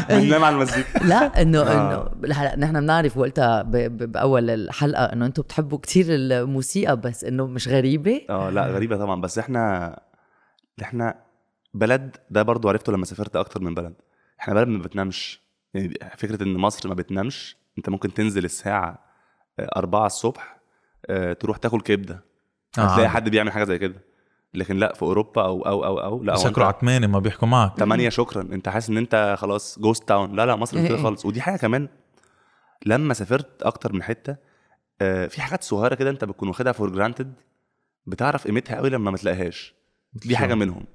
بننام. 0.09 0.43
على 0.43 0.55
المزيكا 0.55 0.99
لا 0.99 1.41
انه 1.41 1.61
آه. 1.61 2.11
انه 2.23 2.33
هلا 2.33 2.55
نحن 2.59 2.79
بنعرف 2.81 3.17
وقتها 3.17 3.61
ب- 3.61 3.71
ب- 3.71 4.11
بأول 4.11 4.49
الحلقة 4.49 5.03
إنه 5.05 5.25
أنتم 5.25 5.41
بتحبوا 5.43 5.77
كتير 5.77 6.05
الموسيقى 6.09 6.97
بس 7.01 7.23
إنه 7.23 7.47
مش 7.47 7.67
غريبة. 7.67 8.21
آه 8.29 8.49
لا 8.49 8.67
غريبة 8.67 8.97
طبعا. 8.97 9.21
بس 9.21 9.37
إحنا 9.39 9.99
إحنا 10.81 11.15
بلد 11.73 12.15
ده 12.29 12.41
برضو 12.41 12.69
عرفته 12.69 12.91
لما 12.93 13.05
سافرت 13.05 13.35
أكتر 13.35 13.61
من 13.61 13.73
بلد. 13.73 13.93
إحنا 14.39 14.53
بلد 14.53 14.67
ما 14.67 14.83
بتنامش. 14.83 15.46
يعني 15.73 15.93
فكرة 16.17 16.43
إن 16.43 16.53
مصر 16.57 16.89
ما 16.89 16.95
بتنامش 16.95 17.57
أنت 17.77 17.89
ممكن 17.89 18.13
تنزل 18.13 18.45
الساعة 18.45 18.99
آه، 19.59 19.69
4 19.77 20.05
الصبح 20.05 20.57
آه، 21.05 21.33
تروح 21.33 21.57
تاكل 21.57 21.81
كبدة. 21.81 22.13
آه، 22.77 22.81
هتلاقي 22.81 22.93
عادي. 23.01 23.07
حد 23.09 23.29
بيعمل 23.29 23.51
حاجة 23.51 23.63
زي 23.63 23.77
كده. 23.77 24.07
لكن 24.53 24.77
لأ 24.77 24.93
في 24.93 25.01
أوروبا 25.01 25.41
أو 25.45 25.61
أو 25.61 25.85
أو 25.85 25.99
أو 25.99 26.23
لأ 26.23 26.33
أنت 26.45 26.59
8 26.81 27.07
ما 27.07 27.19
بيحكوا 27.19 27.47
معك. 27.47 27.77
8 27.77 28.09
شكرا. 28.09 28.41
أنت 28.41 28.69
حاسس 28.69 28.89
إن 28.89 28.97
أنت 28.97 29.35
خلاص 29.39 29.79
ghost 29.79 30.07
town 30.07 30.35
لا 30.35 30.45
لا 30.45 30.55
مصر 30.55 30.77
مش 30.77 30.81
إيه 30.81 30.87
كده 30.89 30.97
إيه. 30.97 31.03
خالص. 31.03 31.25
ودي 31.25 31.41
حاجة 31.41 31.57
كمان 31.57 31.87
لما 32.85 33.13
سافرت 33.13 33.63
أكتر 33.63 33.93
من 33.93 34.03
حتة 34.03 34.35
آه، 35.01 35.27
في 35.27 35.41
حاجات 35.41 35.63
صغيرة 35.63 35.95
كده 35.95 36.09
أنت 36.09 36.25
بتكون 36.25 36.47
واخدها 36.47 36.71
for 36.71 36.89
granted 36.89 37.33
بتعرف 38.05 38.47
قيمتها 38.47 38.75
قوي 38.75 38.89
لما 38.89 39.11
ما 39.11 39.17
تلاقيهاش. 39.17 39.73
دي 40.13 40.37
حاجة 40.37 40.55
منهم. 40.55 40.85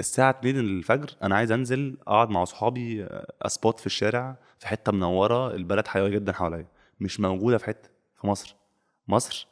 الساعة 0.00 0.30
2 0.30 0.56
الفجر 0.58 1.10
أنا 1.22 1.36
عايز 1.36 1.52
أنزل 1.52 1.96
أقعد 2.06 2.30
مع 2.30 2.42
أصحابي 2.42 3.04
آه، 3.04 3.32
a 3.42 3.50
spot 3.50 3.80
في 3.80 3.86
الشارع 3.86 4.36
في 4.58 4.66
حتة 4.68 4.92
منورة 4.92 5.54
البلد 5.54 5.86
حيوية 5.86 6.10
جدا 6.10 6.32
حواليا 6.32 6.66
مش 7.00 7.20
موجودة 7.20 7.58
في 7.58 7.64
حتة 7.64 7.88
في 8.20 8.26
مصر. 8.26 8.56
مصر 9.08 9.46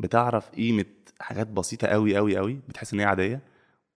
بتعرف 0.00 0.50
قيمة 0.50 0.84
حاجات 1.20 1.46
بسيطة 1.46 1.88
قوي 1.88 2.16
قوي 2.16 2.36
قوي 2.36 2.60
بتحس 2.68 2.92
إن 2.94 3.00
هي 3.00 3.06
عادية 3.06 3.40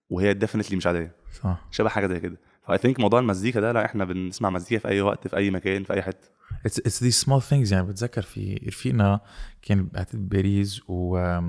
وهي 0.09 0.33
definitely 0.33 0.77
مش 0.77 0.87
عادية. 0.87 1.15
صح. 1.43 1.65
شبه 1.71 1.89
حاجة 1.89 2.07
زي 2.07 2.19
كده. 2.19 2.37
ف 2.67 2.77
I 2.77 2.81
think 2.81 2.99
موضوع 2.99 3.19
المزيكا 3.19 3.59
ده 3.61 3.71
لا 3.71 3.85
إحنا 3.85 4.05
بنسمع 4.05 4.49
مزيكا 4.49 4.79
في 4.79 4.87
أي 4.87 5.01
وقت 5.01 5.27
في 5.27 5.37
أي 5.37 5.51
مكان 5.51 5.83
في 5.83 5.93
أي 5.93 6.01
حتة. 6.01 6.27
it's 6.65 6.79
it's 6.79 7.03
the 7.03 7.11
small 7.11 7.41
things 7.41 7.73
يعني 7.73 7.87
بتذكر 7.87 8.21
في 8.21 8.61
رفيقنا 8.67 9.19
كان 9.61 9.85
بعتت 9.93 10.15
باريس 10.15 10.81
و 10.87 11.39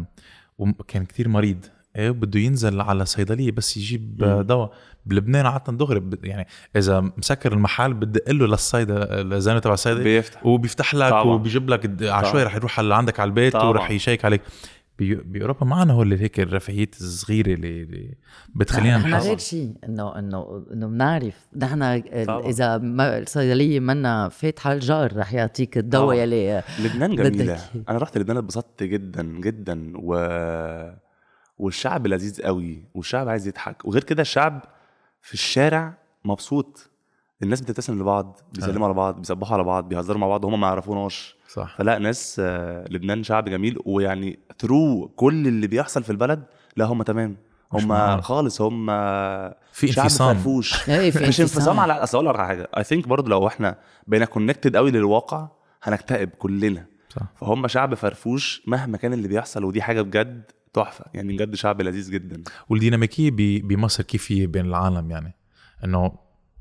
وكان 0.59 1.05
كتير 1.05 1.29
مريض. 1.29 1.67
إيه 1.97 2.11
بده 2.11 2.41
ينزل 2.41 2.81
على 2.81 3.05
صيدلية 3.07 3.53
بس 3.53 3.77
يجيب. 3.77 4.17
دواء 4.47 4.73
بلبنان 5.07 5.47
عادة 5.47 5.73
دغري 5.73 6.01
ب- 6.01 6.25
يعني 6.25 6.47
إذا 6.77 7.01
مسكر 7.01 7.53
المحل 7.53 7.95
بدق 7.95 8.31
له 8.31 8.47
للصيدا 8.47 9.21
الزلمه 9.21 9.59
تبع 9.59 9.75
الصيدلية 9.75 10.03
بيفتح 10.17 10.47
وبيفتح 10.47 10.95
لك 10.95 11.11
طبعاً. 11.11 11.23
وبيجيب 11.23 11.71
لك 11.71 12.03
عشوائي 12.03 12.45
رح 12.45 12.55
يروح 12.57 12.79
على 12.79 12.95
عندك 12.95 13.21
على 13.21 13.29
البيت 13.29 13.53
طبعاً. 13.53 13.65
ورح 13.69 13.91
يشيك 13.91 14.25
عليك 14.25 14.41
بي- 14.99 15.15
بأوروبا 15.15 15.67
معنا 15.67 15.93
هول 15.93 16.13
هيك 16.13 16.41
الرفاهيات 16.41 16.95
الصغيرة 17.01 17.55
اللي, 17.55 17.83
اللي 17.83 18.15
بتخلينا 18.55 18.97
نحن 18.99 19.11
نحس 19.11 19.27
غير 19.27 19.39
شيء 19.39 19.73
إنه 19.89 20.19
إنه 20.19 20.65
إنه 20.73 20.87
بنعرف 20.87 21.35
نحن. 21.57 21.83
إذا 22.29 22.79
ما 22.79 23.19
الصيدلية 23.19 23.81
منا 23.81 24.29
فاتحة 24.29 24.73
الجار 24.73 25.17
رح 25.17 25.33
يعطيك 25.35 25.79
الدواء. 25.79 26.17
يلي 26.17 26.63
لبنان 26.85 27.17
جميلة؟ 27.17 27.59
أنا 27.89 27.99
رحت 27.99 28.19
لبنان 28.19 28.37
اتبسطت 28.37 28.83
جدا 28.83 29.23
جدا 29.23 29.93
و 29.95 30.15
والشعب 31.59 32.07
لذيذ 32.07 32.43
قوي 32.43 32.85
والشعب 32.95 33.29
عايز 33.29 33.49
يضحك. 33.49 33.85
وغير 33.85 34.05
كده 34.05 34.23
الشعب 34.23 34.65
في 35.23 35.35
الشارع 35.35 35.95
مبسوط. 36.25 36.91
الناس 37.43 37.61
بتبتسم 37.61 38.01
لبعض 38.01 38.41
بيسلموا 38.53 38.87
على 38.87 38.95
بعض 38.95 39.19
بيسبحوا 39.19 39.55
على 39.55 39.65
بعض 39.65 39.89
بيهزروا 39.89 40.19
مع 40.19 40.27
بعض 40.29 40.45
وهم 40.45 40.61
ما 40.61 40.67
يعرفوناش 40.67 41.37
صح. 41.49 41.77
فلا 41.79 41.99
ناس 41.99 42.41
آه، 42.45 42.85
لبنان 42.91 43.23
شعب 43.23 43.49
جميل 43.49 43.79
ويعني 43.85 44.39
ثرو 44.59 45.09
كل 45.17 45.47
اللي 45.47 45.67
بيحصل 45.67 46.03
في 46.03 46.11
البلد 46.11 46.45
لا 46.77 46.85
هم 46.85 47.03
تمام. 47.03 47.37
هم. 47.73 48.21
خالص 48.21 48.61
هم 48.61 48.87
في 49.73 49.93
شعب 49.93 50.05
انفصام. 50.05 50.35
فرفوش. 50.35 50.73
إيه، 50.89 51.09
مش 51.09 51.17
انفصام. 51.17 51.43
انفصام. 51.43 51.81
على 51.81 51.93
أصل 51.93 52.19
أقول 52.19 52.29
لك 52.29 52.37
على 52.37 52.49
حاجة. 52.49 52.69
اي 52.77 52.85
ثينك 52.85 53.09
برضه 53.09 53.31
لو 53.31 53.47
إحنا 53.47 53.79
بقينا 54.07 54.25
كونكتد 54.25 54.77
قوي 54.77 54.91
للواقع 54.91 55.49
هنكتئب 55.83 56.29
كلنا. 56.29 56.87
صح. 57.09 57.23
فهم 57.37 57.69
شعب 57.69 57.95
فرفوش 57.95 58.63
مهما 58.67 58.97
كان 58.99 59.13
اللي 59.13 59.29
بيحصل 59.29 59.65
ودي 59.65 59.83
حاجة 59.83 60.03
بجد 60.03 60.43
تحفة. 60.75 61.05
يعني 61.15 61.33
بجد 61.33 61.55
شعب 61.55 61.83
لذيذ 61.83 62.11
جدا. 62.11 62.43
والديناميكية 62.69 63.31
بمصر 63.61 64.03
كيف 64.03 64.33
هي 64.33 64.47
بين 64.47 64.67
العالم 64.67 65.11
يعني. 65.11 65.35
إنه 65.85 66.13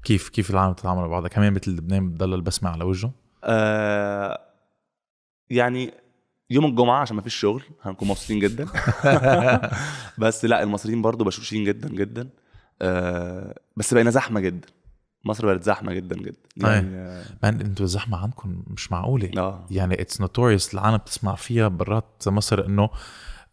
كيف 0.04 0.30
كيف 0.30 0.52
العالم 0.52 0.74
بتتعامل 0.74 1.02
مع 1.02 1.08
بعضها. 1.08 1.30
كمان 1.30 1.54
مثل 1.54 1.72
لبنان 1.72 2.12
بتضل 2.12 2.34
البسمه 2.34 2.70
على 2.70 2.84
وجهه. 2.84 3.12
آه 3.44 4.40
يعني 5.50 5.94
يوم 6.50 6.66
الجمعة 6.66 7.02
عشان 7.02 7.16
ما 7.16 7.22
فيش 7.22 7.36
شغل 7.36 7.64
هنكون 7.82 8.08
مبسوطين 8.08 8.40
جدا. 8.40 8.68
بس 10.22 10.46
لا 10.46 10.64
المصريين 10.64 11.02
برضو 11.02 11.24
بشوشين 11.24 11.64
جدا 11.64 11.90
جدا. 11.90 12.30
آه 12.82 13.60
بس 13.78 13.94
بقينا 13.94 14.10
زحمة 14.10 14.40
جدا. 14.40 14.68
مصر 15.26 15.46
بقت 15.46 15.64
زحمة 15.64 15.94
جدا 15.94 16.16
جدا. 16.16 16.38
يعني 16.58 16.88
man 17.44 17.62
أنتوا 17.62 17.86
الزحمة 17.86 18.18
عندكم 18.18 18.64
مش 18.68 18.92
معقولة. 18.92 19.32
آه. 19.38 19.66
يعني 19.72 20.02
it's 20.02 20.22
notorious 20.22 20.74
العالم 20.74 20.98
بتسمع 20.98 21.36
فيها 21.36 21.68
برات 21.68 22.24
مصر 22.28 22.66
إنه 22.66 22.90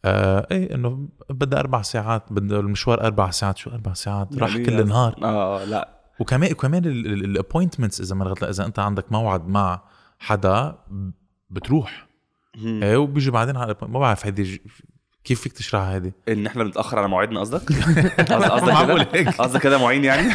آه 0.05 0.47
إيه 0.51 0.75
إنه 0.75 1.09
بدها 1.31 1.61
أربع 1.61 1.83
ساعات 1.83 2.33
بده 2.33 2.61
المشوار 2.61 3.01
أربع 3.01 3.31
ساعات. 3.31 3.59
شو 3.59 3.71
أربع 3.71 3.93
ساعات؟ 3.93 4.39
راح 4.39 4.51
يعني 4.51 4.65
كل 4.65 4.81
النهار. 4.81 5.15
آه 5.23 5.65
لا. 5.65 6.01
وكمان 6.21 6.53
كمان 6.53 6.85
ال 6.85 6.94
appointments 6.94 8.01
إذا 8.01 8.15
ما 8.15 8.25
غلط 8.25 8.45
إذا 8.45 8.67
أنت 8.67 8.79
عندك 8.79 9.13
موعد 9.13 9.49
مع 9.49 9.83
حدا 10.19 10.79
بتروح. 11.51 12.09
إيه 12.57 12.97
وبيجي 12.97 13.31
بعدين 13.31 13.57
على 13.57 13.77
ما 13.83 13.99
بعرف 13.99 14.27
هيدي 14.27 14.63
كيف 15.25 15.41
فيك 15.41 15.53
تشرحها 15.53 15.97
هذه؟ 15.97 16.13
إن 16.29 16.47
إحنا 16.47 16.65
بنتأخر 16.65 16.99
على 16.99 17.09
مواعيدنا 17.09 17.41
قصدك؟ 17.41 17.61
قصد- 18.33 18.43
قصدك 18.51 18.69
معقول 18.73 19.03
كده؟ 19.03 19.21
هيك؟ 19.21 19.29
قصدك 19.29 19.61
كده 19.61 19.79
معين 19.79 20.05
يعني؟ 20.05 20.33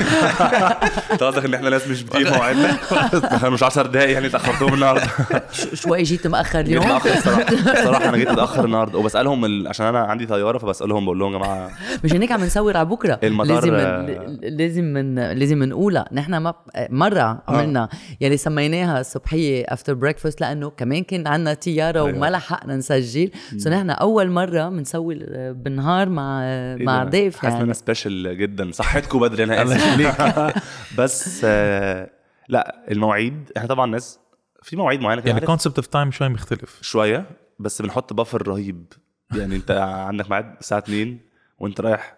انت 1.11 1.23
قصدك 1.27 1.45
إن 1.45 1.53
إحنا 1.53 1.69
ناس 1.69 1.87
مش 1.87 2.03
بتيجي 2.03 2.25
في 2.25 2.31
مواعيدنا؟ 2.37 2.77
إحنا 3.35 3.49
مش 3.49 3.63
10 3.63 3.87
دقايق 3.87 4.09
يعني 4.09 4.27
اتأخرناهم 4.27 4.73
النهارده 4.73 5.07
شوي 5.73 6.03
جيت 6.03 6.27
مأخر 6.27 6.61
جيت 6.61 6.67
اليوم 6.69 6.85
متأخر 6.85 7.13
الصراحة 7.13 7.41
الصراحة 7.79 8.09
أنا 8.09 8.17
جيت 8.17 8.29
متأخر 8.29 8.65
النهارده 8.65 8.99
وبسألهم 8.99 9.45
ال... 9.45 9.67
عشان 9.67 9.85
أنا 9.85 9.99
عندي 9.99 10.25
طيارة 10.25 10.57
فبسألهم 10.57 11.05
بقول 11.05 11.19
لهم 11.19 11.33
يا 11.33 11.37
جماعة 11.37 11.71
مشان 12.03 12.21
هيك 12.21 12.31
عم 12.31 12.43
نصور 12.43 12.77
على 12.77 12.85
بكرة 12.85 13.19
المطار، 13.23 13.55
لازم 13.55 13.73
آه، 13.73 14.01
من 14.01 14.37
لازم 14.57 14.83
من 14.83 15.15
لازم 15.15 15.63
نقولها 15.63 16.05
نحن 16.11 16.37
ما 16.37 16.53
مرة 16.89 17.43
عملنا 17.47 17.89
يلي 18.21 18.37
سميناها 18.37 18.99
الصبحيه 18.99 19.65
after 19.69 19.93
breakfast 19.93 20.41
لأنه 20.41 20.69
كمان 20.69 21.03
كان 21.03 21.27
عندنا 21.27 21.53
طيارة 21.53 22.05
أيوة. 22.05 22.17
وما 22.17 22.29
لحقنا 22.29 22.75
نسجل 22.75 23.31
so 23.57 23.69
نحن 23.69 23.89
أول 23.89 24.29
مرة 24.31 24.74
بنسوي 24.75 25.15
بالنهار 25.53 26.09
مع 26.09 26.43
إيه 26.43 26.85
مع؟ 26.85 27.03
ضيف 27.03 27.35
حاسس 27.35 27.45
إن 27.45 27.51
أنا 27.51 27.61
يعني. 27.61 27.73
special 27.73 28.37
جدا. 28.37 28.71
صحتكم 28.71 29.19
بدري 29.19 29.43
أنا 29.43 29.63
آسف 29.63 30.61
بس 30.99 31.41
آه، 31.45 32.09
لا 32.49 32.91
المواعيد 32.91 33.51
إحنا 33.57 33.67
طبعا 33.67 33.85
ناس 33.85 34.19
في 34.63 34.75
مواعيد 34.75 35.01
معينة 35.01 35.21
كده 35.21 35.29
يعني 35.29 35.39
عارف؟ 35.39 35.49
concept 35.49 35.77
of 35.77 35.87
time 35.87 36.11
شوي 36.11 36.29
مختلف. 36.29 36.79
شوية 36.81 37.25
بس 37.59 37.81
بنحط 37.81 38.13
buffer 38.13 38.47
رهيب. 38.47 38.93
يعني 39.35 39.55
أنت 39.55 39.71
عندك 40.07 40.29
ميعاد 40.29 40.55
الساعة 40.59 40.79
2 40.79 41.19
وأنت 41.59 41.81
رايح 41.81 42.17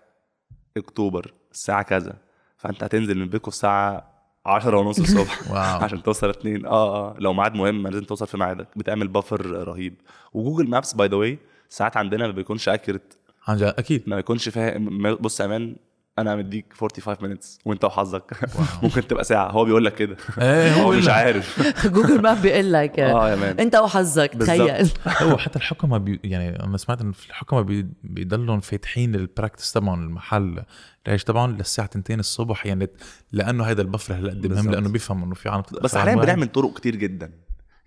أكتوبر 0.78 1.34
الساعة 1.52 1.82
كذا. 1.84 2.14
فأنت 2.58 2.84
هتنزل 2.84 3.18
من 3.18 3.30
بيتكم 3.30 3.50
الساعة 3.50 4.14
10 4.46 4.78
ونص 4.78 5.00
الصبح. 5.00 5.52
عشان 5.84 6.04
توصل 6.04 6.30
2 6.30 6.66
آه 6.66 6.70
آه. 6.96 7.16
لو 7.20 7.34
ميعاد 7.34 7.56
مهم 7.56 7.88
لازم 7.88 8.04
توصل 8.04 8.28
في 8.28 8.38
ميعادك. 8.38 8.68
بتعمل 8.76 9.08
buffer 9.08 9.46
رهيب. 9.46 9.96
و 10.34 10.39
Google 10.39 10.70
Maps 10.70 10.94
by 10.94 11.08
the 11.08 11.16
way 11.16 11.40
ساعات 11.70 11.98
عندنا 11.98 12.28
ما 12.28 12.34
بيكونش 12.34 12.70
accurate 12.70 13.14
عن 13.48 13.58
جد 13.58 13.64
أكيد. 13.78 14.04
ما 14.08 14.20
يكونش 14.20 14.50
فاهم. 14.50 15.16
بص 15.16 15.40
يا 15.40 15.46
man 15.46 15.76
أنا 16.20 16.36
مديك 16.36 16.74
45 16.74 17.36
minutes 17.36 17.46
وأنت 17.66 17.86
وحظك. 17.86 18.34
ممكن 18.84 19.08
تبقى 19.08 19.24
ساعة. 19.24 19.52
هو 19.52 19.66
بيقول 19.66 19.86
لك 19.86 19.96
كده. 19.96 20.18
إيه 20.42 20.74
هو 20.74 20.92
مش 20.98 21.08
عارف. 21.08 21.62
Google 21.94 22.22
Map 22.22 22.42
بيقول 22.42 22.74
لك. 22.74 23.00
آه 23.00 23.30
يا 23.30 23.36
man. 23.36 23.60
أنت 23.60 23.76
وحظك. 23.76 24.32
تخيل. 24.40 24.90
هو 25.08 25.38
حتى 25.38 25.60
الحكمة 25.60 25.98
بي 25.98 26.20
يعني 26.24 26.64
أنا 26.64 26.78
سمعت 26.78 27.02
إن 27.02 27.12
في 27.12 27.30
الحكمة 27.30 27.62
بي 27.62 27.88
بيضلهم 28.04 28.60
فاتحين 28.60 29.16
ال 29.16 29.22
practice 29.22 29.72
تبعهم 29.72 30.04
المحل 30.04 30.64
العيش 31.08 31.24
تبعهم 31.24 31.58
للساعة 31.58 31.90
2 31.96 32.20
الصبح 32.20 32.66
يعني 32.66 32.90
لأنه 33.32 33.64
هذا 33.64 33.82
ال 33.82 33.86
buffer 33.86 34.14
هلأ 34.14 34.30
قد 34.30 34.48
مهم. 34.48 34.72
لأنه 34.72 34.90
بيفهموا 34.90 35.26
إنه 35.26 35.36
في 35.36 35.50
عالم 35.50 35.64
بس 35.82 35.96
حاليا 35.96 36.12
الموعد. 36.12 36.28
بنعمل 36.28 36.48
طرق 36.48 36.74
كتير 36.78 36.96
جدا. 36.96 37.32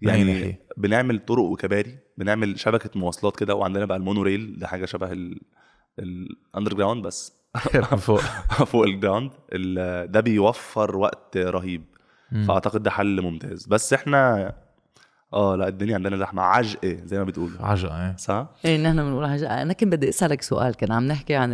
يعني؟ 0.02 0.56
بنعمل 0.76 1.18
طرق 1.18 1.42
وكباري 1.44 1.98
بنعمل 2.18 2.58
شبكة 2.60 2.90
مواصلات 3.00 3.36
كده 3.38 3.54
وعندنا 3.54 3.84
بقى 3.84 3.96
ال 3.96 4.03
monorail 4.03 4.58
ده 4.58 4.66
حاجة 4.66 4.84
شبه 4.84 5.12
ال 5.98 6.74
underground 6.74 7.06
بس 7.06 7.32
فوق. 8.06 8.20
فوق 8.72 8.84
ال 8.84 8.91
ground 8.91 9.30
ال- 9.52 10.12
ده 10.12 10.20
بيوفر 10.20 10.96
وقت 10.96 11.36
رهيب. 11.36 11.84
فأعتقد 12.48 12.82
ده 12.82 12.90
حل 12.90 13.20
ممتاز. 13.22 13.66
بس 13.66 13.92
إحنا 13.92 14.52
آه 15.32 15.56
لأ 15.56 15.68
الدنيا 15.68 15.94
عندنا 15.94 16.16
زحمة. 16.16 16.42
عجق 16.42 16.86
زي 16.86 17.18
ما 17.18 17.24
بتقولوا. 17.24 17.62
عجقة 17.66 18.06
إيه 18.10 18.16
صح؟ 18.16 18.50
إيه 18.64 18.82
نحن 18.82 18.96
بنقول 18.96 19.26
حاجة 19.26 19.62
أنا 19.62 19.72
كنت 19.72 19.92
بدي 19.92 20.08
أسألك 20.08 20.42
سؤال 20.42 20.74
كان 20.74 20.92
عم 20.92 21.06
نحكي 21.06 21.34
عن 21.34 21.52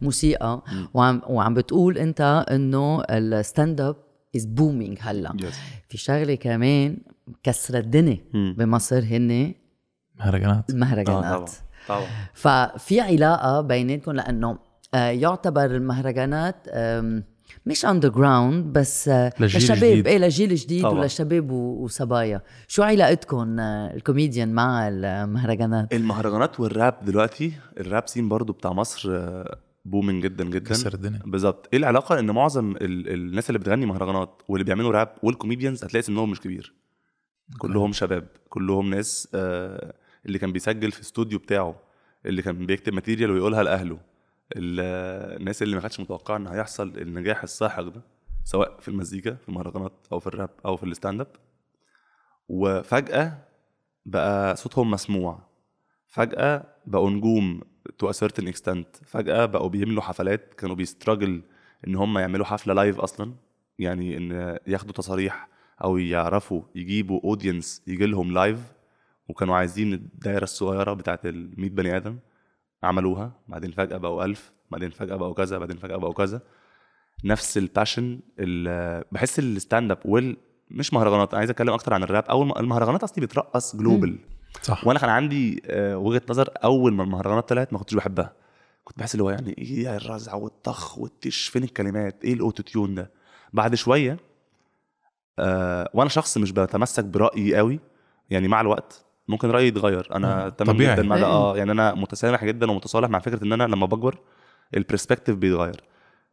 الموسيقى 0.00 0.62
وعم 0.94 1.22
وعم 1.28 1.54
بتقول 1.54 1.98
أنت 1.98 2.46
إنه 2.50 3.02
ال 3.10 3.80
stand-up 3.80 3.96
is 4.36 4.44
booming 4.46 4.98
هلأ. 5.00 5.32
yes 5.40 5.60
في 5.88 5.98
شغلة 5.98 6.34
كمان 6.34 6.98
كسر 7.42 7.78
الدنيا. 7.78 8.18
بمصر 8.34 8.98
هن 9.04 9.54
مهرجانات. 10.18 10.70
المهرجانات 10.70 11.50
طبعا 11.88 12.00
طبعا. 12.00 12.06
ففي 12.34 13.00
علاقة 13.00 13.60
بيناتكم 13.60 14.12
لأنه 14.12 14.58
آه، 14.94 15.10
يعتبر 15.10 15.64
المهرجانات 15.64 16.56
مش 17.66 17.84
underground 17.86 18.64
بس 18.78 19.08
آه، 19.08 19.32
للجيل 19.40 19.60
للشباب 19.60 19.82
الجديد. 19.82 20.06
إيه 20.06 20.18
للجيل 20.18 20.50
الجديد 20.50 20.82
طبعا. 20.82 20.98
وللشباب 20.98 21.50
و- 21.50 21.84
وصبايا. 21.84 22.42
شو 22.68 22.82
علاقتكم 22.82 23.60
آه، 23.60 23.94
الكوميديان 23.94 24.52
مع 24.52 24.88
المهرجانات؟ 24.88 25.92
المهرجانات 25.94 26.60
والراب 26.60 26.94
دلوقتي 27.04 27.52
ال 27.80 27.87
rap 27.87 28.08
scene 28.08 28.28
برضو 28.28 28.52
بتاع 28.52 28.72
مصر 28.72 29.10
booming 29.84 30.22
جدا 30.24 30.44
جدا. 30.44 30.58
كسر 30.70 30.94
الدنيا. 30.94 31.20
بالظبط. 31.24 31.68
إيه 31.72 31.78
العلاقة؟ 31.78 32.18
إن 32.18 32.30
معظم 32.30 32.76
ال... 32.76 33.08
الناس 33.14 33.50
اللي 33.50 33.58
بتغني 33.58 33.86
مهرجانات 33.86 34.42
واللي 34.48 34.64
بيعملوا 34.64 34.92
rap 34.92 35.08
وال 35.22 35.33
comedians 35.33 35.84
هتلاقي 35.84 36.02
سنهم 36.02 36.30
مش 36.30 36.40
كبير. 36.40 36.74
كلهم 37.58 37.92
شباب 37.92 38.28
كلهم 38.48 38.90
ناس 38.90 39.28
آه 39.34 39.94
اللي 40.26 40.38
كان 40.38 40.52
بيسجل 40.52 40.92
في 40.92 41.00
استوديو 41.00 41.38
بتاعه 41.38 41.74
اللي 42.26 42.42
كان 42.42 42.66
بيكتب 42.66 42.92
material 42.94 43.30
ويقولها 43.30 43.62
لأهله 43.62 43.98
ال- 44.56 45.36
الناس 45.40 45.62
اللي 45.62 45.74
ما 45.74 45.80
كانتش 45.80 46.00
متوقعة 46.00 46.36
إن 46.36 46.46
هيحصل 46.46 46.88
النجاح 46.98 47.42
الساحق 47.42 47.82
ده 47.82 48.02
سواء 48.44 48.80
في 48.80 48.88
المزيكا 48.88 49.34
في 49.34 49.48
المهرجانات 49.48 49.92
أو 50.12 50.20
في 50.20 50.26
الراب 50.26 50.50
أو 50.66 50.76
في 50.76 50.82
ال 50.82 51.20
stand-up. 51.20 51.26
وفجأة 52.48 53.38
بقى 54.06 54.56
صوتهم 54.56 54.90
مسموع. 54.90 55.38
فجأة 56.06 56.64
بقوا 56.86 57.10
نجوم 57.10 57.60
to 57.98 58.12
certain 58.12 58.44
extent. 58.52 59.04
فجأة 59.06 59.44
بقوا 59.46 59.68
بيملوا 59.68 60.02
حفلات 60.02 60.54
كانوا 60.54 60.76
بي 60.76 60.89
struggle 60.89 61.42
إن 61.86 61.94
هم 61.96 62.18
يعملوا 62.18 62.46
حفلة 62.46 62.74
live 62.74 63.00
أصلا 63.00 63.34
يعني 63.78 64.16
إن 64.16 64.58
ياخدوا 64.66 64.92
تصاريح 64.92 65.48
أو 65.84 65.96
يعرفوا 65.98 66.62
يجيبوا 66.74 67.20
audience 67.24 67.82
يجي 67.86 68.06
لهم 68.06 68.32
live 68.32 68.58
وكانوا 69.28 69.56
عايزين 69.56 69.92
الدايرة 69.92 70.44
الصغيرة 70.44 70.92
بتاعت 70.92 71.26
ال 71.26 71.60
100 71.60 71.70
بني 71.70 71.96
آدم. 71.96 72.18
عملوها 72.82 73.32
بعدين 73.48 73.70
فجأة 73.70 73.96
بقوا 73.96 74.24
1000 74.24 74.52
بعدين 74.70 74.90
فجأة 74.90 75.16
بقوا 75.16 75.34
كذا 75.34 75.58
بعدين 75.58 75.76
فجأة 75.76 75.96
بقوا 75.96 76.12
كذا. 76.14 76.40
نفس 77.24 77.58
ال 77.58 77.66
passion 77.66 78.20
ال- 78.38 79.04
بحس 79.12 79.38
ال 79.38 79.90
stand-up 79.90 79.98
وال 80.04 80.36
مش 80.70 80.92
مهرجانات. 80.94 81.28
أنا 81.30 81.38
عايز 81.38 81.50
أتكلم 81.50 81.70
أكتر 81.72 81.94
عن 81.94 82.02
الراب. 82.02 82.24
أول 82.24 82.52
المهرجانات 82.58 83.02
أصلي 83.02 83.26
بترقص 83.26 83.76
global 83.76 84.18
صح. 84.62 84.86
وأنا 84.86 84.98
كان 84.98 85.10
عندي 85.10 85.62
آه، 85.66 85.98
وجهة 85.98 86.22
نظر 86.30 86.48
أول 86.64 86.92
ما 86.94 87.02
المهرجانات 87.02 87.48
طلعت 87.48 87.72
ما 87.72 87.78
كنتش 87.78 87.94
بحبها. 87.94 88.32
كنت 88.84 88.98
بحس 88.98 89.14
اللي 89.14 89.24
هو 89.24 89.30
يعني 89.30 89.54
إيه 89.58 89.96
الرزع 89.96 90.34
والطخ 90.34 90.98
والتش؟ 90.98 91.48
فين 91.48 91.64
الكلمات؟ 91.64 92.24
إيه 92.24 92.34
ال 92.34 92.62
auto-tune 92.62 92.94
ده؟ 92.94 93.10
بعد 93.52 93.74
شوية 93.74 94.16
آه 95.40 95.90
وأنا 95.94 96.08
شخص 96.10 96.38
مش 96.38 96.52
بتمسك 96.52 97.04
برأيي 97.04 97.56
قوي. 97.56 97.80
يعني 98.30 98.48
مع 98.48 98.60
الوقت 98.60 99.04
ممكن 99.28 99.50
رأيي 99.50 99.68
يتغير. 99.68 100.08
أنا 100.14 100.48
تمام 100.48 100.74
طبيعي. 100.76 100.94
جدا 100.96 101.02
مع 101.02 101.16
ده. 101.16 101.26
آه 101.26 101.56
يعني 101.56 101.72
أنا 101.72 101.94
متسامح 101.94 102.44
جدا 102.44 102.70
ومتصالح 102.70 103.08
مع 103.08 103.18
فكرة 103.18 103.44
إن 103.44 103.52
أنا 103.52 103.62
لما 103.64 103.86
بكبر 103.86 104.18
ال 104.76 104.81
perspective 104.81 105.36
بيتغير. 105.36 105.84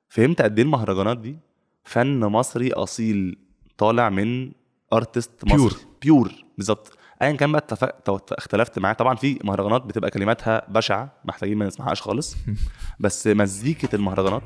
فهمت 0.10 0.42
قد 0.42 0.58
إيه 0.60 0.66
المهرجانات 0.66 1.18
دي؟ 1.18 1.38
فن 1.84 2.20
مصري 2.20 2.74
أصيل 2.74 3.38
طالع 3.78 4.10
من 4.10 4.52
artist 4.94 5.32
مصري. 5.46 5.70
Pure. 5.70 5.86
pure 6.02 6.32
بالظبط. 6.58 6.98
ايا 7.22 7.32
كان 7.32 7.52
بقى 7.52 7.60
اتفق 7.60 7.90
تو- 7.90 8.20
اختلفت 8.32 8.80
معاه. 8.80 8.94
طبعا 8.94 9.16
في 9.16 9.40
مهرجانات 9.44 9.82
بتبقى 9.82 10.10
كلماتها 10.12 10.62
بشعة 10.70 11.14
محتاجين 11.26 11.58
ما 11.58 11.66
نسمعهاش 11.66 12.02
خالص. 12.02 12.36
بس 13.00 13.28
مزيكة 13.28 13.96
المهرجانات 13.96 14.44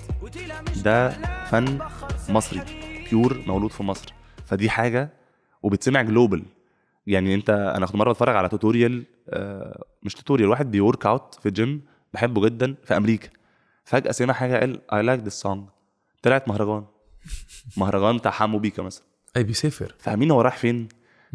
ده 0.83 1.09
فن 1.45 1.79
مصري. 2.29 2.61
pure 3.09 3.43
مولود 3.47 3.71
في 3.71 3.83
مصر. 3.83 4.13
فدي 4.51 4.69
حاجة 4.69 5.09
وبتسمع 5.63 6.01
global 6.01 6.43
يعني 7.07 7.35
أنت 7.35 7.49
أنا 7.49 7.85
كنت 7.85 7.95
مرة 7.95 8.11
بتفرج 8.11 8.35
على 8.35 8.49
tutorial 8.49 9.03
آه 9.29 9.83
مش 10.03 10.13
tutorial 10.13 10.49
واحد 10.49 10.71
بي 10.71 10.83
work 10.83 11.05
out 11.05 11.35
في 11.41 11.45
الجيم 11.45 11.81
بحبه 12.13 12.45
جدا 12.45 12.75
في 12.83 12.97
أمريكا. 12.97 13.29
فجأة 13.83 14.11
سمع 14.11 14.33
حاجة 14.33 14.59
قال 14.59 14.91
I 14.93 15.01
like 15.01 15.19
this 15.19 15.41
song 15.41 15.63
طلعت 16.21 16.47
مهرجان. 16.47 16.85
مهرجان 17.77 18.17
بتاع 18.17 18.31
حمو 18.31 18.59
بيكا 18.59 18.83
مثلا. 18.83 19.03
أي 19.37 19.43
بيسافر. 19.43 19.95
فاهمين 19.99 20.31
هو 20.31 20.41
رايح 20.41 20.57
فين؟ 20.57 20.87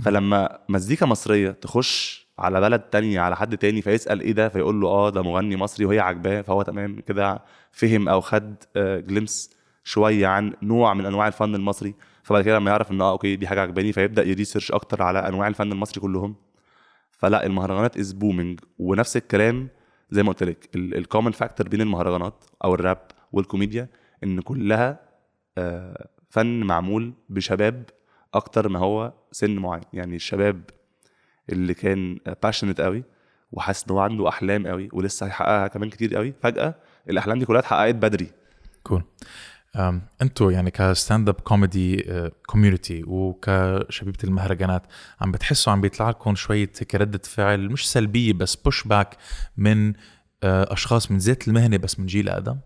فلما 0.03 0.59
مزيكا 0.69 1.07
مصرية 1.07 1.51
تخش 1.51 2.27
على 2.39 2.61
بلد 2.61 2.81
تانية 2.81 3.21
على 3.21 3.37
حد 3.37 3.59
تاني 3.59 3.83
فيسأل 3.83 4.21
إيه 4.21 4.33
ده؟ 4.33 4.49
فيقول 4.49 4.81
له 4.81 4.89
آه 4.89 5.11
ده 5.11 5.23
مغني 5.23 5.57
مصري 5.57 5.85
وهي 5.85 6.01
عاجباه. 6.01 6.43
فهو 6.43 6.63
تمام 6.63 7.01
كده 7.01 7.43
فهم 7.73 8.09
أو 8.09 8.21
خد 8.21 8.55
glimpse 8.77 9.51
شوية 9.85 10.27
عن 10.27 10.53
نوع 10.63 10.95
من 10.95 11.07
أنواع 11.07 11.27
الفن 11.27 11.55
المصري. 11.55 11.95
فبعد 12.27 12.45
كده 12.45 12.57
لما 12.57 12.71
يعرف 12.71 12.91
إن 12.91 13.01
آه 13.01 13.11
okay 13.11 13.37
دي 13.37 13.47
حاجة 13.47 13.61
عجباني 13.61 13.93
فيبدأ 13.93 14.23
ي 14.23 14.28
research 14.28 14.73
أكتر 14.73 15.03
على 15.03 15.19
أنواع 15.19 15.49
الفن 15.49 15.73
المصري 15.73 16.01
كلهم. 16.01 16.37
فلا 17.11 17.47
المهرجانات 17.47 17.97
is 17.97 18.13
booming 18.13 18.61
ونفس 18.79 19.17
الكلام 19.17 19.69
زي 20.11 20.23
ما 20.23 20.29
قلت 20.29 20.43
لك 20.43 20.69
ال 20.77 20.85
common 20.85 21.33
factor 21.33 21.69
بين 21.69 21.81
المهرجانات 21.81 22.45
أو 22.65 22.75
الراب 22.75 22.99
والكوميديا 23.33 23.89
إن 24.25 24.41
كلها 24.41 25.01
آه، 25.59 26.09
فن 26.31 26.61
معمول 26.61 27.13
بشباب 27.29 27.85
أكتر 28.35 28.69
ما 28.69 28.79
هو 28.79 29.13
سن 29.33 29.57
معين. 29.57 29.83
يعني 29.93 30.17
الشباب 30.17 30.63
اللي 31.53 31.75
كان 31.75 32.19
passionate 32.43 32.81
قوي 32.81 33.05
وحاسس 33.53 33.85
إن 33.85 33.91
هو 33.91 34.01
عنده 34.01 34.29
أحلام 34.29 34.67
قوي 34.67 34.89
ولسه 34.93 35.27
هيحققها 35.27 35.69
كمان 35.69 35.91
كتير 35.91 36.17
قوي 36.17 36.35
فجأة 36.43 36.75
الأحلام 37.11 37.39
دي 37.39 37.45
كلها 37.47 37.61
اتحققت 37.61 37.95
بدري. 37.95 38.31
cool. 38.83 38.97
أم، 38.99 39.05
أنتوا 40.23 40.53
يعني 40.53 40.71
ك 40.71 41.29
stand-up 41.29 41.35
comedy 41.35 42.03
community 42.47 43.05
وكشبيبه 43.07 44.19
المهرجانات 44.25 44.83
عم 45.21 45.33
بتحسوا 45.33 45.73
عم 45.73 45.81
بيطلع 45.81 46.11
لكم 46.11 46.35
شوية 46.35 46.71
هيك 46.81 46.95
ردة 46.95 47.21
فعل 47.25 47.71
مش 47.73 47.91
سلبية 47.93 48.33
بس 48.33 48.57
بوش 48.57 48.85
باك 48.85 49.17
من 49.57 49.93
آه، 50.43 50.73
أشخاص 50.73 51.11
من 51.11 51.19
ذات 51.19 51.49
المهنة 51.49 51.77
بس 51.77 52.01
من 52.01 52.07
جيل 52.07 52.29
اقدم 52.29 52.57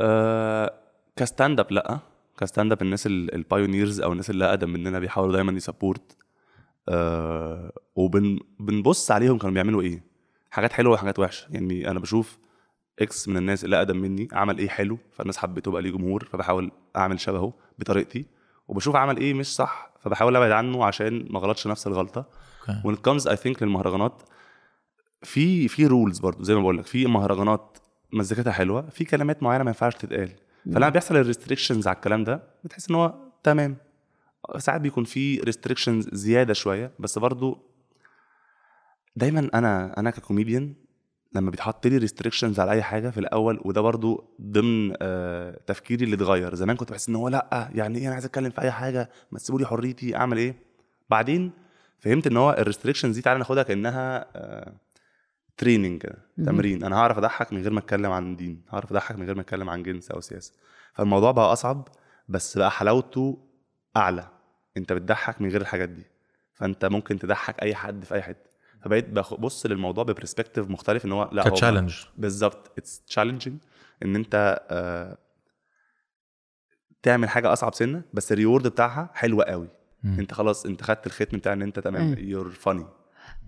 أه 0.00 0.74
ك 1.16 1.23
stand 1.23 1.60
up 1.60 1.72
لأ. 1.72 1.98
ك 2.38 2.44
stand 2.44 2.72
up 2.72 2.82
الناس 2.82 3.06
ال 3.06 3.16
pioneers 3.16 4.00
أو 4.00 4.12
الناس 4.12 4.30
اللي 4.30 4.44
أقدم 4.44 4.70
مننا 4.70 4.98
بيحاولوا 4.98 5.32
دايما 5.32 5.52
ي 5.52 5.59
support. 5.59 6.16
أه 6.88 7.72
وبنبص 7.96 9.10
عليهم 9.10 9.38
كانوا 9.38 9.54
بيعملوا 9.54 9.82
إيه. 9.82 10.02
حاجات 10.50 10.72
حلوة 10.72 10.92
وحاجات 10.92 11.18
وحشة. 11.18 11.46
يعني 11.50 11.90
أنا 11.90 12.00
بشوف 12.00 12.38
X 13.00 13.28
من 13.28 13.36
الناس 13.36 13.64
اللي 13.64 13.76
أقدم 13.78 13.96
مني 13.96 14.28
عمل 14.32 14.58
إيه 14.58 14.68
حلو 14.68 14.98
فالناس 15.12 15.36
حبته 15.38 15.70
بقى 15.70 15.82
ليه 15.82 15.90
جمهور 15.90 16.24
فبحاول 16.24 16.70
أعمل 16.96 17.20
شبهه 17.20 17.52
بطريقتي 17.78 18.26
وبشوف 18.68 18.96
عمل 18.96 19.16
إيه 19.16 19.34
مش 19.34 19.54
صح 19.54 19.92
فبحاول 20.00 20.36
أبعد 20.36 20.50
عنه 20.50 20.84
عشان 20.84 21.26
ما 21.30 21.40
غلطش 21.40 21.66
نفس 21.66 21.86
الغلطة. 21.86 22.28
it 22.68 22.96
comes 23.10 23.24
I 23.24 23.36
think 23.36 23.62
للمهرجانات 23.62 24.22
في 25.22 25.68
في 25.68 25.86
rules 25.86 26.18
برضو 26.18 26.42
زي 26.42 26.54
ما 26.54 26.60
بقول 26.60 26.78
لك 26.78 26.86
في 26.86 27.06
مهرجانات 27.06 27.78
مزيكتها 28.12 28.52
حلوة 28.52 28.88
في 28.90 29.04
كلمات 29.04 29.42
معينة 29.42 29.64
ما 29.64 29.70
ينفعش 29.70 29.94
تتقال. 29.94 30.32
فلما 30.64 30.88
بيحصل 30.88 31.16
ال 31.16 31.21
restrictions 31.21 31.86
على 31.88 31.94
الكلام 31.96 32.24
ده 32.24 32.42
بتحس 32.64 32.90
إن 32.90 32.94
هو 32.96 33.14
تمام. 33.42 33.76
ساعات 34.58 34.80
بيكون 34.80 35.04
في 35.04 35.40
restrictions 35.40 36.08
زيادة 36.12 36.54
شوية 36.54 36.92
بس 36.98 37.18
برضو 37.18 37.58
دايما 39.16 39.50
أنا 39.54 39.98
أنا 39.98 40.10
ككوميديان 40.10 40.74
لما 41.34 41.50
بيتحط 41.50 41.86
لي 41.86 41.96
restrictions 41.96 42.60
على 42.60 42.70
أي 42.70 42.82
حاجة 42.82 43.10
في 43.10 43.20
الأول 43.20 43.60
وده 43.64 43.80
برضو 43.80 44.24
ضمن 44.42 44.94
آه، 45.02 45.60
تفكيري 45.66 46.04
اللي 46.04 46.16
اتغير. 46.16 46.54
زمان 46.54 46.76
كنت 46.76 46.90
بحس 46.90 47.08
إن 47.08 47.14
هو 47.16 47.28
لأ 47.28 47.68
يعني 47.74 47.98
إيه 47.98 48.06
أنا 48.06 48.12
عايز 48.14 48.24
أتكلم 48.24 48.50
في 48.50 48.60
أي 48.60 48.70
حاجة؟ 48.70 49.10
ما 49.32 49.38
تسيبوا 49.38 49.60
لي 49.60 49.66
حريتي 49.66 50.16
أعمل 50.16 50.36
إيه؟ 50.36 50.54
بعدين 51.10 51.52
فهمت 51.98 52.26
إن 52.26 52.36
هو 52.36 52.56
ال 52.58 52.62
restrictions 52.62 53.14
دي 53.16 53.22
تعالى 53.22 53.38
ناخدها 53.38 53.62
كأنها 53.62 54.26
training 55.56 56.02
كده. 56.02 56.18
تمرين. 56.46 56.84
أنا 56.84 56.96
هعرف 56.96 57.18
أضحك 57.18 57.52
من 57.52 57.62
غير 57.62 57.70
ما 57.72 57.78
أتكلم 57.78 58.10
عن 58.10 58.36
دين. 58.36 58.62
هعرف 58.70 58.90
أضحك 58.92 59.16
من 59.16 59.26
غير 59.26 59.34
ما 59.34 59.40
أتكلم 59.40 59.70
عن 59.70 59.82
جنس 59.82 60.10
أو 60.10 60.20
سياسة. 60.20 60.52
فالموضوع 60.94 61.30
بقى 61.30 61.52
أصعب 61.52 61.88
بس 62.28 62.58
بقى 62.58 62.70
حلاوته 62.70 63.38
أعلى. 63.96 64.28
أنت 64.76 64.92
بتضحك 64.92 65.40
من 65.40 65.48
غير 65.48 65.60
الحاجات 65.60 65.88
دي. 65.88 66.06
فأنت 66.54 66.84
ممكن 66.84 67.18
تضحك 67.18 67.62
أي 67.62 67.74
حد 67.74 68.04
في 68.04 68.14
أي 68.14 68.22
حتة. 68.22 68.50
فبقيت 68.84 69.08
ببص 69.10 69.66
للموضوع 69.66 70.04
ب 70.04 70.09
perspective 70.09 70.70
مختلف 70.70 71.04
إن 71.04 71.12
هو 71.12 71.28
لأ 71.32 71.42
هو 71.48 71.50
ك 71.50 71.54
challenge 71.54 71.94
بالظبط 72.18 72.72
it's 72.78 73.00
challenging 73.00 73.58
إن 74.02 74.16
أنت 74.16 74.60
آه 74.70 75.18
تعمل 77.02 77.28
حاجة 77.28 77.52
أصعب 77.52 77.74
سنة 77.74 78.02
بس 78.12 78.32
ال 78.32 78.37
reward 78.37 78.68
بتاعها 78.68 79.10
حلوة 79.14 79.44
قوي. 79.44 79.68
مم. 80.02 80.18
أنت 80.20 80.34
خلاص 80.34 80.66
أنت 80.66 80.82
خدت 80.82 81.06
الختم 81.06 81.38
بتاع 81.38 81.52
إن 81.52 81.62
أنت 81.62 81.78
تمام. 81.78 82.14
you're 82.18 82.50
funny 82.50 82.86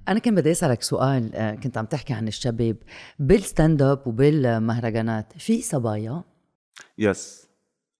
أنا 0.09 0.19
كان 0.19 0.35
بدي 0.35 0.51
أسألك 0.51 0.83
سؤال 0.83 1.35
آه، 1.35 1.55
كنت 1.55 1.79
عم 1.79 1.85
تحكي 1.87 2.13
عن 2.13 2.29
الشباب. 2.29 2.77
بال 3.19 3.37
stand 3.37 3.83
up 3.83 4.07
وبالمهرجانات 4.07 5.33
في 5.39 5.63
صبايا؟ 5.63 6.23
yes 6.99 7.49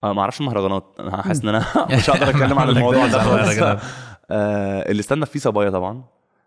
آه 0.05 0.13
ما 0.13 0.21
أعرفش 0.21 0.41
المهرجانات. 0.41 0.97
أنا 1.01 1.23
حاسس 1.23 1.43
إن 1.43 1.49
أنا 1.49 1.65
مش 1.97 2.11
هقدر 2.11 2.31
أتكلم 2.31 2.59
عن 2.59 2.69
الموضوع 2.77 3.07
ده 3.07 3.19
خالص. 3.19 3.59
آه 4.31 4.91
ال 4.91 4.96
stand 4.96 5.23
up 5.23 5.29
فيه 5.29 5.41
صبايا 5.41 5.71
طبعا. 5.71 6.05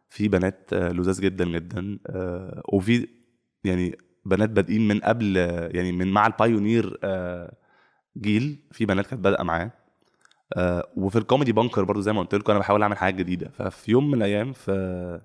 في 0.10 0.28
بنات 0.28 0.70
آه 0.74 0.92
لذاذ 0.92 1.22
جدا 1.22 1.46
جدا 1.46 2.00
آه 2.08 2.62
وفي 2.74 3.08
يعني 3.64 3.98
بنات 4.26 4.50
بادئين 4.50 4.88
من 4.88 5.00
قبل 5.00 5.36
يعني 5.72 5.92
من 5.92 6.08
مع 6.12 6.28
ال 6.28 6.37
pioneer 6.37 7.00
آه 7.04 7.54
جيل 8.18 8.60
في 8.72 8.86
بنات 8.86 9.08
كانت 9.08 9.24
بادئة 9.24 9.44
معاه. 9.44 9.72
وفي 10.96 11.18
ال 11.18 11.23
Comedy 11.23 11.52
Bunker 11.52 11.84
برضو 11.84 12.02
زي 12.02 12.14
ما 12.14 12.20
قلت 12.22 12.36
لكم 12.36 12.52
أنا 12.52 12.60
بحاول 12.60 12.82
أعمل 12.82 12.98
حاجات 12.98 13.16
جديدة. 13.16 13.50
ففي 13.50 13.92
يوم 13.92 14.08
من 14.08 14.18
الأيام 14.18 14.54
في 14.54 15.22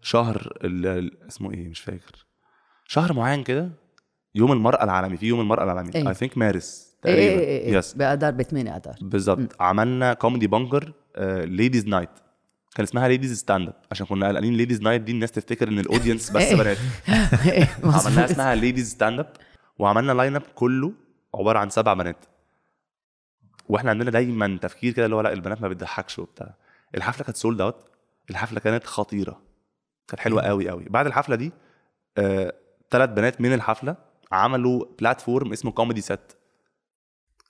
شهر 0.00 0.58
اسمه 1.28 1.52
إيه؟ 1.52 1.68
مش 1.68 1.80
فاكر. 1.80 2.26
شهر 2.86 3.12
معين 3.12 3.42
كده 3.42 3.70
يوم 4.34 4.52
المرأة 4.52 4.84
العالمي 4.84 5.16
في 5.16 5.26
يوم 5.26 5.40
المرأة 5.40 5.64
العالمي. 5.64 6.08
I 6.08 6.14
think 6.14 6.38
مارس 6.38 6.96
تقريبا. 7.02 7.78
yes 7.78 7.94
بقدر 7.94 8.30
ب 8.30 8.42
8 8.42 8.70
اذار 8.76 8.94
بالظبط. 9.02 9.62
عملنا 9.62 10.14
Comedy 10.14 10.46
Bunker 10.46 10.92
ladies 11.44 11.86
night 11.86 12.10
كان 12.74 12.82
اسمها 12.84 13.08
ladies 13.08 13.38
stand 13.38 13.68
up 13.68 13.74
عشان 13.90 14.06
كنا 14.06 14.28
قلقانين 14.28 14.54
ladies 14.54 14.80
night 14.80 15.02
دي 15.02 15.12
الناس 15.12 15.32
تفتكر 15.32 15.68
إن 15.68 15.78
ال 15.78 15.84
audience 15.84 16.30
بس 16.30 16.42
إيه. 16.42 16.56
بنات. 16.56 16.76
إيه، 17.46 17.68
عملناها. 17.84 18.24
اسمها 18.24 18.54
ladies 18.54 18.90
stand 18.90 19.18
up 19.20 19.32
وعملنا 19.78 20.12
line 20.12 20.36
up 20.36 20.42
كله 20.54 20.92
عبارة 21.34 21.58
عن 21.58 21.70
سبع 21.70 21.94
بنات. 21.94 22.24
وإحنا 23.68 23.90
عندنا 23.90 24.10
دايما 24.10 24.58
تفكير 24.62 24.92
كده 24.92 25.04
اللي 25.04 25.16
هو 25.16 25.20
لأ 25.20 25.32
البنات 25.32 25.62
ما 25.62 25.68
بتضحكش 25.68 26.18
وبتاع. 26.18 26.54
الحفلة 26.94 27.24
كانت 27.24 27.36
sold 27.36 27.60
out 27.60 27.90
الحفلة 28.30 28.60
كانت 28.60 28.84
خطيرة. 28.84 29.40
كانت 30.08 30.20
حلوة 30.20 30.42
قوي 30.42 30.68
قوي. 30.68 30.84
بعد 30.84 31.06
الحفلة 31.06 31.36
دي 31.36 31.52
آه، 32.18 32.54
ثلاث 32.90 33.10
بنات 33.10 33.40
من 33.40 33.52
الحفلة 33.52 33.96
عملوا 34.32 34.84
platform 35.00 35.52
اسمه 35.52 35.70
Comedy 35.70 36.00
Set 36.00 36.32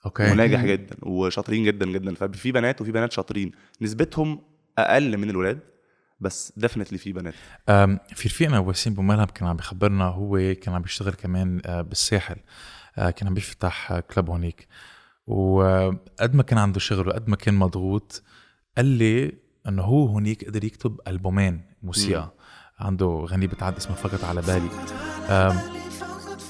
okay. 0.05 0.31
وناجح 0.31 0.65
جدا 0.65 0.95
وشاطرين 1.01 1.63
جدا 1.63 1.85
جدا. 1.85 2.15
ففي 2.15 2.51
بنات 2.51 2.81
وفي 2.81 2.91
بنات 2.91 3.11
شاطرين. 3.11 3.51
نسبتهم 3.81 4.41
أقل 4.77 5.17
من 5.17 5.29
الولاد 5.29 5.59
بس 6.19 6.53
definitely 6.57 6.97
في 6.97 7.13
بنات. 7.13 7.33
في 8.15 8.27
رفيقنا 8.27 8.59
وسيم 8.59 8.93
بوملهم 8.93 9.25
كان 9.25 9.47
عم 9.47 9.55
بخبرنا 9.57 10.05
هو 10.05 10.55
كان 10.61 10.73
عم 10.73 10.81
بيشتغل 10.81 11.13
كمان 11.13 11.61
آه، 11.65 11.81
بالساحل. 11.81 12.35
آه، 12.97 13.09
كان 13.09 13.27
عم 13.27 13.33
بيفتح 13.33 13.91
آه، 13.91 13.99
club 13.99 14.29
هونيك. 14.29 14.67
وقد 15.27 16.35
ما 16.35 16.43
كان 16.43 16.57
عنده 16.57 16.79
شغل 16.79 17.07
وقد 17.07 17.27
ما 17.29 17.35
كان 17.35 17.53
مضغوط 17.53 18.23
قال 18.77 18.85
لي 18.85 19.31
إنه 19.67 19.81
هو 19.83 20.05
هونيك 20.05 20.45
قدر 20.45 20.63
يكتب 20.63 20.99
ألبومين 21.07 21.61
موسيقى. 21.83 22.33
عنده 22.79 23.25
غنية 23.29 23.47
بتعد 23.47 23.75
اسمها 23.75 23.95
فقط 23.95 24.23
على 24.23 24.41
بالي. 24.41 24.69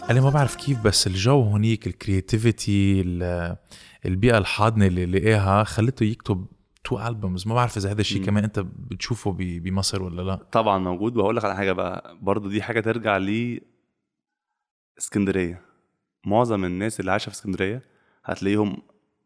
قال 0.07 0.15
لي 0.15 0.21
ما 0.21 0.29
بعرف 0.29 0.55
كيف 0.55 0.81
بس 0.81 1.07
الجو 1.07 1.41
هونيك 1.41 1.87
ال 1.87 1.97
creativity 1.97 3.01
ال- 3.01 3.57
البيئة 4.05 4.37
الحاضنة 4.37 4.87
اللي 4.87 5.05
لقاها 5.05 5.63
خلته 5.63 6.03
يكتب 6.03 6.45
two 6.83 6.99
albums 7.07 7.47
ما 7.47 7.53
بعرف 7.55 7.77
إذا 7.77 7.91
هذا 7.91 8.01
الشيء. 8.01 8.25
كمان 8.25 8.43
أنت 8.43 8.59
بتشوفه 8.59 9.31
ب- 9.31 9.37
بمصر 9.63 10.03
ولا 10.03 10.21
لا. 10.21 10.35
طبعا 10.35 10.77
موجود. 10.77 11.17
وهقول 11.17 11.35
لك 11.35 11.45
على 11.45 11.55
حاجة 11.55 11.71
بقى 11.71 12.17
برضو 12.21 12.49
دي 12.49 12.61
حاجة 12.61 12.79
ترجع 12.79 13.17
ل 13.17 13.59
اسكندرية. 14.97 15.61
معظم 16.25 16.65
الناس 16.65 16.99
اللي 16.99 17.11
عايشة 17.11 17.29
في 17.29 17.35
اسكندرية 17.35 17.81
هتلاقيهم 18.25 18.77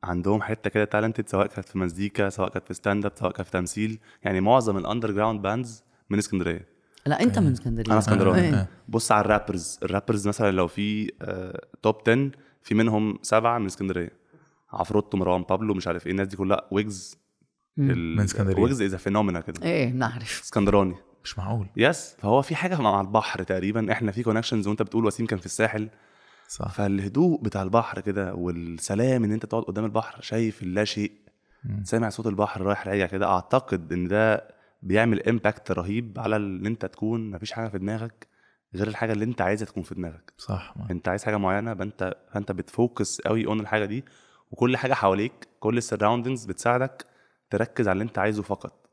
عندهم 0.03 0.41
حتة 0.41 0.70
كده 0.70 0.86
talented 0.86 1.30
سواء 1.30 1.47
كانت 1.47 1.68
في 1.70 1.78
مزيكا 1.78 2.30
سواء 2.30 2.49
كانت 2.49 2.68
في 2.68 2.74
ستاند 2.74 3.05
اب 3.05 3.12
سواء 3.16 3.32
كانت 3.32 3.45
في 3.47 3.51
تمثيل. 3.53 3.99
يعني 4.24 4.41
معظم 4.41 4.78
ال 4.78 5.12
underground 5.12 5.41
bands 5.41 5.84
من 6.10 6.18
اسكندرية. 6.18 6.68
لا 7.05 7.22
أنت 7.24 7.39
من 7.39 7.51
اسكندرية. 7.51 7.91
أنا 7.91 7.99
اسكندراني. 7.99 8.55
آه. 8.55 8.68
بص 8.88 9.12
على 9.12 9.26
ال 9.26 9.32
rappers 9.32 9.80
ال 9.84 9.89
rappers 9.89 10.28
مثلا 10.28 10.51
لو 10.51 10.68
في 10.68 11.12
top 11.82 11.95
10 12.10 12.32
في 12.62 12.76
منهم 12.76 13.20
سبعة 13.22 13.58
من 13.60 13.66
اسكندرية. 13.66 14.12
عفروتو 14.74 15.18
مروان 15.18 15.41
بابلو 15.41 15.74
مش 15.74 15.88
عارف 15.88 16.05
إيه 16.05 16.12
الناس 16.12 16.28
دي 16.28 16.38
كلها. 16.38 16.68
ويجز. 16.72 17.18
من 17.78 18.20
اسكندرية. 18.20 18.64
ويجز 18.64 18.82
is 18.82 18.95
phenomena 18.95 19.39
كده. 19.40 19.66
إيه 19.66 19.92
بنعرف 19.92 20.42
اسكندراني. 20.44 20.96
مش 21.24 21.40
معقول. 21.40 21.68
yes 21.78 22.16
فهو 22.20 22.42
في 22.42 22.56
حاجة 22.56 22.82
مع 22.82 23.02
البحر 23.02 23.44
تقريبا. 23.44 23.92
إحنا 23.92 24.12
في 24.12 24.24
connections 24.24 24.68
وأنت 24.68 24.82
بتقول 24.82 25.06
وسيم 25.06 25.26
كان 25.26 25.40
في 25.40 25.46
الساحل. 25.46 25.90
صح. 26.48 26.72
فالهدوء 26.72 27.42
بتاع 27.42 27.64
البحر 27.64 28.02
كده 28.02 28.34
والسلام 28.34 29.24
إن 29.24 29.32
أنت 29.32 29.46
تقعد 29.46 29.64
قدام 29.64 29.86
البحر 29.86 30.22
شايف 30.22 30.64
اللا 30.64 30.84
شيء. 30.84 31.12
مم. 31.64 31.84
سامع 31.84 32.10
صوت 32.10 32.28
البحر 32.28 32.62
رايح 32.62 32.88
راجع 32.88 33.06
كده. 33.06 33.28
أعتقد 33.28 33.94
إن 33.94 34.08
ده 34.08 34.48
بيعمل 34.84 35.30
impact 35.30 35.72
رهيب 35.72 36.14
على 36.18 36.36
إن 36.36 36.66
أنت 36.66 36.86
تكون 36.86 37.32
مفيش 37.32 37.52
حاجة 37.52 37.68
في 37.68 37.78
دماغك 37.78 38.28
غير 38.76 38.88
الحاجة 38.88 39.12
اللي 39.12 39.26
أنت 39.26 39.42
عايزها 39.42 39.66
تكون 39.66 39.84
في 39.84 39.96
دماغك. 39.96 40.34
صح 40.38 40.74
ما. 40.78 40.92
أنت 40.92 41.08
عايز 41.08 41.24
حاجة 41.24 41.38
معينة 41.38 41.76
فانت 41.76 42.16
فأنت 42.34 42.52
بت 42.52 42.72
focus 42.72 43.22
قوي 43.22 43.46
on 43.45 43.60
الحاجة 43.60 43.86
دي. 43.86 44.06
وكل 44.52 44.78
حاجة 44.78 44.94
حواليك 44.94 45.48
كل 45.60 45.78
ال 45.78 45.83
surroundings 45.83 46.45
بتساعدك. 46.46 47.06
تركز 47.50 47.88
على 47.88 47.93
اللي 47.93 48.04
انت 48.04 48.18
عايزه 48.18 48.43
فقط. 48.43 48.88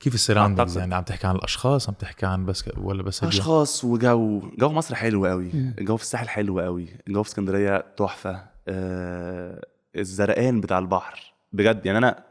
كيف 0.00 0.14
ال 0.14 0.18
surroundings 0.18 0.60
أعتقد. 0.60 0.80
يعني 0.80 0.94
عم 0.94 1.02
تحكي 1.02 1.26
عن 1.26 1.36
الأشخاص 1.36 1.88
عم 1.88 1.94
تحكي 1.94 2.26
عن 2.26 2.46
بس 2.46 2.64
ولا 2.76 3.02
بس؟ 3.02 3.24
أشخاص 3.24 3.84
وجو 3.84 4.42
جو 4.58 4.68
مصر 4.68 4.94
حلو 4.94 5.26
قوي. 5.26 5.50
الجو 5.78 5.96
في 5.96 6.02
الساحل 6.02 6.28
حلو 6.28 6.60
قوي. 6.60 6.88
الجو 7.08 7.22
في 7.22 7.28
اسكندرية 7.28 7.78
تحفة. 7.96 8.44
آه 8.68 9.66
الزرقان 9.96 10.60
بتاع 10.60 10.78
البحر. 10.78 11.34
بجد 11.52 11.86
يعني 11.86 11.98
أنا 11.98 12.24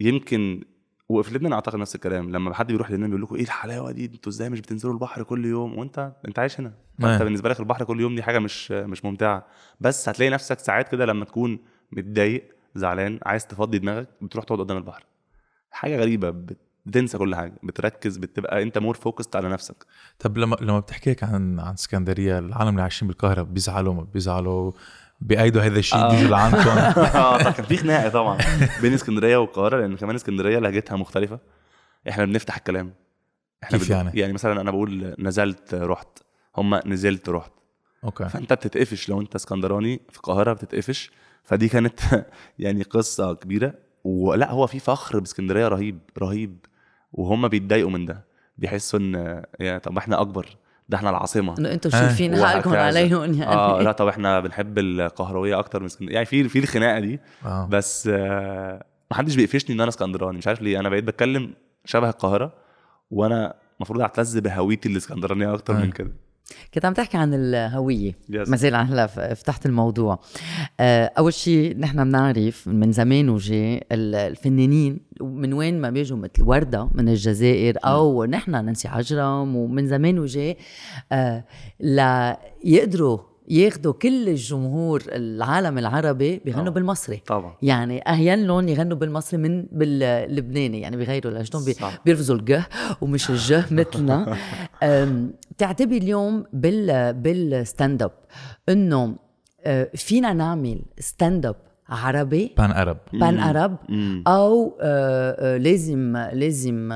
يمكن 0.00 0.64
وفي 1.08 1.34
لبنان 1.34 1.52
أعتقد 1.52 1.78
نفس 1.78 1.94
الكلام. 1.94 2.30
لما 2.30 2.54
حد 2.54 2.66
بيروح 2.66 2.90
لبنان 2.90 3.10
بيقول 3.10 3.22
لكم 3.22 3.34
إيه 3.34 3.42
الحلاوة 3.42 3.92
دي؟ 3.92 4.04
أنتوا 4.04 4.32
إزاي 4.32 4.50
مش 4.50 4.60
بتنزلوا 4.60 4.94
البحر 4.94 5.22
كل 5.22 5.46
يوم؟ 5.46 5.78
وأنت 5.78 6.12
أنت 6.28 6.38
عايش 6.38 6.60
هنا. 6.60 6.72
انت 7.00 7.22
بالنسبة 7.22 7.48
لك 7.48 7.60
البحر 7.60 7.84
كل 7.84 8.00
يوم 8.00 8.14
دي 8.14 8.22
حاجة 8.22 8.38
مش 8.38 8.70
مش 8.70 9.04
ممتعة. 9.04 9.46
بس 9.80 10.08
هتلاقي 10.08 10.30
نفسك 10.30 10.58
ساعات 10.58 10.88
كده 10.88 11.06
لما 11.06 11.24
تكون 11.24 11.58
متضايق 11.92 12.57
زعلان 12.78 13.20
عايز 13.26 13.46
تفضي 13.46 13.78
دماغك 13.78 14.08
بتروح 14.22 14.44
تقعد 14.44 14.58
قدام 14.60 14.76
البحر. 14.76 15.04
حاجة 15.70 15.96
غريبة 16.00 16.30
بت- 16.30 16.58
بتنسى 16.86 17.18
كل 17.18 17.34
حاجة 17.34 17.52
بتركز 17.62 18.16
بتبقى 18.16 18.62
أنت 18.62 18.78
more 18.78 18.94
focused 18.96 19.36
على 19.36 19.48
نفسك. 19.48 19.86
طب 20.18 20.38
لما 20.38 20.56
لما 20.60 20.80
بتحكي 20.80 21.10
لك 21.10 21.24
عن 21.24 21.60
عن 21.60 21.72
اسكندرية 21.72 22.38
العالم 22.38 22.68
اللي 22.70 22.82
عايشين 22.82 23.08
بالقاهرة 23.08 23.42
بيزعلوا 23.42 23.94
ما 23.94 24.02
بيزعلوا 24.02 24.72
بأيدوا 25.20 25.62
هذا 25.62 25.78
الشيء 25.78 25.98
آه. 25.98 26.10
بيجوا 26.10 26.28
لعندكم 26.30 26.68
آه 27.18 27.42
كان 27.50 27.64
في 27.66 27.76
خناقة 27.76 28.08
طبعا 28.08 28.38
بين 28.82 28.94
اسكندرية 28.94 29.36
والقاهرة 29.36 29.80
لأن 29.80 29.96
كمان 29.96 30.14
اسكندرية 30.14 30.58
لهجتها 30.58 30.96
مختلفة. 30.96 31.38
إحنا 32.08 32.24
بنفتح 32.24 32.56
الكلام. 32.56 32.92
إحنا 33.64 33.78
كيف 33.78 33.90
يعني؟ 33.90 34.10
يعني 34.20 34.32
مثلا 34.32 34.60
أنا 34.60 34.70
بقول 34.70 35.14
نزلت 35.18 35.74
رحت. 35.74 36.18
هم 36.56 36.74
نزلت 36.86 37.28
رحت. 37.28 37.52
أوكي. 38.04 38.28
فأنت 38.28 38.52
بتتقفش. 38.52 39.08
لو 39.08 39.20
أنت 39.20 39.34
اسكندراني 39.34 40.00
في 40.10 40.16
القاهرة 40.16 40.52
بتتقفش. 40.52 41.10
فدي 41.48 41.68
كانت 41.68 42.00
يعني 42.58 42.82
قصة 42.82 43.34
كبيرة. 43.34 43.74
ولا 44.04 44.50
هو 44.50 44.66
في 44.66 44.78
فخر 44.78 45.18
بإسكندرية 45.18 45.68
رهيب 45.68 45.98
رهيب. 46.18 46.58
وهم 47.12 47.48
بيتضايقوا 47.48 47.90
من 47.90 48.04
ده. 48.04 48.24
بيحسوا 48.58 48.98
إن 48.98 49.42
يا 49.60 49.78
طب 49.78 49.98
إحنا 49.98 50.20
أكبر. 50.20 50.56
ده 50.88 50.96
إحنا 50.96 51.10
العاصمة. 51.10 51.58
إنه 51.58 51.72
أنتم 51.72 51.90
آه، 51.94 52.00
شايفين 52.00 52.44
حالكم 52.46 52.70
وهكذا. 52.70 52.86
عليهم 52.86 53.22
يعني. 53.34 53.46
آه 53.46 53.82
لا 53.82 53.92
طب 53.92 54.08
إحنا 54.08 54.40
بنحب 54.40 54.78
القهروية 54.78 55.58
أكتر 55.58 55.80
من 55.80 55.86
إسكندرية. 55.86 56.14
يعني 56.14 56.26
في 56.26 56.48
في 56.48 56.58
الخناقة 56.58 57.00
دي. 57.00 57.20
آه. 57.44 57.66
بس 57.70 58.08
آه 58.12 58.84
ما 59.10 59.16
حدش 59.16 59.36
بيقفشني 59.36 59.74
إن 59.76 59.80
أنا 59.80 59.88
إسكندراني. 59.88 60.38
مش 60.38 60.46
عارف 60.46 60.62
ليه. 60.62 60.80
أنا 60.80 60.88
بقيت 60.88 61.04
بتكلم 61.04 61.54
شبه 61.84 62.08
القاهرة. 62.08 62.52
وأنا 63.10 63.54
المفروض 63.76 64.00
أعتز 64.00 64.38
بهويتي 64.38 64.88
الإسكندرانية 64.88 65.54
أكتر 65.54 65.76
أي. 65.76 65.82
من 65.82 65.90
كده. 65.90 66.10
كنت 66.74 66.84
عم 66.84 66.92
تحكي 66.92 67.16
عن 67.16 67.34
الهوية. 67.34 68.12
Yes. 68.12 68.48
ما 68.48 68.56
زال 68.56 68.74
هلا 68.74 69.06
فتحت 69.06 69.66
الموضوع. 69.66 70.20
آه، 70.80 71.10
أول 71.18 71.32
شيء 71.34 71.78
نحن 71.78 72.04
بنعرف 72.04 72.68
من 72.68 72.92
زمان 72.92 73.28
وجاي 73.28 73.76
ال- 73.92 74.14
الفنانين 74.14 75.00
من 75.20 75.52
وين 75.52 75.80
ما 75.80 75.90
بيجوا 75.90 76.18
مثل 76.18 76.42
وردة 76.42 76.88
من 76.94 77.08
الجزائر 77.08 77.76
أو 77.84 78.24
نحن 78.24 78.50
نانسي 78.50 78.88
عجرم 78.88 79.56
ومن 79.56 79.86
زمان 79.86 80.18
وجاي 80.18 80.56
آه، 81.12 81.44
ليقدروا 81.80 83.18
ياخذوا 83.50 83.92
كل 83.92 84.28
الجمهور 84.28 85.02
العالم 85.08 85.78
العربي 85.78 86.38
بيغنوا 86.44 86.62
طبعاً. 86.62 86.74
بالمصري 86.74 87.22
طبعا 87.26 87.54
يعني 87.62 88.08
اهين 88.08 88.46
لهم 88.46 88.68
يغنوا 88.68 88.96
بالمصري 88.96 89.40
من 89.40 89.66
باللبناني 89.72 90.80
يعني 90.80 90.96
بغيروا 90.96 91.32
لهجتهم. 91.32 91.64
بيرفزوا 92.04 92.36
الجه 92.36 92.68
ومش 93.00 93.30
الجه 93.30 93.64
مثلنا 93.74 94.36
بتعتبر 95.50 95.96
اليوم 95.96 96.44
بال 96.52 97.12
بالستاند 97.14 98.02
أب 98.02 98.12
إنه 98.68 99.16
آه، 99.64 99.90
فينا 99.94 100.32
نعمل 100.32 100.80
ستاند 100.98 101.46
أب 101.46 101.56
عربي 101.88 102.52
بان 102.58 102.70
أرب 102.70 102.96
بان 103.12 103.38
أرب. 103.38 103.76
أو 104.26 104.76
آه، 104.80 105.54
آه، 105.54 105.56
لازم 105.56 106.16
لازم 106.32 106.92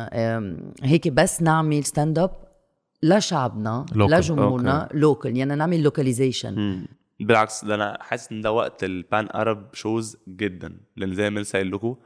هيك 0.82 1.08
بس 1.08 1.42
نعمل 1.42 1.84
ستاند 1.84 2.18
أب 2.18 2.30
لشعبنا. 3.02 3.86
لجمهورنا 3.94 4.88
لوكال 4.94 5.36
يعني 5.36 5.54
نعمل 5.54 5.82
لوكاليزيشن. 5.82 6.86
بالعكس 7.20 7.64
ده 7.64 7.74
أنا 7.74 7.98
حاسس 8.00 8.32
إن 8.32 8.40
ده 8.40 8.52
وقت 8.52 8.84
البان 8.84 9.28
أرب 9.34 9.74
شوز 9.74 10.16
جدا. 10.28 10.80
لأن 10.96 11.14
زي 11.14 11.30
ما 11.30 11.40
لسه 11.40 11.56
قايل 11.56 11.72
لكم 11.72 11.96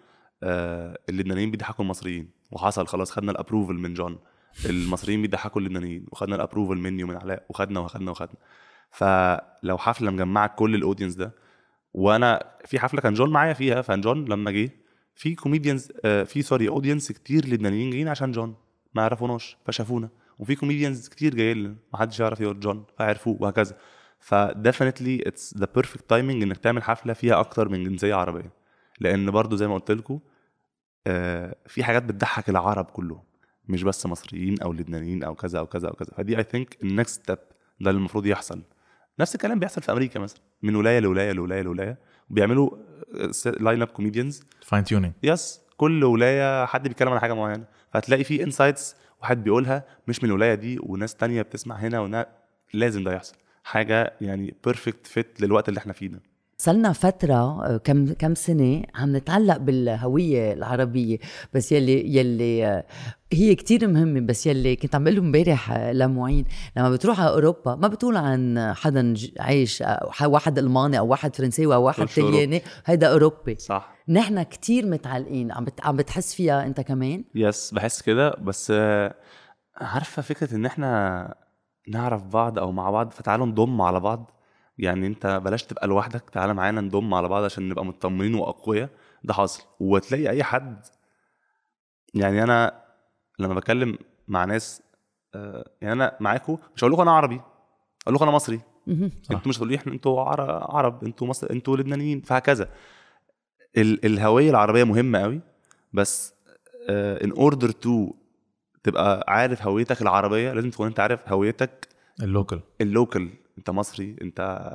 آه 0.43 0.99
اللبنانيين 1.09 1.51
بيضحكوا 1.51 1.85
المصريين. 1.85 2.31
وحصل 2.53 2.87
خلاص 2.87 3.11
خدنا 3.11 3.33
ال 3.33 3.38
approval 3.38 3.75
من 3.75 3.95
جون 3.95 4.19
المصريين 4.67 5.23
بيضحكوا 5.23 5.61
اللبنانيين 5.61 6.07
وخدنا 6.13 6.37
ال 6.37 6.41
approval 6.41 6.77
مني 6.77 7.05
ومن 7.05 7.17
علاء 7.17 7.47
وخدنا 7.49 7.81
وخدنا 7.81 8.11
وخدنا. 8.11 8.37
فلو 8.91 9.79
حفلة 9.79 10.11
مجمعة 10.11 10.55
كل 10.57 10.75
ال 10.75 10.79
audience 10.79 11.15
ده 11.15 11.35
وأنا 11.95 12.45
في 12.65 12.79
حفلة 12.79 13.01
كان 13.01 13.15
جون 13.15 13.31
معايا 13.31 13.53
فيها 13.53 13.83
فجون 13.83 14.25
لما 14.25 14.51
جه 14.51 14.71
في 15.15 15.35
comedians 15.35 15.93
آه 16.05 16.23
في 16.23 16.43
sorry 16.43 16.69
audience 16.69 17.13
كتير 17.13 17.47
لبنانيين 17.49 17.91
جايين 17.91 18.09
عشان 18.09 18.33
جون 18.33 18.55
ما 18.95 19.03
يعرفوناش 19.03 19.57
فشافونا. 19.67 20.09
وفي 20.39 20.55
comedians 20.55 21.09
كتير 21.09 21.35
جايين 21.35 21.57
لنا 21.57 21.77
ما 21.93 21.99
حدش 21.99 22.21
يعرف 22.21 22.43
جون 22.43 22.85
فعرفوه 22.99 23.37
وهكذا. 23.41 23.77
ف 24.21 24.30
definitely 24.30 25.23
it's 25.27 25.57
the 25.59 25.69
perfect 25.75 26.11
timing 26.11 26.43
إنك 26.43 26.57
تعمل 26.57 26.83
حفلة 26.83 27.13
فيها 27.13 27.41
أكتر 27.41 27.69
من 27.69 27.85
جنسية 27.85 28.15
عربية. 28.15 28.53
لأن 29.01 29.31
برضو 29.31 29.57
زي 29.57 29.69
ما 29.69 29.75
قلت 29.75 29.91
لكم 29.91 30.21
آه 31.07 31.57
في 31.67 31.85
حاجات 31.85 32.03
بتضحك 32.03 32.49
العرب 32.49 32.85
كلهم 32.85 33.23
مش 33.69 33.83
بس 33.83 34.07
مصريين 34.07 34.61
أو 34.63 34.73
لبنانيين 34.73 35.25
أو 35.25 35.35
كذا 35.35 35.59
أو 35.59 35.67
كذا 35.67 35.89
أو 35.89 35.93
كذا. 35.93 36.11
فدي 36.17 36.39
I 36.39 36.43
think 36.43 36.77
ال 36.83 36.91
next 36.91 37.23
step 37.23 37.39
ده 37.81 37.91
اللي 37.91 37.99
المفروض 37.99 38.27
يحصل. 38.27 38.63
نفس 39.21 39.35
الكلام 39.35 39.59
بيحصل 39.59 39.83
في 39.83 39.93
أمريكا 39.93 40.21
مثلا 40.21 40.41
من 40.63 40.77
ولاية 40.77 40.99
لولاية 40.99 41.33
لولاية 41.33 41.63
لولاية 41.63 41.99
وبيعملوا 42.31 42.71
line 43.61 43.83
up 43.83 43.89
comedians 43.89 44.43
fine 44.63 44.85
tuning 44.85 45.13
yes 45.23 45.61
كل 45.77 46.05
ولاية 46.05 46.67
حد 46.67 46.89
بيتكلم 46.89 47.09
عن 47.09 47.19
حاجة 47.19 47.33
معينة. 47.33 47.65
فهتلاقي 47.93 48.25
في 48.25 48.43
insights 48.43 48.97
واحد 49.23 49.45
بيقولها 49.45 49.85
مش 50.09 50.23
من 50.23 50.29
الولاية 50.29 50.55
دي 50.55 50.79
وناس 50.83 51.15
تانية 51.15 51.43
بتسمع 51.43 51.77
هنا 51.77 52.01
وهنا 52.01 52.27
لازم 52.75 53.05
ده 53.05 53.13
يحصل. 53.13 53.35
حاجة 53.65 54.13
يعني 54.21 54.55
perfect 54.65 55.07
fit 55.07 55.41
للوقت 55.41 55.69
اللي 55.69 55.79
إحنا 55.79 55.93
فيه 55.93 56.09
ده. 56.09 56.21
صلنا 56.59 56.93
فترة 56.93 57.35
آه، 57.35 57.77
كم 57.85 58.13
كم 58.13 58.35
سنة 58.35 58.83
عم 58.95 59.17
نتعلق 59.17 59.57
بالهوية 59.57 60.53
العربية 60.53 61.19
بس 61.55 61.73
يلي 61.73 62.17
يلي 62.17 62.67
آه، 62.67 62.85
هي 63.33 63.55
كتير 63.55 63.89
مهمة 63.89 64.21
بس 64.21 64.47
يلي 64.47 64.77
كنت 64.77 64.95
عم 64.95 65.05
بقول 65.05 65.17
امبارح 65.19 65.73
آه، 65.73 65.93
لمعين. 65.93 66.45
لما 66.77 66.91
بتروح 66.91 67.21
على 67.21 67.31
أوروبا 67.31 67.75
ما 67.75 67.89
بتقول 67.89 68.17
عن 68.17 68.73
حدا 68.77 69.15
عايش 69.41 69.83
واحد 70.25 70.59
ألماني 70.59 70.99
أو 70.99 71.07
واحد 71.07 71.37
فرنساوي 71.37 71.75
أو 71.75 71.83
واحد 71.83 71.99
أوروبي. 72.19 72.23
طلياني 72.37 72.63
هيدا 72.87 73.13
أوروبي. 73.13 73.55
صح. 73.55 73.96
نحن 74.09 74.43
كتير 74.43 74.87
متعلقين. 74.87 75.53
عم 75.53 75.65
بت... 75.65 75.87
عم 75.87 75.97
بتحس 75.97 76.35
فيها 76.35 76.67
أنت 76.67 76.81
كمان؟ 76.81 77.25
يس 77.35 77.75
بحس 77.75 78.03
كده. 78.03 78.31
بس 78.31 78.71
عارفة 79.77 80.23
فكرة 80.23 80.55
إن 80.55 80.67
إحنا 80.67 81.35
نعرف 81.89 82.23
بعض 82.25 82.59
أو 82.59 82.73
مع 82.73 82.91
بعض 82.91 83.11
فتعالوا 83.11 83.47
نضم 83.47 83.83
على 83.83 84.01
بعض. 84.01 84.31
يعني 84.79 85.07
أنت 85.07 85.27
بلاش 85.45 85.63
تبقى 85.63 85.87
لوحدك 85.87 86.31
تعالى 86.31 86.55
معانا 86.55 86.81
نضم 86.81 87.15
على 87.15 87.29
بعض 87.29 87.45
عشان 87.45 87.69
نبقى 87.69 87.85
مطمنين 87.85 88.35
وأقوياء. 88.35 88.89
ده 89.25 89.35
حاصل 89.35 89.63
وتلاقي 89.81 90.29
أي 90.31 90.45
حد 90.45 90.87
يعني 92.15 92.43
أنا 92.43 92.83
لما 93.39 93.55
بكلم 93.55 93.99
مع 94.29 94.45
ناس 94.45 94.83
آه، 95.35 95.71
يعني 95.81 95.93
أنا 95.93 96.17
معاكم 96.21 96.59
مش 96.77 96.85
هقول 96.85 96.93
لكم 96.93 97.03
أنا 97.03 97.11
عربي 97.13 97.41
أقول 98.03 98.15
لكم 98.15 98.25
أنا 98.25 98.33
مصري. 98.37 98.61
أنتوا 98.89 99.49
مش 99.49 99.57
هتقولوا 99.57 99.73
لي 99.73 99.77
إحنا 99.79 99.93
أنتوا 99.93 100.21
عر- 100.23 100.77
عرب 100.77 101.05
أنتوا 101.05 101.27
مصر 101.27 101.51
أنتوا 101.51 101.77
لبنانيين 101.77 102.21
فهكذا. 102.21 102.69
ال 103.77 104.07
الهوية 104.07 104.51
العربية 104.51 104.85
مهمة 104.85 105.19
قوي 105.19 105.41
بس 105.93 106.35
in 106.91 107.31
order 107.33 107.71
to 107.71 108.13
تبقى 108.83 109.25
عارف 109.29 109.63
هويتك 109.63 110.03
العربية 110.03 110.53
لازم 110.53 110.71
تكون 110.71 110.87
انت 110.87 111.01
عارف 111.01 111.29
هويتك 111.29 111.89
ال 112.23 112.29
local 112.29 112.61
ال 112.81 112.89
local 112.89 113.31
انت 113.59 113.71
مصري 113.71 114.17
انت 114.23 114.69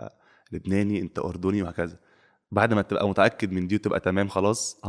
لبناني 0.51 1.01
انت 1.01 1.19
أردني 1.19 1.61
وهكذا. 1.63 1.97
بعد 2.51 2.73
ما 2.73 2.81
تبقى 2.81 3.09
متأكد 3.09 3.51
من 3.51 3.67
دي 3.67 3.75
وتبقى 3.75 3.99
تمام 3.99 4.27
خلاص 4.27 4.81
100% 4.85 4.87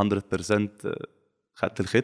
خدت 1.55 1.81
الختم 1.81 2.03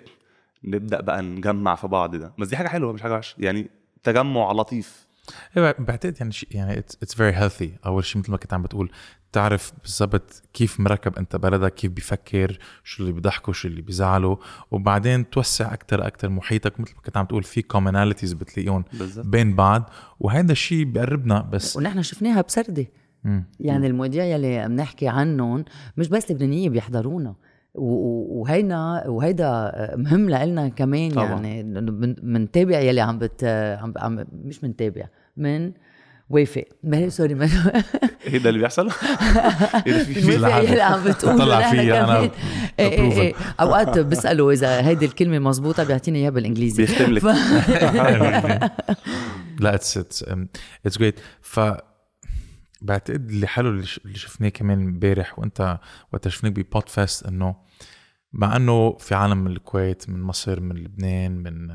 نبدأ 0.65 1.01
بقى 1.01 1.23
نجمع 1.23 1.75
في 1.75 1.87
بعض 1.87 2.17
ده. 2.17 2.33
بس 2.39 2.49
دي 2.49 2.57
حاجة 2.57 2.69
حلوة 2.69 2.93
مش 2.93 3.03
حاجة 3.03 3.13
وحشة. 3.15 3.35
يعني 3.39 3.71
تجمع 4.03 4.53
لطيف. 4.53 5.09
إيه، 5.57 5.75
بعتقد 5.79 6.17
يعني 6.21 6.33
يعني 6.51 6.79
it's 6.79 7.15
very 7.15 7.33
healthy 7.37 7.73
أول 7.87 8.05
شيء 8.05 8.23
مثل 8.23 8.31
ما 8.31 8.37
كنت 8.37 8.55
عم 8.55 8.63
بتقول 8.63 8.91
تعرف 9.33 9.73
بالضبط 9.83 10.43
كيف 10.55 10.81
مركب 10.81 11.17
انت 11.19 11.37
بلدك 11.37 11.75
كيف 11.75 11.93
بيفكر 11.93 12.59
شو 12.85 13.03
اللي 13.03 13.13
بيضحكه 13.13 13.53
شو 13.53 13.69
اللي 13.69 13.83
بيزعله 13.83 14.39
وبعدين 14.71 15.31
توسع 15.31 15.75
أكثر 15.75 16.07
أكثر 16.07 16.29
محيطك 16.29 16.81
مثل 16.81 16.95
ما 16.97 17.03
كنت 17.03 17.17
عم 17.17 17.27
تقول 17.27 17.43
في 17.43 17.63
commonalities 17.63 18.33
بتلاقيهم 18.33 18.85
بين 19.17 19.57
بعض. 19.57 19.91
وهذا 20.21 20.53
الشيء 20.53 20.85
بيقربنا 20.85 21.41
بس 21.41 21.77
ونحن 21.77 22.03
شفناها 22.03 22.41
بسردة. 22.41 22.87
مم. 23.25 23.45
يعني 23.61 23.87
المواضيع 23.87 24.25
يلي 24.25 24.69
بنحكي 24.69 25.09
عنهم 25.09 25.65
مش 25.97 26.09
بس 26.09 26.31
لبنانية 26.31 26.71
بيحضرونا. 26.71 27.35
وهينا 27.75 29.05
وهيدا 29.09 29.73
مهم 29.97 30.31
لنا 30.31 30.69
كمان 30.69 31.11
طبعاً. 31.11 31.29
يعني 31.29 31.63
بنتابع 32.23 32.79
يلي 32.79 33.01
عم 33.01 33.19
بت 33.19 33.45
عم, 33.81 33.95
عم 33.97 34.25
مش 34.33 34.61
بنتابع 34.61 35.09
من 35.37 35.73
وافق 36.31 36.65
ما 36.85 37.09
سوري 37.09 37.35
ما 37.35 37.49
إيه 38.27 38.39
ده 38.39 38.49
اللي 38.49 38.61
بيحصل؟ 38.61 38.89
إيه 39.87 39.93
ده 39.93 40.05
في 40.05 40.15
في. 40.15 40.33
يلي 40.33 40.83
عم 40.83 41.05
بتقول 41.05 41.39
طلع. 41.39 41.73
إيه 41.73 41.81
إيه 41.81 42.31
إيه. 42.79 43.33
approval. 43.33 43.37
أوقات 43.61 43.99
بساله 43.99 44.51
إذا 44.51 44.87
هيدي 44.87 45.05
الكلمة 45.05 45.39
مزبوطه 45.39 45.85
بيعطيني 45.85 46.19
إياها 46.19 46.31
بالإنجليزي 46.31 46.83
بيختم 46.83 47.13
لك 47.13 47.25
لا 49.61 49.75
it's 49.75 49.99
it's 49.99 50.25
it's 50.87 50.99
great 50.99 51.21
ف 51.41 51.61
بعتقد 52.83 53.31
اللي 53.31 53.47
حلو 53.47 53.71
اللي 53.71 53.87
شفناه 54.15 54.49
كمان 54.49 54.81
امبارح 54.81 55.39
وأنت 55.39 55.79
وقت 56.13 56.29
شفناك 56.29 56.53
ب 56.53 56.89
Podfest 56.89 57.27
إنه 57.27 57.57
مع 58.33 58.57
إنه 58.57 58.97
في 58.97 59.15
عالم 59.15 59.39
من 59.39 59.51
الكويت 59.51 60.11
من 60.11 60.23
مصر 60.23 60.61
من 60.61 60.77
لبنان 60.77 61.37
من 61.37 61.69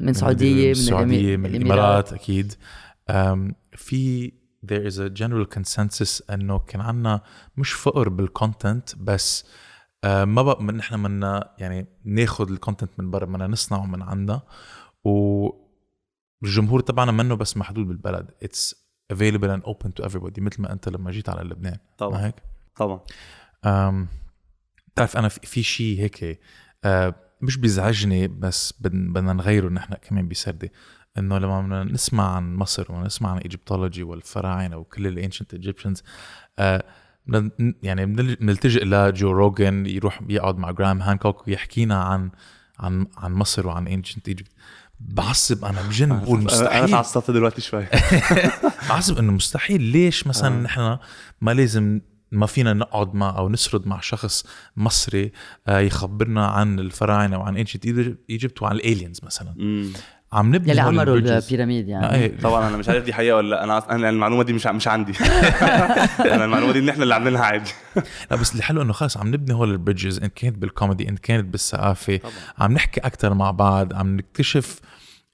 من 0.00 0.12
سعودية 0.12 0.64
من, 0.64 0.70
السعوديه 0.70 1.36
من 1.36 1.46
الإمارات 1.46 2.12
أكيد 2.12 2.54
في 3.76 4.32
there 4.66 4.90
is 4.90 4.94
a 4.98 5.08
general 5.20 5.46
consensus 5.58 6.30
إنه 6.32 6.58
كان 6.58 6.80
عنا 6.80 7.20
مش 7.56 7.72
فقر 7.72 8.08
بال 8.08 8.28
content 8.28 8.96
بس 8.96 9.46
آه، 10.04 10.24
ما 10.24 10.42
بقى 10.42 10.62
من 10.62 10.74
نحن 10.76 11.02
بدنا 11.02 11.54
يعني 11.58 11.86
ناخذ 12.04 12.50
ال 12.50 12.55
content 12.55 12.90
من 12.98 13.10
برا 13.10 13.24
بدنا 13.26 13.46
نصنعه 13.46 13.86
من 13.86 14.02
عندنا 14.02 14.40
والجمهور 15.04 16.80
تبعنا 16.80 17.12
منه 17.12 17.34
بس 17.34 17.56
محدود 17.56 17.86
بالبلد. 17.88 18.30
It's 18.44 18.74
available 19.12 19.48
and 19.60 19.68
open 19.70 19.88
to 20.00 20.08
everybody 20.08 20.38
مثل 20.38 20.62
ما 20.62 20.72
أنت 20.72 20.88
لما 20.88 21.10
جيت 21.10 21.28
على 21.28 21.48
لبنان. 21.48 21.78
طبعا. 21.98 22.12
ما 22.18 22.26
هيك؟ 22.26 22.34
طبعا. 22.76 23.00
بتعرف 24.94 25.16
أنا 25.16 25.28
في 25.28 25.62
شيء 25.62 26.00
هيك 26.00 26.40
أه، 26.84 27.14
مش 27.42 27.56
بيزعجني 27.56 28.28
بس 28.28 28.74
بدن- 28.80 29.12
بدنا 29.12 29.32
نغيره 29.32 29.68
نحن 29.68 29.94
كمان 29.94 30.28
بسردة. 30.28 30.70
إنه 31.18 31.38
لما 31.38 31.60
بدنا 31.60 31.84
نسمع 31.84 32.34
عن 32.36 32.54
مصر 32.56 32.92
ونسمع 32.92 33.30
عن 33.30 33.38
Egyptology 33.38 34.02
والفراعنة 34.02 34.76
وكل 34.76 35.06
ال 35.06 35.12
ancient 35.12 35.54
Egyptians 35.54 36.02
آه 36.58 36.84
يعني 37.82 38.06
بنل- 38.06 38.36
بنلتجئ 38.36 38.84
لجو 38.84 39.30
روجن 39.32 39.86
يروح 39.86 40.20
يقعد 40.28 40.58
مع 40.58 40.70
جرام 40.70 41.02
هانكوك 41.02 41.48
ويحكينا 41.48 42.02
عن 42.02 42.30
عن 42.78 43.06
عن 43.16 43.32
مصر 43.32 43.66
وعن 43.66 43.88
ancient 43.88 44.28
Egypt 44.28 44.50
بعصب 45.00 45.64
أنا 45.64 45.82
بجن 45.82 46.18
بقول 46.20 46.38
أنا 46.38 46.44
مستحيل 46.46 46.84
اتعصبت 46.84 47.30
دلوقتي 47.30 47.60
شوية 47.60 47.90
بعصب 48.88 49.18
إنه 49.18 49.32
مستحيل. 49.32 49.80
ليش 49.82 50.26
مثلا 50.26 50.54
آه. 50.58 50.62
نحن 50.62 50.98
ما 51.40 51.50
لازم 51.50 52.00
ما 52.32 52.46
فينا 52.46 52.72
نقعد 52.72 53.14
مع 53.14 53.38
أو 53.38 53.48
نسرد 53.48 53.86
مع 53.86 54.00
شخص 54.00 54.46
مصري 54.76 55.32
آه، 55.68 55.78
يخبرنا 55.78 56.46
عن 56.46 56.78
الفراعنة 56.80 57.38
وعن 57.38 57.56
ancient 57.56 57.86
Egypt 58.30 58.62
وعن 58.62 58.72
ال 58.76 58.82
aliens 58.82 59.20
مثلا. 59.24 59.54
عم 60.32 60.54
نبني 60.54 60.70
يلي 60.70 60.88
ال 60.88 60.94
bridges. 60.94 61.44
ال 61.44 61.50
pyramid 61.50 61.88
يعني. 61.88 62.06
آه، 62.06 62.14
إيه. 62.14 62.40
طبعا 62.40 62.68
أنا 62.68 62.76
مش 62.76 62.88
عارف 62.88 63.04
دي 63.04 63.12
حقيقة 63.12 63.36
ولا 63.36 63.48
لأ. 63.48 63.64
أنا 63.64 63.94
أنا 63.94 64.08
المعلومة 64.08 64.42
دي 64.42 64.52
مش 64.52 64.66
مش 64.66 64.88
عندي. 64.88 65.12
أنا 66.34 66.44
المعلومة 66.44 66.72
دي 66.72 66.78
ان 66.78 66.88
إحنا 66.88 67.02
اللي 67.02 67.14
عاملينها 67.14 67.42
عادي. 67.44 67.70
لا 68.30 68.36
بس 68.36 68.52
اللي 68.52 68.62
حلو 68.62 68.82
إنه 68.82 68.92
خلص 68.92 69.16
عم 69.16 69.28
نبني 69.28 69.54
هول 69.54 69.70
ال 69.70 69.77
bridges 69.77 70.22
إن 70.22 70.28
كانت 70.28 70.58
بالكوميدي 70.58 71.08
إن 71.08 71.16
كانت 71.16 71.44
بالثقافة. 71.44 72.16
طبعا. 72.16 72.32
عم 72.58 72.72
نحكي 72.72 73.00
أكثر 73.00 73.34
مع 73.34 73.50
بعض 73.50 73.94
عم 73.94 74.16
نكتشف 74.16 74.80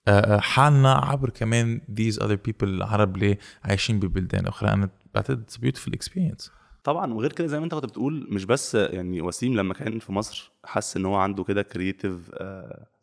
آه، 0.09 0.37
آه، 0.37 0.41
حالنا 0.41 0.95
عبر 0.95 1.31
كمان 1.31 1.81
these 2.01 2.15
other 2.19 2.37
people 2.49 2.63
العرب 2.63 3.15
اللي 3.17 3.39
عايشين 3.65 4.01
ببلدان 4.01 4.47
أخرى. 4.47 4.73
أنا 4.73 4.89
بعتقد 5.15 5.45
it's 5.51 5.55
a 5.55 5.67
beautiful 5.67 5.93
experience. 5.93 6.51
طبعا 6.85 7.15
وغير 7.15 7.33
كده 7.33 7.47
زي 7.47 7.59
ما 7.59 7.65
أنت 7.65 7.75
كنت 7.75 7.85
بتقول 7.85 8.27
مش 8.31 8.45
بس 8.45 8.75
يعني 8.75 9.21
وسيم 9.21 9.57
لما 9.57 9.75
كان 9.75 9.99
في 9.99 10.13
مصر 10.13 10.53
حس 10.65 10.97
إن 10.97 11.07
هو 11.07 11.15
عنده 11.17 11.45
كده 11.45 11.63
creative 11.63 12.31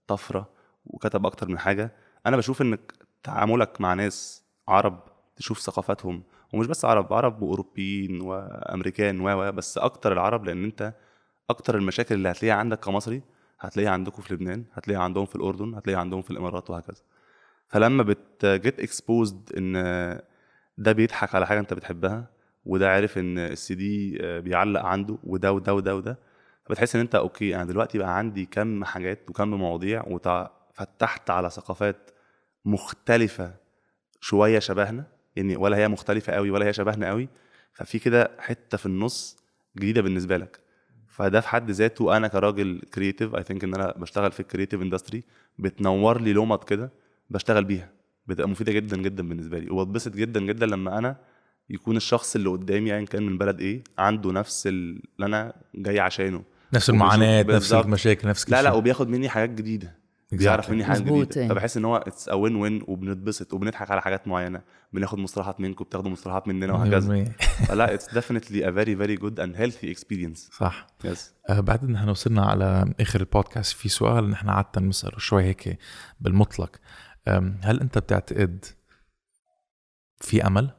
طفرة. 0.08 0.61
وكتب 0.86 1.26
أكتر 1.26 1.48
من 1.48 1.60
حاجة. 1.60 1.92
أنا 2.26 2.38
بشوف 2.38 2.62
إنك 2.62 2.94
تعاملك 3.24 3.82
مع 3.82 3.94
ناس 3.94 4.44
عرب 4.68 5.00
تشوف 5.36 5.60
ثقافاتهم 5.60 6.24
ومش 6.54 6.68
بس 6.68 6.86
عرب 6.86 7.14
عرب 7.14 7.42
وأوروبيين 7.42 8.22
وأمريكان 8.22 9.20
و 9.22 9.52
بس 9.52 9.78
أكتر 9.78 10.14
العرب 10.14 10.46
لأن 10.46 10.64
أنت 10.64 10.94
أكتر 11.50 11.78
المشاكل 11.78 12.16
اللي 12.16 12.32
هتلاقيها 12.32 12.56
عندك 12.56 12.80
كمصري 12.80 13.22
هتلاقيها 13.60 13.92
عندكم 13.92 14.22
في 14.22 14.34
لبنان 14.34 14.66
هتلاقيها 14.74 15.04
عندهم 15.04 15.26
في 15.26 15.36
الأردن 15.36 15.76
هتلاقيها 15.76 16.00
عندهم 16.00 16.22
في 16.22 16.32
الإمارات 16.32 16.70
وهكذا. 16.70 17.02
فلما 17.68 18.04
بت 18.04 18.34
get 18.34 18.80
exposed 18.80 19.52
إن 19.58 19.74
ده 20.78 20.92
بيضحك 20.92 21.36
على 21.36 21.48
حاجة 21.48 21.60
أنت 21.60 21.74
بتحبها 21.74 22.30
وده 22.66 22.92
عارف 22.92 23.18
إن 23.18 23.38
السي 23.38 23.76
دي 23.76 24.18
بيعلق 24.42 24.82
عنده 24.86 25.18
وده 25.24 25.54
وده 25.54 25.74
وده 25.74 25.96
وده 25.96 26.20
فبتحس 26.66 26.96
إن 26.96 27.02
أنت 27.02 27.16
okay 27.16 27.56
أنا 27.56 27.66
دلوقتي 27.66 27.98
بقى 27.98 28.18
عندي 28.18 28.46
كم 28.46 28.84
حاجات 28.84 29.30
وكم 29.30 29.48
مواضيع 29.48 30.04
وفتحت 30.72 31.30
على 31.30 31.50
ثقافات 31.50 32.12
مختلفة 32.66 33.54
شوية 34.22 34.60
شبهنا 34.60 35.06
يعني 35.36 35.56
ولا 35.56 35.78
هي 35.78 35.88
مختلفة 35.88 36.34
قوي 36.34 36.52
ولا 36.52 36.66
هي 36.66 36.74
شبهنا 36.74 37.10
قوي 37.10 37.30
ففي 37.74 38.00
كده 38.00 38.32
حتة 38.40 38.78
في 38.78 38.86
النص 38.86 39.38
جديدة 39.78 40.02
بالنسبة 40.02 40.38
لك 40.38 40.60
فده 41.08 41.42
في 41.42 41.48
حد 41.48 41.72
ذاته 41.72 42.18
أنا 42.18 42.28
كراجل 42.28 42.82
creative 42.94 43.36
I 43.36 43.44
think 43.44 43.64
إن 43.64 43.74
أنا 43.76 43.94
بشتغل 43.98 44.32
في 44.32 44.40
ال 44.40 44.45
creative 44.45 44.82
industry 44.82 45.24
بتنور 45.60 46.22
لي 46.22 46.34
لومض 46.34 46.70
كده 46.70 46.92
بشتغل 47.30 47.64
بيها 47.64 47.90
بتبقى 48.28 48.50
مفيدة 48.50 48.72
جدا 48.72 48.98
جدا 48.98 49.28
بالنسبة 49.30 49.60
لي 49.60 49.70
وبتبسط 49.72 50.14
جدا 50.16 50.40
جدا 50.40 50.66
لما 50.66 50.98
أنا 50.98 51.16
يكون 51.70 51.98
الشخص 51.98 52.36
اللي 52.36 52.50
قدامي 52.50 52.96
ايا 52.96 53.06
كان 53.06 53.24
من 53.24 53.38
بلد 53.38 53.60
إيه 53.60 53.84
عنده 53.98 54.32
نفس 54.32 54.68
اللي 54.68 55.02
أنا 55.20 55.54
جاي 55.76 56.00
عشانه 56.00 56.44
نفس 56.74 56.90
المعاناة 56.90 57.44
نفس. 57.44 57.74
المشاكل 57.74 58.28
نفس 58.28 58.46
كل 58.46 58.52
لا 58.52 58.62
لا. 58.62 58.72
وبياخد 58.72 59.10
مني 59.10 59.30
حاجات 59.30 59.50
جديدة. 59.50 60.01
بيعرف 60.32 60.70
مني 60.70 60.86
حاجات 60.86 61.02
جديدة. 61.02 61.48
فبحس 61.48 61.78
إن 61.78 61.86
هو 61.86 61.98
it's 61.98 62.30
a 62.30 62.34
win 62.34 62.56
win 62.56 62.82
وبنتبسط 62.88 63.54
وبنضحك 63.54 63.92
على 63.92 64.02
حاجات 64.02 64.28
معينة. 64.28 64.62
بناخد 64.94 65.18
مصطلحات 65.20 65.60
منكم 65.60 65.84
بتاخدوا 65.86 66.12
مصطلحات 66.12 66.48
مننا 66.48 66.74
وهكذا. 66.74 67.26
100%. 67.26 67.66
فلا 67.68 67.94
it's 67.94 68.14
definitely 68.14 68.68
a 68.68 68.72
very 68.72 68.96
very 68.96 69.16
good 69.16 69.40
and 69.40 69.56
healthy 69.56 69.92
experience 69.92 70.50
صح. 70.54 70.88
yes 71.04 71.34
آه، 71.50 71.60
بعد 71.60 71.90
نحن 71.90 72.10
وصلنا 72.10 72.46
على 72.46 72.94
آخر 73.00 73.20
البودكاست 73.20 73.74
في 73.78 73.90
سؤال 73.90 74.30
نحن 74.30 74.50
عادة 74.50 74.82
نسأله 74.82 75.18
شوي 75.18 75.44
هيك 75.44 75.78
بالمطلق. 76.20 76.76
هل 77.64 77.80
أنت 77.82 77.98
بتعتقد 77.98 78.66
في 80.18 80.48
أمل؟ 80.48 80.70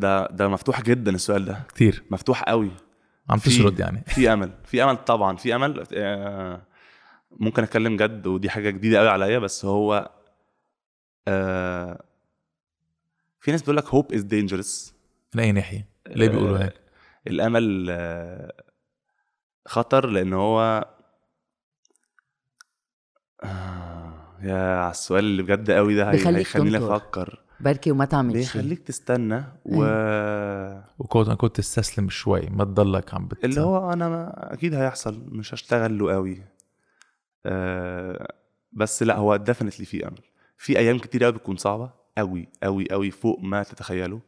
ده 0.00 0.26
ده 0.26 0.48
مفتوح 0.48 0.82
جدا 0.82 1.14
السؤال 1.14 1.44
ده. 1.44 1.62
كثير 1.74 2.02
مفتوح 2.10 2.42
قوي. 2.42 2.70
عم 3.30 3.38
تسرد 3.38 3.80
يعني. 3.80 4.04
في 4.06 4.32
أمل. 4.32 4.52
في 4.64 4.84
أمل 4.84 4.96
طبعا. 4.96 5.36
في 5.36 5.54
أمل 5.54 5.84
آه، 5.94 6.62
ممكن 7.36 7.62
أتكلم 7.62 7.96
جد 7.96 8.26
ودي 8.26 8.50
حاجة 8.50 8.70
جديدة 8.70 8.98
قوي 8.98 9.08
عليا 9.08 9.38
بس 9.38 9.64
هو 9.64 10.10
آه، 11.28 12.02
في 13.40 13.50
ناس 13.50 13.62
بتقول 13.62 13.76
لك 13.76 13.84
hope 13.86 14.16
is 14.16 14.20
dangerous 14.22 14.92
من 15.34 15.40
أي 15.40 15.52
ناحية؟ 15.52 15.88
ليه 16.08 16.28
بيقولوا 16.28 16.58
هيك؟ 16.58 16.74
الأمل 17.26 17.86
آه، 17.90 18.52
خطر 19.66 20.06
لأن 20.06 20.32
هو 20.32 20.86
آه، 23.44 24.38
يا 24.42 24.76
على 24.80 24.90
السؤال 24.90 25.24
اللي 25.24 25.42
بجد 25.42 25.70
قوي 25.70 25.94
ده 25.94 26.10
هيخليني. 26.10 26.76
أفكر 26.78 27.42
بركي 27.60 27.90
وما 27.90 28.04
تعمل 28.04 28.32
شيء 28.32 28.40
بيخليك 28.40 28.78
تستنى 28.78 29.44
و 29.64 29.84
وكوت 30.98 31.30
كنت 31.30 31.56
تستسلم 31.56 32.08
شوي 32.08 32.46
ما 32.50 32.64
تضلك 32.64 33.14
عم 33.14 33.28
بت... 33.28 33.44
اللي 33.44 33.60
هو 33.60 33.92
أنا 33.92 34.32
أكيد 34.52 34.74
هيحصل 34.74 35.24
مش 35.28 35.54
هشتغل 35.54 35.98
له 35.98 36.12
قوي 36.12 36.32
آه 36.32 36.55
بس 38.72 39.02
لا 39.02 39.16
هو 39.16 39.36
ديفنتلي 39.36 39.86
في 39.86 40.08
أمل. 40.08 40.20
في 40.58 40.78
أيام 40.78 40.98
كتير 40.98 41.24
قوي 41.24 41.32
بتكون 41.32 41.56
صعبة 41.56 41.90
قوي 42.18 42.48
قوي 42.62 42.90
قوي 42.90 43.10
فوق 43.10 43.40
ما 43.40 43.62
تتخيلوا 43.62 44.20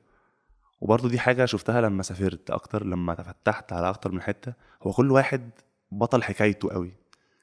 وبرضه 0.80 1.08
دي 1.08 1.18
حاجة 1.18 1.44
شفتها 1.44 1.80
لما 1.80 2.02
سافرت 2.02 2.50
أكتر 2.50 2.86
لما 2.86 3.14
تفتحت 3.14 3.72
على 3.72 3.88
أكتر 3.88 4.12
من 4.12 4.22
حتة. 4.22 4.52
هو 4.82 4.92
كل 4.92 5.10
واحد 5.10 5.50
بطل 5.92 6.22
حكايته 6.22 6.70
قوي 6.70 6.92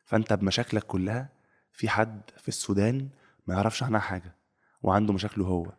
فأنت 0.06 0.34
بمشاكلك 0.34 0.84
كلها 0.84 1.30
في 1.72 1.90
حد 1.90 2.22
في 2.38 2.48
السودان 2.48 3.08
ما 3.48 3.56
يعرفش 3.56 3.84
عنها 3.84 4.00
حاجة 4.00 4.36
وعنده 4.84 5.14
مشاكله 5.14 5.46
هو. 5.46 5.72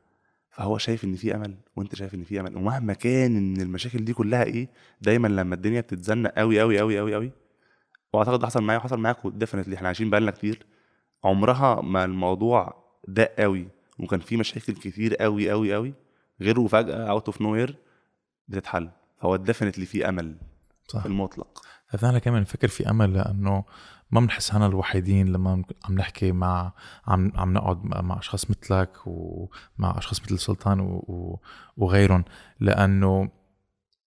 فهو 0.51 0.79
شايف 0.79 1.05
إن 1.05 1.15
في 1.15 1.35
أمل 1.35 1.55
وأنت 1.77 1.95
شايف 1.95 2.15
إن 2.15 2.25
في 2.25 2.41
أمل. 2.41 2.57
ومهما 2.57 2.93
كان 2.93 3.37
إن 3.37 3.61
المشاكل 3.61 4.05
دي 4.05 4.13
كلها 4.13 4.45
إيه 4.45 4.69
دايما 5.01 5.29
لما 5.29 5.55
الدنيا 5.55 5.81
بتتزنق 5.81 6.31
قوي 6.31 6.61
قوي 6.61 6.79
قوي 6.79 6.99
قوي 6.99 7.15
قوي 7.15 7.33
وأعتقد 8.17 8.39
ده 8.41 8.47
حصل 8.47 8.63
معايا 8.63 8.79
وحصل 8.79 9.01
معاكم 9.01 9.29
ديفنتلي 9.29 9.77
إحنا 9.77 9.87
عايشين 9.87 10.11
بقالنا 10.11 10.31
كتير. 10.31 10.67
عمرها 11.25 11.81
ما 11.81 12.05
الموضوع 12.05 12.85
ضاق 13.11 13.35
قوي 13.39 13.69
وكان 13.99 14.21
في 14.21 14.37
مشاكل 14.37 14.73
كتير 14.73 15.15
قوي 15.15 15.51
قوي 15.51 15.75
قوي 15.75 15.95
غير 16.41 16.61
وفجأة 16.61 17.11
out 17.11 17.27
of 17.27 17.41
nowhere 17.41 17.77
بتتحل. 18.49 18.91
فهو 19.21 19.37
definitely 19.37 19.87
في 19.87 20.09
أمل 20.09 20.37
صح. 20.89 21.05
المطلق. 21.05 21.63
نحن 21.95 22.19
كمان 22.19 22.43
نفكر 22.43 22.69
في 22.69 22.91
أمل 22.91 23.15
لأنه 23.15 23.65
ما 24.11 24.21
بنحس 24.21 24.51
حالنا 24.51 24.67
الوحيدين 24.67 25.33
لما 25.33 25.65
عم 25.85 25.95
نحكي 25.95 26.33
مع 26.33 26.73
عم 27.07 27.33
عم 27.35 27.53
نقعد 27.53 27.85
مع 27.85 28.19
أشخاص 28.19 28.51
مثلك 28.51 28.91
ومع 29.07 29.99
أشخاص 29.99 30.23
مثل 30.23 30.39
سلطان 30.39 30.81
و... 30.81 30.85
و... 30.85 31.41
وغيرهم. 31.77 32.25
لأنه 32.61 33.31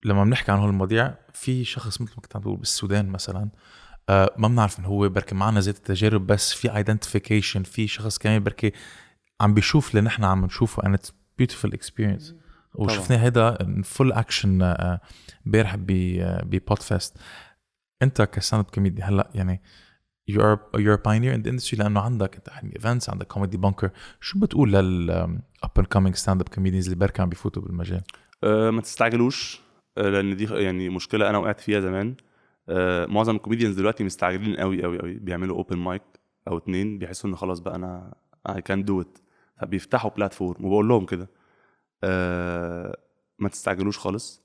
لما 0.06 0.24
بنحكي 0.24 0.52
عن 0.52 0.60
هالمواضيع 0.60 1.14
في 1.34 1.64
شخص 1.64 2.02
مثل 2.02 2.14
ما 2.16 2.22
كنت 2.22 2.36
عم 2.36 2.42
تقول 2.42 2.58
بالسودان 2.58 3.10
مثلا 3.10 3.50
آه 4.10 4.34
ما 4.38 4.48
بنعرف 4.48 4.80
انه 4.80 4.88
هو 4.88 5.10
بركي 5.10 5.36
معنا 5.36 5.60
ذات 5.60 5.78
التجارب 5.78 6.28
بس 6.28 6.54
في 6.54 6.76
identification 6.76 7.64
في 7.64 7.88
شخص 7.88 8.18
كمان 8.18 8.44
بركي 8.44 8.72
عم 9.42 9.54
بيشوف 9.54 9.90
اللي 9.90 10.02
نحن 10.02 10.24
عم 10.24 10.46
نشوفه 10.46 10.84
and 10.84 10.98
it's 11.00 11.10
beautiful 11.42 11.70
experience. 11.70 12.34
وشفنا 12.76 13.24
هيدا 13.24 13.58
full 13.84 14.12
action 14.12 14.62
امبارح 15.46 15.76
ببودفست 15.78 17.18
انت 18.02 18.22
ك 18.22 18.29
stand 18.29 18.66
up 18.66 18.72
comedy 18.72 19.02
هلا 19.02 19.30
يعني 19.36 19.62
you 20.32 20.36
are 20.36 20.58
you're 20.78 20.98
a 20.98 21.02
pioneer 21.08 21.38
in 21.38 21.44
the 21.48 21.52
industry 21.52 21.80
لأنه 21.80 22.00
عندك 22.02 22.36
انت 22.36 22.50
حلمي 22.50 22.74
events 22.76 23.10
عندك 23.10 23.28
Comedy 23.28 23.58
Bunker 23.58 23.90
شو 24.22 24.40
بتقول 24.40 24.74
لل 24.74 25.40
up 25.66 25.82
and 25.82 25.86
coming 25.98 26.14
stand 26.14 26.38
up 26.40 26.56
comedians 26.56 26.86
اللي 26.86 26.96
بركي 26.96 27.22
عم 27.22 27.30
بيفوتوا 27.30 27.62
بالمجال؟ 27.62 28.02
أه 28.44 28.70
ما 28.70 28.82
تستعجلوش 28.82 29.60
أه 29.98 30.10
لأن 30.10 30.36
دي 30.36 30.46
يعني 30.46 30.90
مشكلة 30.90 31.30
أنا 31.30 31.38
وقعت 31.38 31.60
فيها 31.60 31.80
زمان. 31.80 32.16
معظم 33.10 33.36
ال 33.36 33.40
comedians 33.40 33.76
دلوقتي 33.76 34.04
مستعجلين 34.04 34.56
قوي 34.56 34.84
قوي 34.84 35.00
قوي. 35.00 35.14
بيعملوا 35.14 35.58
open 35.58 35.78
mic 35.78 36.02
أو 36.48 36.58
اتنين 36.58 36.98
بيحسوا 36.98 37.30
إن 37.30 37.36
خلاص 37.36 37.60
بقى 37.60 37.76
أنا 37.76 38.14
I 38.50 38.62
can 38.62 38.84
do 38.84 39.02
it 39.02 39.18
فبيفتحوا 39.62 40.12
platform 40.12 40.66
وبقول 40.66 40.88
لهم 40.88 41.06
كده. 41.06 41.30
أه 42.04 42.98
ما 43.40 43.50
تستعجلوش 43.50 43.98
خالص. 43.98 44.42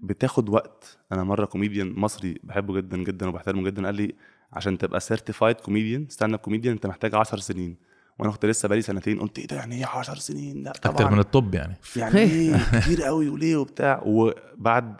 بتاخد 0.00 0.48
وقت. 0.48 0.98
أنا 1.12 1.24
مرة 1.24 1.44
كوميديان 1.44 1.92
مصري 1.92 2.40
بحبه 2.44 2.74
جدا 2.74 2.96
جدا 2.96 3.28
وبحترمه 3.28 3.62
جدا 3.62 3.86
قال 3.86 3.94
لي 3.94 4.14
عشان 4.52 4.78
تبقى 4.78 5.00
certified 5.00 5.56
comedian 5.56 6.06
stand 6.08 6.32
up 6.34 6.38
comedian 6.38 6.74
أنت 6.74 6.86
محتاج 6.86 7.14
10 7.14 7.38
سنين. 7.38 7.76
وأنا 8.18 8.32
كنت 8.32 8.46
لسه 8.46 8.68
بقالي 8.68 8.82
سنتين 8.82 9.20
قلت 9.20 9.38
إيه 9.38 9.46
ده؟ 9.46 9.56
يعني 9.56 9.74
إيه 9.78 9.86
10 9.86 10.14
سنين؟ 10.14 10.62
لا 10.62 10.72
طبعا. 10.72 10.94
أكثر 10.96 11.10
من 11.10 11.18
الطب 11.18 11.54
يعني. 11.54 11.74
يعني 11.96 12.18
إيه؟ 12.18 12.56
كتير 12.80 13.02
قوي 13.02 13.28
وليه 13.28 13.56
وبتاع. 13.56 14.02
وبعد 14.06 14.96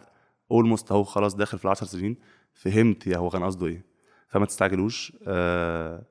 almost 0.50 0.92
اهو 0.92 1.04
خلاص 1.04 1.34
داخل 1.36 1.58
في 1.58 1.64
العشر 1.64 1.86
سنين 1.86 2.16
فهمت 2.54 3.06
يا 3.06 3.16
هو 3.16 3.30
كان 3.30 3.44
قصده 3.44 3.66
إيه. 3.66 3.84
فما 4.28 4.46
تستعجلوش 4.46 5.12
آه 5.26 6.02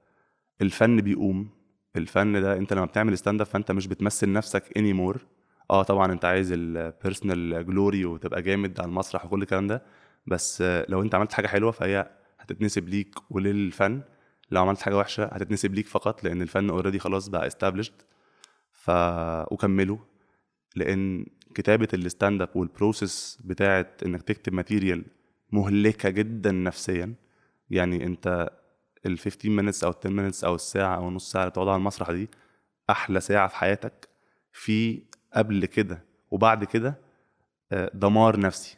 الفن 0.61 1.01
بيقوم 1.01 1.49
الفن 1.95 2.41
ده 2.41 2.57
أنت 2.57 2.73
لما 2.73 2.85
بتعمل 2.85 3.17
stand 3.17 3.41
up 3.41 3.47
فأنت 3.47 3.71
مش 3.71 3.87
بتمثل 3.87 4.31
نفسك 4.33 4.77
anymore 4.77 5.25
آه 5.71 5.83
طبعا 5.83 6.11
أنت 6.11 6.25
عايز 6.25 6.51
ال 6.51 6.64
personal 6.64 7.65
glory 7.65 8.05
وتبقى 8.05 8.41
جامد 8.41 8.79
على 8.79 8.89
المسرح 8.89 9.25
وكل 9.25 9.41
الكلام 9.41 9.67
ده 9.67 9.83
بس 10.27 10.61
آه، 10.61 10.85
لو 10.89 11.01
أنت 11.01 11.15
عملت 11.15 11.33
حاجة 11.33 11.47
حلوة 11.47 11.71
فهي 11.71 12.09
هتتنسب 12.39 12.89
ليك 12.89 13.15
وللفن. 13.29 14.01
لو 14.51 14.61
عملت 14.61 14.81
حاجة 14.81 14.97
وحشة 14.97 15.25
هتتنسب 15.25 15.73
ليك 15.73 15.87
فقط 15.87 16.23
لأن 16.23 16.41
الفن 16.41 16.69
already 16.69 16.99
خلاص 16.99 17.27
بقى 17.27 17.49
established. 17.49 18.03
ف 18.71 18.89
وكمله 19.51 19.99
لأن 20.75 21.25
كتابة 21.57 21.87
ال 21.93 22.01
stand 22.01 22.41
up 22.41 22.49
وال 22.55 22.74
process 22.74 23.39
بتاعت 23.43 24.03
إنك 24.05 24.21
تكتب 24.21 24.53
material 24.53 25.05
مهلكة 25.51 26.09
جدا 26.09 26.51
نفسيا. 26.51 27.13
يعني 27.69 28.05
أنت 28.05 28.49
ال 29.05 29.19
15 29.19 29.49
minutes 29.49 29.83
أو 29.83 29.93
10 29.99 30.09
minutes 30.09 30.43
أو 30.43 30.55
الساعة 30.55 30.95
أو 30.95 31.09
نص 31.11 31.31
ساعة 31.31 31.41
اللي 31.41 31.51
بتقعدها 31.51 31.73
على 31.73 31.79
المسرح 31.79 32.11
دي 32.11 32.29
أحلى 32.89 33.19
ساعة 33.19 33.47
في 33.47 33.55
حياتك. 33.55 34.09
في 34.51 35.03
قبل 35.33 35.65
كده 35.65 36.03
وبعد 36.31 36.63
كده 36.63 36.97
آه، 37.71 37.91
دمار 37.93 38.39
نفسي. 38.39 38.77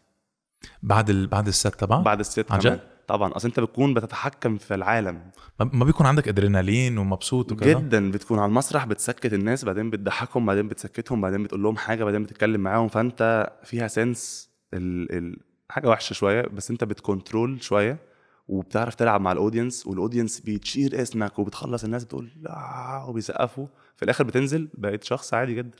بعد 0.83 1.09
ال... 1.09 1.27
بعد 1.27 1.47
ال 1.47 1.52
set 1.52 1.67
تبعك 1.67 2.05
بعد 2.05 2.19
ال 2.19 2.27
set 2.27 2.51
عن 2.51 2.59
جد؟ 2.59 2.79
طبعا 3.09 3.35
أصل 3.35 3.47
أنت 3.47 3.59
بتكون 3.59 3.93
بتتحكم 3.93 4.57
في 4.57 4.75
العالم. 4.75 5.21
ما 5.59 5.85
بيكون 5.85 6.05
عندك 6.05 6.27
ادرينالين 6.27 6.97
ومبسوط 6.97 7.51
وكذا 7.51 7.79
جدا 7.79 8.11
بتكون 8.11 8.39
على 8.39 8.49
المسرح 8.49 8.85
بتسكت 8.85 9.33
الناس 9.33 9.65
بعدين 9.65 9.89
بتضحكهم 9.89 10.45
بعدين 10.45 10.67
بتسكتهم 10.67 11.21
بعدين 11.21 11.43
بتقول 11.43 11.63
لهم 11.63 11.77
حاجة 11.77 12.03
بعدين 12.03 12.23
بتتكلم 12.23 12.61
معاهم. 12.61 12.87
فأنت 12.87 13.51
فيها 13.63 13.87
sense 13.87 14.49
ال... 14.73 15.17
ال... 15.17 15.37
حاجة 15.69 15.87
وحشة 15.87 16.13
شوية 16.13 16.41
بس 16.41 16.71
أنت 16.71 16.83
بت 16.83 17.01
control 17.01 17.63
شوية 17.63 17.97
وبتعرف 18.47 18.95
تلعب 18.95 19.21
مع 19.21 19.31
ال 19.31 19.37
audience 19.37 19.87
وال 19.87 19.97
audience 19.97 20.39
بيت 20.39 20.62
cheer 20.62 21.01
اسمك 21.01 21.39
وبتخلص 21.39 21.83
الناس 21.83 22.03
بتقول 22.03 22.29
آه 22.47 23.09
وبيسقفوا. 23.09 23.67
في 23.97 24.03
الآخر 24.05 24.23
بتنزل 24.23 24.69
بقيت 24.73 25.03
شخص 25.03 25.33
عادي 25.33 25.55
جدا. 25.55 25.77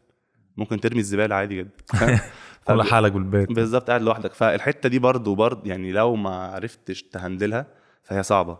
ممكن 0.59 0.79
ترمي 0.79 0.99
الزبالة 0.99 1.35
عادي 1.35 1.57
جدا. 1.57 1.71
ولا 2.69 2.83
حالك 2.83 3.11
بالبيت. 3.11 3.51
بالظبط 3.51 3.87
قاعد 3.87 4.01
لوحدك. 4.01 4.33
فالحتة 4.33 4.89
دي 4.89 4.99
برضو 4.99 5.35
برضو 5.35 5.69
يعني 5.69 5.91
لو 5.91 6.15
ما 6.15 6.29
عرفتش 6.29 7.03
ت 7.03 7.11
handle 7.11 7.57
ها 7.57 7.65
فهي 8.03 8.23
صعبة. 8.23 8.57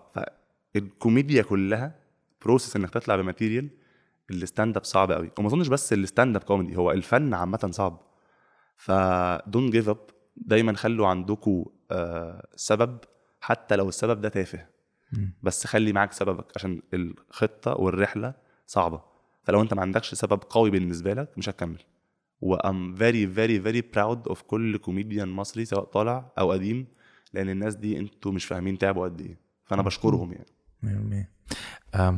فالكوميديا 0.76 1.44
كلها 1.44 1.96
process 2.46 2.76
إنك 2.76 2.90
تطلع 2.90 3.16
ب 3.16 3.22
material 3.22 3.70
ال 4.32 4.39
stand 4.39 4.78
up 4.78 4.84
صعب 4.84 5.12
قوي 5.12 5.32
وما 5.40 5.48
أظنش 5.48 5.68
بس 5.68 5.94
ال 5.94 6.01
stand 6.01 6.36
up 6.36 6.44
comedy 6.44 6.78
هو 6.78 6.92
الفن 6.92 7.34
عامة 7.34 7.70
صعب. 7.72 8.02
ف 8.78 8.93
don't 8.93 9.70
give 9.70 9.90
up 9.90 9.98
دايما 10.38 10.74
خلوا 10.74 11.08
عندكم 11.08 11.66
آه 11.92 12.48
سبب 12.56 12.98
حتى 13.42 13.76
لو 13.76 13.90
السبب 13.90 14.22
ده 14.22 14.30
تافه. 14.30 14.66
بس 15.44 15.68
خلي 15.68 15.94
معاك 15.94 16.12
سببك 16.12 16.46
عشان 16.56 16.82
الخطة 16.94 17.74
والرحلة 17.74 18.34
صعبة. 18.68 19.02
فلو 19.44 19.62
انت 19.62 19.74
ما 19.74 19.82
عندكش 19.82 20.14
سبب 20.14 20.40
قوي 20.50 20.70
بالنسبة 20.72 21.14
لك 21.14 21.30
مش 21.38 21.50
هتكمل. 21.50 21.80
و 22.42 22.55
I'm 22.55 22.96
very 22.96 23.28
very 23.28 23.62
very 23.62 23.82
proud 23.82 24.28
of 24.28 24.42
كل 24.42 24.78
كوميديان 24.78 25.30
مصري 25.30 25.66
سواء 25.66 25.84
طالع 25.84 26.32
أو 26.40 26.52
قديم 26.52 26.88
لأن 27.34 27.50
الناس 27.50 27.76
دي 27.76 28.00
أنتوا 28.00 28.32
مش 28.32 28.46
فاهمين 28.46 28.78
تعبوا 28.78 29.04
قد 29.06 29.22
إيه. 29.22 29.38
فأنا 29.66 29.82
بشكرهم 29.82 30.34
يعني. 30.34 31.26
100% 31.94 31.98
um, 31.98 32.14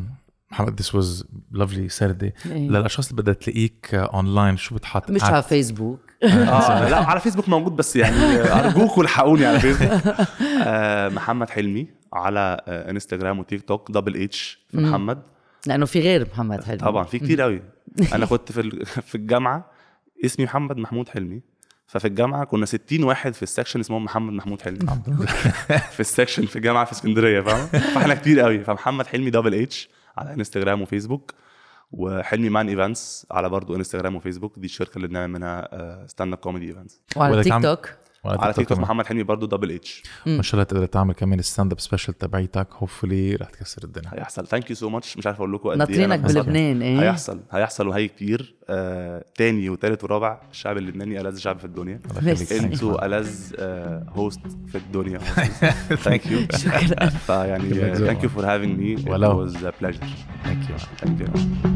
محمد 0.51 0.82
this 0.82 0.86
was 0.86 1.24
lovely 1.53 1.99
Saturday. 1.99 2.51
إيه. 2.51 2.69
للأشخاص 2.69 3.09
اللي 3.09 3.22
بدها 3.22 3.34
تلاقيك 3.34 3.95
اونلاين 3.95 4.57
شو 4.57 4.76
بتحط؟ 4.76 5.11
مش 5.11 5.24
على 5.24 5.43
فيسبوك 5.43 5.99
آه 6.24 6.89
لا 6.89 6.97
على 6.97 7.19
فيسبوك 7.19 7.49
موجود 7.49 7.76
بس 7.76 7.95
يعني 7.95 8.15
ارجوكوا 8.59 9.03
الحقوني 9.03 9.45
على 9.45 9.59
فيسبوك 9.59 10.15
آه 10.63 11.09
محمد 11.09 11.49
حلمي 11.49 11.88
على 12.13 12.61
آه 12.67 12.89
انستجرام 12.91 13.39
وتيك 13.39 13.61
توك 13.61 13.91
double 13.91 14.24
H. 14.24 14.65
محمد. 14.74 15.22
لأنه 15.68 15.86
في 15.86 15.99
غير 15.99 16.28
محمد 16.34 16.64
حلمي. 16.64 16.78
طبعا 16.80 17.03
في 17.03 17.20
كتير 17.20 17.41
قوي. 17.41 17.62
أنا 18.16 18.26
كنت 18.26 18.51
في 18.51 18.62
ال- 18.62 18.86
في 18.86 19.16
الجامعة 19.16 19.72
اسمي 20.26 20.45
محمد 20.45 20.78
محمود 20.78 21.09
حلمي. 21.09 21.41
ففي 21.88 22.07
الجامعة 22.07 22.43
كنا 22.45 22.66
60 22.66 23.03
واحد 23.03 23.34
في 23.34 23.43
ال 23.43 23.48
section 23.48 23.80
اسمهم 23.80 24.03
محمد 24.03 24.34
محمود 24.34 24.62
حلمي. 24.62 24.80
في 25.95 25.99
ال 25.99 26.05
section 26.05 26.45
في 26.45 26.55
الجامعة 26.55 26.86
في 26.86 26.91
اسكندرية 26.91 27.41
فاهم 27.41 27.68
فإحنا 27.68 28.16
كتير 28.16 28.39
قوي. 28.39 28.64
فمحمد 28.64 29.07
حلمي 29.07 29.30
double 29.30 29.55
H 29.55 29.89
على 30.18 30.34
انستجرام 30.34 30.82
وفيسبوك 30.82 31.34
وحلمي 31.91 32.49
مان 32.49 32.70
events 32.69 33.28
على 33.32 33.49
برضه 33.49 33.76
انستجرام 33.76 34.16
وفيسبوك. 34.16 34.59
دي 34.59 34.66
الشركة 34.66 34.95
اللي 34.95 35.07
بنعمل 35.07 35.28
منها 35.34 36.07
stand 36.07 36.34
up 36.34 36.39
comedy 36.39 36.67
events 36.67 37.01
وعلى 37.16 37.43
تيك 37.43 37.53
عم- 37.53 37.62
توك 37.62 37.89
على 38.26 38.53
تيك 38.53 38.69
توك. 38.69 38.80
محمد 38.80 39.05
حلمي 39.05 39.24
برضه 39.24 39.47
double 39.47 39.72
H 39.72 40.03
ما 40.26 40.41
شاء 40.41 40.53
الله 40.53 40.63
تقدر 40.63 40.86
تعمل 40.86 41.13
كمان 41.13 41.39
ال 41.39 41.45
stand 41.45 41.72
up 41.72 41.80
special 41.80 42.17
تبعيتك. 42.17 42.67
hopefully 42.74 43.36
رح 43.36 43.49
تكسر 43.49 43.84
الدنيا. 43.84 44.09
هيحصل. 44.13 44.47
thank 44.47 44.69
you 44.69 44.76
so 44.76 44.89
much 44.89 45.17
مش 45.17 45.28
عارف 45.28 45.38
أقول 45.38 45.53
لكم 45.53 45.69
قد 45.69 45.91
إيه. 45.91 46.05
ناطرينك. 46.07 46.19
بلبنان 46.19 46.82
إيه؟ 46.82 47.01
هيحصل. 47.01 47.39
هيحصل 47.51 47.88
وهي 47.88 48.07
كتير. 48.07 48.55
آه 48.69 49.26
تاني 49.36 49.69
وتالت 49.69 50.03
ورابع 50.03 50.41
الشعب 50.51 50.78
اللبناني 50.78 51.22
ألذ 51.22 51.38
شعب 51.38 51.59
في 51.59 51.65
الدنيا. 51.65 51.99
إنتوا 52.51 53.19
آه 53.59 54.05
host 54.09 54.41
في 54.67 54.78
الدنيا. 54.78 55.17
thank 56.03 56.26
you 56.26 56.39
شكرا. 56.55 57.09
فيعني. 57.09 57.95
thank 57.95 58.24
you 58.24 58.30
for 58.30 58.45
having 58.45 58.80
me 58.80 59.11
ولو. 59.11 59.47
it 59.47 59.51
was 59.51 59.55
a 59.55 59.72
pleasure. 59.84 60.05
Thank 60.43 60.69
you. 60.69 60.78
thank 61.01 61.19
you. 61.22 61.70